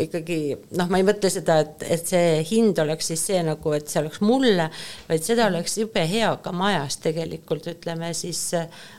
ikkagi 0.00 0.38
noh, 0.78 0.88
ma 0.88 1.00
ei 1.00 1.04
mõtle 1.04 1.28
seda, 1.32 1.58
et, 1.66 1.82
et 1.98 2.06
see 2.08 2.38
hind 2.48 2.78
oleks 2.80 3.10
siis 3.10 3.26
see 3.28 3.42
nagu, 3.44 3.74
et 3.76 3.90
see 3.90 4.00
oleks 4.00 4.22
mulle, 4.24 4.70
vaid 5.08 5.26
seda 5.26 5.50
oleks 5.50 5.76
jube 5.82 6.04
hea 6.08 6.30
ka 6.40 6.52
majas 6.56 6.96
tegelikult 7.04 7.68
ütleme 7.74 8.14
siis 8.16 8.40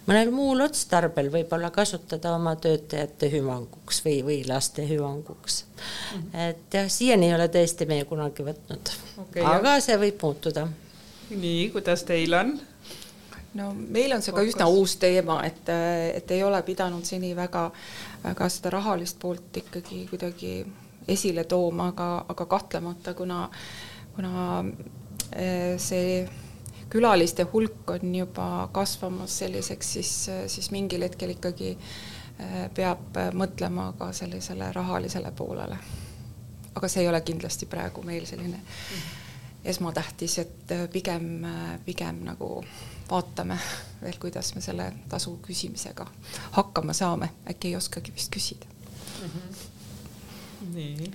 mõnel 0.05 0.29
muul 0.35 0.61
otstarbel 0.67 1.31
võib-olla 1.33 1.71
kasutada 1.73 2.35
oma 2.37 2.53
töötajate 2.61 3.31
hüvanguks 3.33 4.03
või, 4.05 4.19
või 4.27 4.39
laste 4.45 4.85
hüvanguks. 4.85 5.63
-hmm. 5.81 6.49
et 6.49 6.77
jah, 6.77 6.89
siiani 6.89 7.31
ei 7.31 7.35
ole 7.35 7.47
tõesti 7.49 7.87
meie 7.89 8.05
kunagi 8.05 8.45
võtnud 8.45 8.80
okay,, 9.17 9.43
aga 9.43 9.77
jah. 9.77 9.85
see 9.85 9.97
võib 10.01 10.21
muutuda. 10.23 10.67
nii, 11.29 11.69
kuidas 11.75 12.03
teil 12.07 12.33
on? 12.33 12.59
no 13.53 13.71
meil 13.75 14.13
on 14.15 14.23
see 14.23 14.35
ka 14.35 14.43
üsna 14.47 14.67
uus 14.71 14.95
teema, 15.01 15.41
et, 15.47 15.67
et 16.15 16.31
ei 16.31 16.43
ole 16.43 16.61
pidanud 16.67 17.05
seni 17.07 17.33
väga, 17.35 17.67
väga 18.23 18.49
seda 18.53 18.71
rahalist 18.77 19.19
poolt 19.19 19.61
ikkagi 19.63 20.05
kuidagi 20.09 20.53
esile 21.11 21.43
tooma, 21.49 21.89
aga, 21.91 22.09
aga 22.29 22.45
kahtlemata, 22.45 23.13
kuna, 23.17 23.41
kuna 24.15 24.63
eh, 25.35 25.75
see 25.81 26.21
külaliste 26.91 27.45
hulk 27.51 27.95
on 27.95 28.15
juba 28.15 28.47
kasvamas 28.75 29.37
selliseks, 29.43 29.93
siis, 29.97 30.13
siis 30.51 30.71
mingil 30.71 31.03
hetkel 31.07 31.35
ikkagi 31.35 31.73
eh, 31.73 32.63
peab 32.75 33.19
mõtlema 33.35 33.91
ka 33.99 34.11
sellisele 34.15 34.71
rahalisele 34.75 35.33
poolele. 35.35 35.79
Aga 36.75 36.87
see 36.87 37.03
ei 37.03 37.09
ole 37.09 37.21
kindlasti 37.21 37.65
praegu 37.65 38.03
meil 38.03 38.25
selline 38.25 38.61
esmatähtis, 39.63 40.39
et 40.41 40.75
pigem, 40.91 41.45
pigem 41.85 42.23
nagu 42.25 42.63
vaatame 43.09 43.57
veel, 44.01 44.17
kuidas 44.19 44.55
me 44.55 44.61
selle 44.61 44.87
tasu 45.09 45.35
küsimisega 45.45 46.07
hakkama 46.57 46.93
saame, 46.93 47.29
äkki 47.49 47.67
ei 47.67 47.75
oskagi 47.75 48.13
vist 48.15 48.31
küsida 48.33 48.65
mm. 49.21 49.27
-hmm. 49.27 50.73
nii 50.73 51.13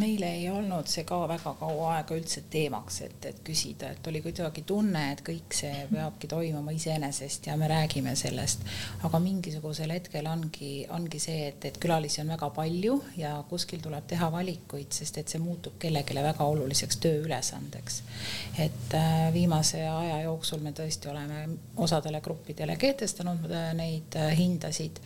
meil 0.00 0.22
ei 0.26 0.46
olnud 0.50 0.88
see 0.90 1.04
ka 1.08 1.18
väga 1.28 1.54
kaua 1.60 1.90
aega 1.96 2.16
üldse 2.18 2.44
teemaks, 2.50 3.00
et, 3.06 3.28
et 3.30 3.40
küsida, 3.46 3.90
et 3.94 4.08
oli 4.10 4.22
kuidagi 4.24 4.64
tunne, 4.66 5.04
et 5.12 5.22
kõik 5.26 5.56
see 5.56 5.84
peabki 5.90 6.30
toimuma 6.30 6.74
iseenesest 6.74 7.48
ja 7.50 7.56
me 7.60 7.68
räägime 7.70 8.14
sellest. 8.18 8.64
aga 9.04 9.20
mingisugusel 9.22 9.92
hetkel 9.94 10.26
ongi, 10.30 10.72
ongi 10.94 11.20
see, 11.22 11.48
et, 11.50 11.68
et 11.70 11.78
külalisi 11.82 12.22
on 12.22 12.32
väga 12.34 12.50
palju 12.54 12.98
ja 13.20 13.34
kuskil 13.50 13.82
tuleb 13.84 14.06
teha 14.10 14.30
valikuid, 14.32 14.92
sest 14.94 15.18
et 15.20 15.32
see 15.32 15.42
muutub 15.42 15.78
kellelegi 15.82 16.14
väga 16.24 16.44
oluliseks 16.54 17.00
tööülesandeks. 17.04 18.02
et 18.58 18.98
äh, 18.98 19.32
viimase 19.34 19.82
aja 19.88 20.20
jooksul 20.24 20.62
me 20.64 20.72
tõesti 20.76 21.10
oleme 21.10 21.46
osadele 21.76 22.20
gruppidele 22.24 22.76
kehtestanud 22.76 23.50
äh, 23.50 23.72
neid 23.76 24.16
äh, 24.20 24.32
hindasid 24.38 25.00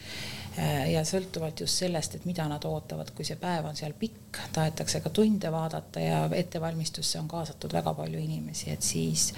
ja 0.92 1.02
sõltuvalt 1.06 1.60
just 1.60 1.78
sellest, 1.82 2.16
et 2.16 2.24
mida 2.26 2.46
nad 2.50 2.64
ootavad, 2.66 3.10
kui 3.14 3.26
see 3.26 3.38
päev 3.38 3.68
on 3.68 3.76
seal 3.78 3.92
pikk, 3.98 4.40
tahetakse 4.54 5.00
ka 5.04 5.12
tunde 5.14 5.50
vaadata 5.52 6.02
ja 6.02 6.20
ettevalmistusse 6.34 7.20
on 7.20 7.28
kaasatud 7.30 7.72
väga 7.72 7.94
palju 7.94 8.18
inimesi, 8.18 8.70
et 8.72 8.82
siis, 8.82 9.28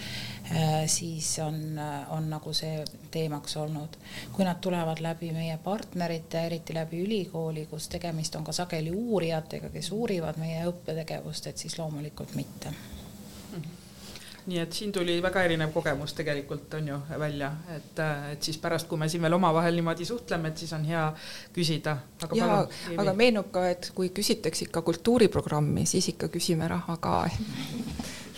äh, 0.51 0.85
siis 0.87 1.33
on, 1.45 1.79
on 2.17 2.31
nagu 2.31 2.55
see 2.57 2.85
teemaks 3.11 3.57
olnud. 3.57 3.99
kui 4.33 4.45
nad 4.45 4.61
tulevad 4.61 5.03
läbi 5.05 5.33
meie 5.33 5.59
partnerite, 5.65 6.47
eriti 6.47 6.75
läbi 6.75 7.03
ülikooli, 7.05 7.67
kus 7.67 7.89
tegemist 7.89 8.37
on 8.37 8.45
ka 8.45 8.53
sageli 8.53 8.91
uurijatega, 8.91 9.69
kes 9.69 9.93
uurivad 9.93 10.41
meie 10.41 10.65
õppetegevust, 10.71 11.47
et 11.47 11.59
siis 11.59 11.79
loomulikult 11.79 12.35
mitte 12.35 12.75
nii 14.47 14.61
et 14.63 14.73
siin 14.73 14.93
tuli 14.93 15.19
väga 15.23 15.43
erinev 15.47 15.73
kogemus 15.75 16.15
tegelikult 16.17 16.75
on 16.79 16.89
ju 16.89 16.99
välja, 17.19 17.51
et, 17.77 18.03
et 18.33 18.43
siis 18.43 18.59
pärast, 18.63 18.89
kui 18.89 18.99
me 18.99 19.09
siin 19.09 19.23
veel 19.23 19.37
omavahel 19.37 19.77
niimoodi 19.79 20.07
suhtleme, 20.09 20.49
et 20.49 20.63
siis 20.63 20.73
on 20.77 20.85
hea 20.85 21.05
küsida. 21.57 21.97
ja, 22.35 22.67
aga 22.97 23.15
meenub 23.17 23.51
ka, 23.53 23.67
et 23.69 23.91
kui 23.95 24.13
küsitakse 24.15 24.67
ikka 24.69 24.83
kultuuriprogrammi, 24.87 25.87
siis 25.87 26.09
ikka 26.15 26.29
küsime 26.33 26.69
raha 26.69 26.97
ka. 27.01 27.25
Äh, 27.25 27.39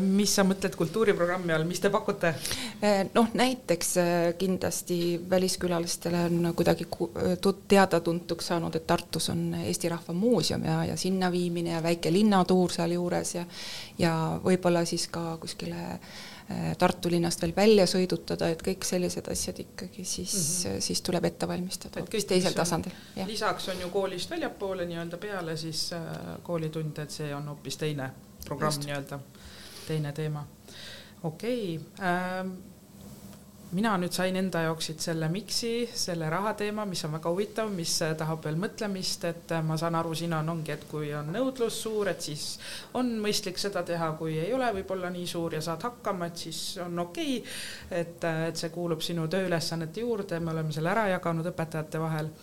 mis 0.00 0.34
sa 0.34 0.44
mõtled 0.46 0.74
kultuuriprogrammi 0.78 1.52
all, 1.54 1.66
mis 1.68 1.82
te 1.82 1.90
pakute? 1.92 2.32
Äh, 2.84 3.02
noh, 3.14 3.28
näiteks 3.36 3.92
äh, 4.00 4.08
kindlasti 4.38 5.20
väliskülalistele 5.30 6.24
on 6.30 6.50
kuidagi 6.56 6.86
teada-tuntuks 7.68 8.50
saanud, 8.52 8.76
et 8.76 8.86
Tartus 8.86 9.30
on 9.32 9.54
Eesti 9.60 9.92
Rahva 9.92 10.14
Muuseum 10.16 10.64
ja, 10.64 10.80
ja 10.92 10.96
sinna 11.00 11.30
viimine 11.32 11.76
ja 11.76 11.82
väike 11.82 12.12
linnatuur 12.12 12.72
sealjuures 12.72 13.34
ja 13.34 13.46
ja 14.00 14.12
võib-olla 14.44 14.84
siis 14.88 15.08
ka 15.12 15.36
kuskile 15.40 16.00
Tartu 16.78 17.10
linnast 17.12 17.44
veel 17.44 17.52
välja 17.54 17.84
sõidutada, 17.86 18.48
et 18.50 18.62
kõik 18.66 18.82
sellised 18.82 19.28
asjad 19.30 19.60
ikkagi 19.62 20.02
siis 20.02 20.32
mm, 20.34 20.72
-hmm. 20.72 20.80
siis 20.82 21.02
tuleb 21.06 21.28
ette 21.28 21.48
valmistada 21.48 22.00
hoopis 22.00 22.24
teisel 22.24 22.56
tasandil. 22.58 22.92
lisaks 23.26 23.68
on 23.68 23.80
ju 23.80 23.90
koolist 23.90 24.30
väljapoole 24.30 24.86
nii-öelda 24.86 25.16
peale 25.16 25.56
siis 25.56 25.90
koolitunde, 26.42 27.02
et 27.02 27.10
see 27.10 27.34
on 27.34 27.46
hoopis 27.48 27.76
teine 27.76 28.10
programm 28.44 28.82
nii-öelda 28.82 29.20
teine 29.86 30.12
teema. 30.12 30.46
okei 31.22 31.76
okay, 31.76 32.06
ähm,, 32.06 32.52
mina 33.76 33.92
nüüd 34.02 34.14
sain 34.14 34.34
enda 34.34 34.64
jaoks 34.64 34.88
siit 34.90 35.04
selle 35.04 35.28
miksi, 35.30 35.70
selle 35.94 36.26
raha 36.30 36.52
teema, 36.58 36.84
mis 36.90 37.04
on 37.06 37.12
väga 37.14 37.30
huvitav, 37.30 37.70
mis 37.74 37.92
äh, 38.02 38.16
tahab 38.18 38.42
veel 38.46 38.58
mõtlemist, 38.58 39.26
et 39.28 39.54
äh, 39.54 39.62
ma 39.66 39.76
saan 39.78 39.94
aru, 39.98 40.14
siin 40.18 40.34
on, 40.34 40.48
ongi, 40.56 40.74
et 40.74 40.86
kui 40.90 41.12
on 41.14 41.30
nõudlus 41.34 41.78
suur, 41.84 42.10
et 42.10 42.24
siis 42.24 42.46
on 42.98 43.12
mõistlik 43.22 43.60
seda 43.62 43.84
teha, 43.86 44.10
kui 44.18 44.40
ei 44.42 44.50
ole 44.56 44.72
võib-olla 44.80 45.12
nii 45.14 45.28
suur 45.30 45.54
ja 45.54 45.62
saad 45.62 45.86
hakkama, 45.86 46.30
et 46.30 46.44
siis 46.46 46.64
on 46.82 46.98
okei 47.06 47.38
okay,. 47.38 47.54
et, 48.00 48.26
äh, 48.26 48.42
et 48.50 48.58
see 48.58 48.74
kuulub 48.74 49.06
sinu 49.06 49.28
tööülesannete 49.30 50.02
juurde, 50.02 50.42
me 50.42 50.54
oleme 50.54 50.74
selle 50.74 50.90
ära 50.90 51.06
jaganud 51.14 51.52
õpetajate 51.52 52.02
vahel 52.02 52.34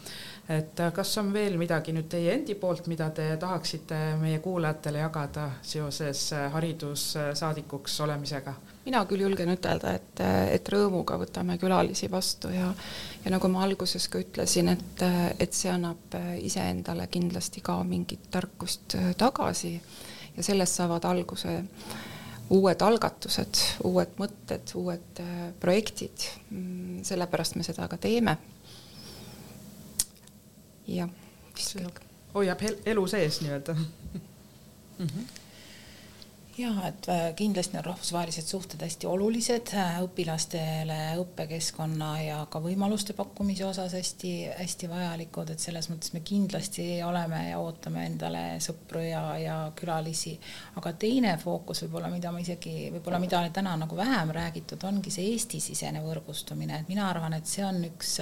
et 0.50 0.80
äh, 0.80 0.94
kas 0.94 1.12
on 1.20 1.34
veel 1.34 1.58
midagi 1.60 1.92
nüüd 1.96 2.08
teie 2.12 2.32
endi 2.38 2.56
poolt, 2.56 2.88
mida 2.88 3.10
te 3.16 3.26
tahaksite 3.40 3.98
meie 4.22 4.40
kuulajatele 4.44 5.02
jagada 5.04 5.50
seoses 5.62 6.30
äh, 6.36 6.48
haridussaadikuks 6.54 8.00
olemisega? 8.06 8.54
mina 8.88 9.02
küll 9.04 9.26
julgen 9.26 9.52
ütelda, 9.52 9.98
et, 10.00 10.22
äh, 10.24 10.54
et 10.56 10.70
rõõmuga 10.72 11.20
võtame 11.20 11.58
külalisi 11.60 12.08
vastu 12.12 12.52
ja 12.54 12.72
ja 13.26 13.34
nagu 13.34 13.52
ma 13.52 13.66
alguses 13.66 14.08
ka 14.08 14.22
ütlesin, 14.24 14.72
et, 14.72 15.04
et 15.40 15.54
see 15.54 15.72
annab 15.72 16.16
iseendale 16.40 17.10
kindlasti 17.12 17.60
ka 17.62 17.82
mingit 17.84 18.30
tarkust 18.32 18.96
tagasi 19.20 19.74
ja 20.38 20.44
sellest 20.46 20.80
saavad 20.80 21.04
alguse 21.10 21.58
uued 22.56 22.82
algatused, 22.82 23.60
uued 23.84 24.14
mõtted, 24.16 24.72
uued 24.80 25.20
projektid. 25.60 26.30
Mm, 26.54 27.02
sellepärast 27.04 27.58
me 27.60 27.68
seda 27.68 27.90
ka 27.92 28.00
teeme 28.00 28.38
jah, 30.88 31.10
vist 31.56 31.76
kõik. 31.78 32.00
hoiab 32.34 32.64
elu 32.86 33.08
sees 33.08 33.42
nii-öelda 33.42 33.74
mm. 33.78 34.22
-hmm 35.08 35.47
ja 36.58 36.72
et 36.88 37.08
äh, 37.10 37.36
kindlasti 37.38 37.78
on 37.78 37.86
rahvusvahelised 37.86 38.48
suhted 38.50 38.82
hästi 38.82 39.08
olulised 39.08 39.70
äh, 39.78 40.00
õpilastele 40.02 40.98
õppekeskkonna 41.22 42.10
ja 42.24 42.38
ka 42.50 42.62
võimaluste 42.64 43.14
pakkumise 43.18 43.66
osas 43.68 43.94
hästi-hästi 43.94 44.90
vajalikud, 44.90 45.52
et 45.54 45.62
selles 45.62 45.90
mõttes 45.92 46.16
me 46.16 46.24
kindlasti 46.26 46.88
oleme 47.06 47.44
ja 47.52 47.60
ootame 47.62 48.08
endale 48.10 48.44
sõpru 48.64 49.04
ja, 49.06 49.22
ja 49.42 49.58
külalisi. 49.78 50.34
aga 50.82 50.94
teine 50.98 51.36
fookus 51.42 51.84
võib-olla, 51.86 52.10
mida 52.14 52.34
ma 52.34 52.42
isegi 52.42 52.90
võib-olla, 52.96 53.22
mida 53.22 53.44
täna 53.54 53.76
nagu 53.78 53.98
vähem 53.98 54.34
räägitud, 54.40 54.84
ongi 54.90 55.14
see 55.14 55.30
Eesti-sisene 55.34 56.02
võrgustumine, 56.06 56.82
et 56.82 56.90
mina 56.90 57.10
arvan, 57.12 57.38
et 57.38 57.46
see 57.46 57.66
on 57.66 57.84
üks 57.86 58.18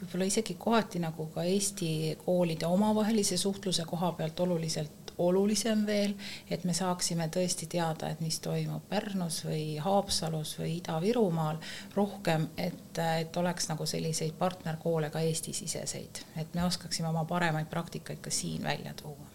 võib-olla 0.00 0.30
isegi 0.32 0.56
kohati 0.58 1.02
nagu 1.04 1.28
ka 1.34 1.44
Eesti 1.44 2.16
koolide 2.24 2.68
omavahelise 2.72 3.36
suhtluse 3.36 3.84
koha 3.84 4.14
pealt 4.16 4.40
oluliselt 4.40 5.05
olulisem 5.18 5.86
veel, 5.86 6.14
et 6.50 6.64
me 6.64 6.74
saaksime 6.76 7.28
tõesti 7.32 7.68
teada, 7.70 8.10
et 8.10 8.20
mis 8.20 8.38
toimub 8.44 8.84
Pärnus 8.90 9.42
või 9.46 9.76
Haapsalus 9.82 10.56
või 10.60 10.76
Ida-Virumaal 10.80 11.60
rohkem, 11.94 12.48
et, 12.56 12.98
et 13.20 13.36
oleks 13.36 13.70
nagu 13.70 13.86
selliseid 13.86 14.36
partnerkoole 14.38 15.10
ka 15.10 15.22
Eesti-siseseid, 15.24 16.22
et 16.42 16.54
me 16.54 16.66
oskaksime 16.66 17.08
oma 17.08 17.24
paremaid 17.24 17.70
praktikaid 17.72 18.20
ka 18.24 18.30
siin 18.30 18.62
välja 18.64 18.94
tuua. 19.00 19.32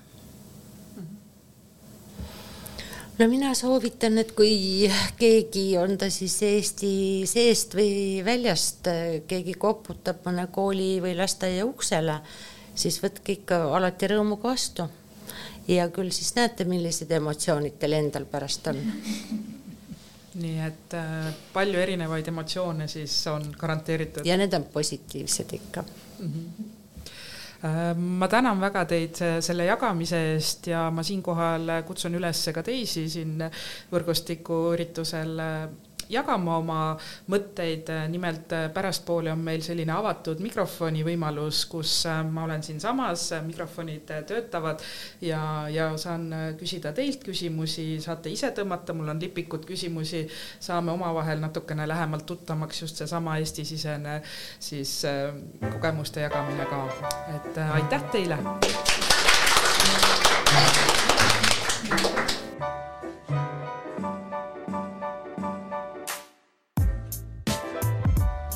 No 3.20 3.28
mina 3.30 3.52
soovitan, 3.54 4.18
et 4.18 4.32
kui 4.34 4.88
keegi 5.20 5.76
on 5.78 5.98
ta 6.00 6.08
siis 6.10 6.40
Eesti 6.48 6.94
seest 7.30 7.76
või 7.78 8.24
väljast, 8.26 8.88
keegi 9.30 9.54
koputab 9.62 10.24
mõne 10.26 10.48
kooli 10.50 10.96
või 11.04 11.14
lasteaia 11.20 11.68
uksele, 11.68 12.16
siis 12.74 12.98
võtke 13.04 13.36
ikka 13.36 13.62
alati 13.78 14.10
rõõmuga 14.10 14.54
vastu 14.56 14.88
ja 15.68 15.90
küll 15.94 16.12
siis 16.16 16.34
näete, 16.36 16.66
millised 16.70 17.12
emotsioonid 17.12 17.78
teil 17.80 17.98
endal 18.00 18.26
pärast 18.32 18.68
on. 18.72 18.82
nii 20.42 20.60
et 20.64 20.94
äh, 20.96 21.32
palju 21.54 21.80
erinevaid 21.80 22.28
emotsioone 22.32 22.88
siis 22.88 23.16
on 23.28 23.50
garanteeritud. 23.58 24.26
ja 24.26 24.38
need 24.38 24.54
on 24.54 24.70
positiivsed 24.74 25.58
ikka 25.60 25.84
mm. 25.84 26.28
-hmm 26.28 26.70
ma 27.96 28.28
tänan 28.28 28.62
väga 28.62 28.86
teid 28.90 29.20
selle 29.40 29.66
jagamise 29.66 30.18
eest 30.34 30.68
ja 30.68 30.88
ma 30.92 31.04
siinkohal 31.04 31.70
kutsun 31.86 32.16
üles 32.18 32.40
ka 32.54 32.64
teisi 32.66 33.04
siin 33.10 33.44
võrgustiku 33.92 34.74
üritusel 34.74 35.36
jagama 36.12 36.58
oma 36.60 36.80
mõtteid, 37.32 37.90
nimelt 38.12 38.54
äh, 38.56 38.68
pärastpoole 38.74 39.32
on 39.32 39.42
meil 39.44 39.64
selline 39.66 39.94
avatud 39.96 40.42
mikrofoni 40.44 41.04
võimalus, 41.08 41.64
kus 41.72 41.94
äh, 42.10 42.22
ma 42.28 42.46
olen 42.48 42.64
siinsamas, 42.66 43.28
äh, 43.38 43.44
mikrofonid 43.46 44.12
töötavad 44.28 44.84
ja, 45.24 45.42
ja 45.72 45.92
saan 46.02 46.30
küsida 46.60 46.94
teilt 46.98 47.24
küsimusi, 47.26 47.86
saate 48.04 48.32
ise 48.34 48.52
tõmmata, 48.56 48.96
mul 48.98 49.14
on 49.14 49.22
lipikud 49.22 49.66
küsimusi, 49.68 50.26
saame 50.60 50.94
omavahel 50.96 51.42
natukene 51.44 51.88
lähemalt 51.90 52.26
tuttavamaks, 52.30 52.82
just 52.86 53.02
seesama 53.02 53.38
Eesti-sisene 53.42 54.20
siis 54.60 55.02
kogemuste 55.62 56.26
jagamine 56.28 56.68
ka, 56.70 56.84
et 57.36 57.62
aitäh 57.72 58.10
teile. 58.12 58.38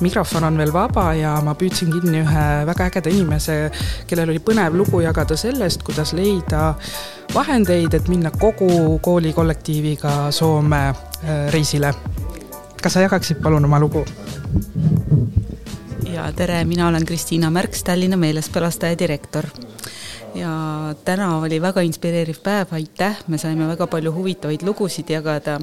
Mikrofon 0.00 0.44
on 0.44 0.58
veel 0.58 0.72
vaba 0.72 1.06
ja 1.16 1.36
ma 1.44 1.54
püüdsin 1.58 1.92
kinni 1.92 2.20
ühe 2.24 2.46
väga 2.68 2.88
ägeda 2.90 3.12
inimese, 3.12 3.56
kellel 4.08 4.32
oli 4.32 4.42
põnev 4.44 4.76
lugu 4.76 5.00
jagada 5.04 5.36
sellest, 5.38 5.84
kuidas 5.86 6.12
leida 6.16 6.74
vahendeid, 7.34 7.94
et 7.96 8.08
minna 8.12 8.30
kogu 8.30 8.98
kooli 9.02 9.32
kollektiiviga 9.36 10.30
Soome 10.30 10.82
äh, 10.88 11.48
reisile. 11.52 11.94
kas 12.82 12.92
sa 12.92 13.00
jagaksid 13.00 13.40
palun 13.42 13.64
oma 13.64 13.80
lugu? 13.80 14.04
ja 16.12 16.32
tere, 16.32 16.64
mina 16.64 16.88
olen 16.88 17.06
Kristiina 17.06 17.50
Märks, 17.50 17.84
Tallinna 17.84 18.16
meelespelastaja 18.16 18.98
direktor 18.98 19.48
ja 20.36 20.94
täna 21.04 21.38
oli 21.38 21.60
väga 21.62 21.80
inspireeriv 21.80 22.38
päev, 22.44 22.72
aitäh, 22.76 23.16
me 23.28 23.38
saime 23.38 23.68
väga 23.68 23.86
palju 23.86 24.12
huvitavaid 24.12 24.62
lugusid 24.66 25.10
jagada 25.10 25.58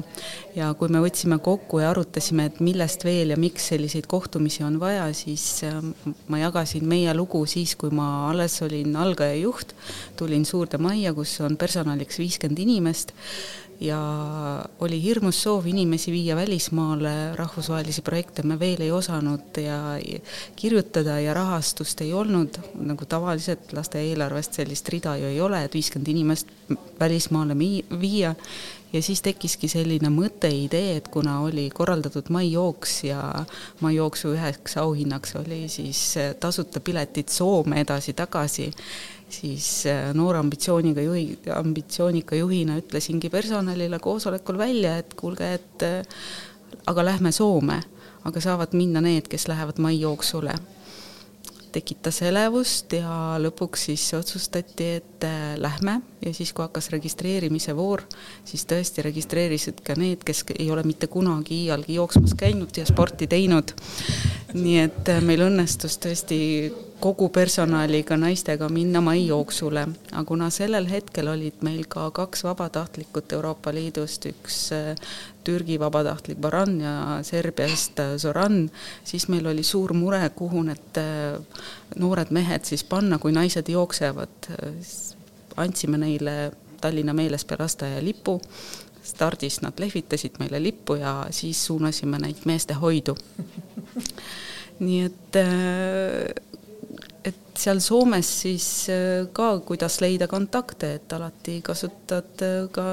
ja 0.54 0.70
kui 0.78 0.90
me 0.92 1.00
võtsime 1.02 1.38
kokku 1.42 1.80
ja 1.82 1.90
arutasime, 1.90 2.48
et 2.48 2.60
millest 2.64 3.04
veel 3.06 3.34
ja 3.34 3.38
miks 3.40 3.70
selliseid 3.72 4.06
kohtumisi 4.10 4.64
on 4.66 4.78
vaja, 4.82 5.08
siis 5.16 5.46
ähm, 5.66 5.92
ma 6.30 6.40
jagasin 6.44 6.86
meie 6.88 7.14
lugu 7.16 7.42
siis, 7.50 7.74
kui 7.78 7.90
ma 7.94 8.28
alles 8.30 8.60
olin 8.64 8.94
algaja 9.00 9.34
juht, 9.40 9.74
tulin 10.18 10.46
suurde 10.46 10.78
majja, 10.78 11.14
kus 11.16 11.36
on 11.44 11.58
personaliks 11.60 12.22
viiskümmend 12.22 12.64
inimest. 12.66 13.14
Ja 13.82 13.98
oli 14.86 15.00
hirmus 15.02 15.40
soov 15.42 15.64
inimesi 15.66 16.12
viia 16.14 16.36
välismaale, 16.38 17.34
rahvusvahelisi 17.34 18.04
projekte 18.06 18.44
me 18.46 18.54
veel 18.60 18.84
ei 18.86 18.92
osanud 18.94 19.58
ja 19.58 19.98
kirjutada 20.56 21.18
ja 21.20 21.34
rahastust 21.34 22.00
ei 22.06 22.12
olnud, 22.14 22.60
nagu 22.78 23.08
tavaliselt 23.10 23.74
laste 23.74 23.98
eelarvest 23.98 24.60
sellist 24.60 24.88
rida 24.94 25.16
ju 25.18 25.26
ei 25.26 25.42
ole, 25.42 25.64
et 25.66 25.74
viiskümmend 25.74 26.12
inimest 26.14 26.54
välismaale 27.02 27.58
viia 27.58 28.36
ja 28.94 29.02
siis 29.02 29.22
tekkiski 29.26 29.68
selline 29.68 30.08
mõte, 30.14 30.48
idee, 30.54 30.98
et 31.00 31.08
kuna 31.12 31.40
oli 31.42 31.66
korraldatud 31.74 32.30
maijooks 32.34 32.92
ja 33.08 33.20
maijooksu 33.82 34.34
üheks 34.36 34.76
auhinnaks 34.78 35.34
oli 35.40 35.64
siis 35.68 36.02
tasuta 36.40 36.80
piletid 36.80 37.32
Soome 37.34 37.80
edasi-tagasi, 37.82 38.68
siis 39.28 39.68
äh, 39.90 40.12
noore 40.14 40.38
ambitsiooniga 40.38 41.02
juhi, 41.02 41.38
ambitsioonika 41.54 42.38
juhina 42.38 42.78
ütlesingi 42.78 43.30
personalile 43.30 43.98
koosolekul 43.98 44.58
välja, 44.58 44.96
et 45.02 45.14
kuulge, 45.18 45.50
et 45.58 45.82
äh, 45.82 46.22
aga 46.86 47.04
lähme 47.10 47.32
Soome, 47.32 47.80
aga 48.24 48.40
saavad 48.40 48.78
minna 48.78 49.02
need, 49.04 49.26
kes 49.28 49.48
lähevad 49.50 49.82
maijooksule 49.82 50.54
tekitas 51.74 52.20
elevust 52.22 52.94
ja 52.96 53.34
lõpuks 53.42 53.88
siis 53.88 54.06
otsustati, 54.16 54.88
et 55.00 55.26
äh, 55.26 55.54
lähme 55.60 55.98
ja 56.24 56.32
siis, 56.34 56.52
kui 56.54 56.64
hakkas 56.64 56.90
registreerimise 56.94 57.74
voor, 57.76 58.04
siis 58.46 58.64
tõesti 58.70 59.04
registreerisid 59.04 59.82
ka 59.84 59.96
need, 59.98 60.24
kes 60.26 60.44
ei 60.56 60.70
ole 60.72 60.84
mitte 60.86 61.10
kunagi 61.12 61.64
iialgi 61.66 61.98
jooksmas 61.98 62.36
käinud 62.38 62.76
ja 62.78 62.86
sporti 62.88 63.28
teinud. 63.30 63.74
nii 64.54 64.78
et 64.78 65.08
meil 65.26 65.48
õnnestus 65.48 65.98
tõesti 65.98 66.38
kogu 67.04 67.28
personaliga, 67.28 68.16
naistega 68.16 68.68
minna 68.72 69.00
maijooksule, 69.04 69.82
aga 70.12 70.24
kuna 70.24 70.46
sellel 70.50 70.86
hetkel 70.88 71.28
olid 71.28 71.60
meil 71.66 71.82
ka 71.88 72.06
kaks 72.16 72.46
vabatahtlikut 72.46 73.32
Euroopa 73.36 73.74
Liidust, 73.76 74.24
üks 74.30 74.60
äh, 74.72 74.94
Türgi 75.44 75.76
vabatahtlik 75.80 76.40
Baran 76.40 76.78
ja 76.80 76.94
Serbiast 77.22 78.00
äh, 78.00 78.14
Zoran, 78.16 78.70
siis 79.04 79.28
meil 79.28 79.50
oli 79.52 79.62
suur 79.62 79.92
mure, 79.92 80.22
kuhu 80.36 80.62
need 80.64 81.00
äh, 81.00 81.66
noored 82.00 82.32
mehed 82.32 82.64
siis 82.64 82.86
panna, 82.88 83.20
kui 83.20 83.36
naised 83.36 83.68
jooksevad. 83.68 84.48
andsime 85.56 86.00
neile 86.00 86.52
Tallinna 86.80 87.12
meelespelastaja 87.12 88.00
lipu, 88.04 88.40
stardis 89.02 89.60
nad 89.60 89.76
lehvitasid 89.78 90.40
meile 90.40 90.62
lippu 90.62 90.96
ja 90.96 91.26
siis 91.30 91.66
suunasime 91.66 92.18
neid 92.18 92.48
meestehoidu. 92.48 93.16
nii 94.84 95.04
et 95.04 95.36
et 95.36 96.53
seal 97.58 97.80
Soomes 97.80 98.28
siis 98.42 98.66
äh, 98.90 99.26
ka, 99.32 99.60
kuidas 99.66 100.00
leida 100.02 100.26
kontakte, 100.30 100.94
et 100.98 101.12
alati 101.12 101.60
kasutad 101.64 102.42
äh, 102.42 102.66
ka, 102.74 102.84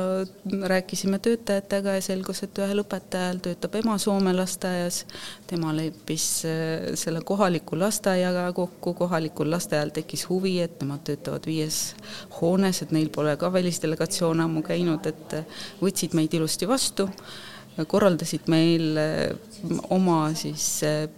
rääkisime 0.70 1.20
töötajatega 1.20 1.96
ja 1.98 2.04
selgus, 2.06 2.44
et 2.46 2.62
ühel 2.62 2.84
õpetajal 2.84 3.42
töötab 3.46 3.78
ema 3.82 3.98
Soome 4.02 4.34
lasteaias, 4.36 5.04
tema 5.50 5.74
leppis 5.76 6.28
äh, 6.50 6.92
selle 7.00 7.24
kohaliku 7.26 7.80
lasteaiaga 7.80 8.48
kokku, 8.58 8.94
kohalikul 9.04 9.50
lasteaial 9.52 9.94
tekkis 9.96 10.28
huvi, 10.30 10.60
et 10.64 10.78
nemad 10.82 11.06
töötavad 11.10 11.48
viies 11.50 11.82
hoones, 12.40 12.84
et 12.86 12.94
neil 12.96 13.10
pole 13.14 13.36
ka 13.42 13.52
välisdelegatsioon 13.54 14.46
ammu 14.46 14.66
käinud, 14.66 15.10
et 15.10 15.40
võtsid 15.82 16.18
meid 16.18 16.38
ilusti 16.38 16.70
vastu 16.70 17.10
korraldasid 17.88 18.50
meil 18.52 18.98
oma 19.96 20.34
siis 20.36 20.66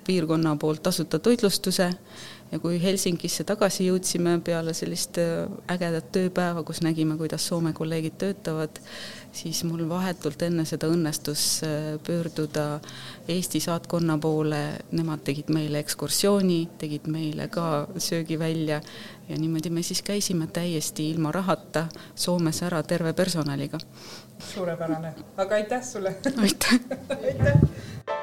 piirkonna 0.06 0.54
poolt 0.62 0.84
tasuta 0.86 1.18
toitlustuse 1.20 1.88
ja 2.54 2.60
kui 2.62 2.78
Helsingisse 2.82 3.43
tagasi 3.49 3.88
jõudsime 3.88 4.36
peale 4.45 4.76
sellist 4.78 5.18
äh, 5.22 5.47
ägedat 5.74 6.12
tööpäeva, 6.14 6.62
kus 6.66 6.84
nägime, 6.86 7.18
kuidas 7.18 7.47
Soome 7.49 7.72
kolleegid 7.74 8.20
töötavad, 8.22 8.78
siis 9.34 9.64
mul 9.66 9.88
vahetult 9.89 10.45
enne 10.45 10.66
seda 10.70 10.89
õnnestus 10.93 11.45
äh, 11.66 11.88
pöörduda 12.06 12.68
Eesti 13.34 13.62
saatkonna 13.64 14.20
poole, 14.22 14.62
nemad 14.93 15.24
tegid 15.26 15.49
meile 15.54 15.82
ekskursiooni, 15.82 16.60
tegid 16.78 17.10
meile 17.10 17.49
ka 17.54 17.88
söögi 17.97 18.38
välja 18.39 18.82
ja 19.30 19.39
niimoodi 19.39 19.72
me 19.74 19.82
siis 19.82 20.04
käisime 20.06 20.47
täiesti 20.54 21.10
ilma 21.10 21.32
rahata 21.34 21.88
Soomes 22.16 22.62
ära 22.64 22.84
terve 22.84 23.14
personaliga. 23.18 23.82
suurepärane, 24.54 25.14
aga 25.38 25.56
aitäh 25.56 25.84
sulle! 25.84 26.16
aitäh 26.38 26.80
aitäh! 27.26 28.23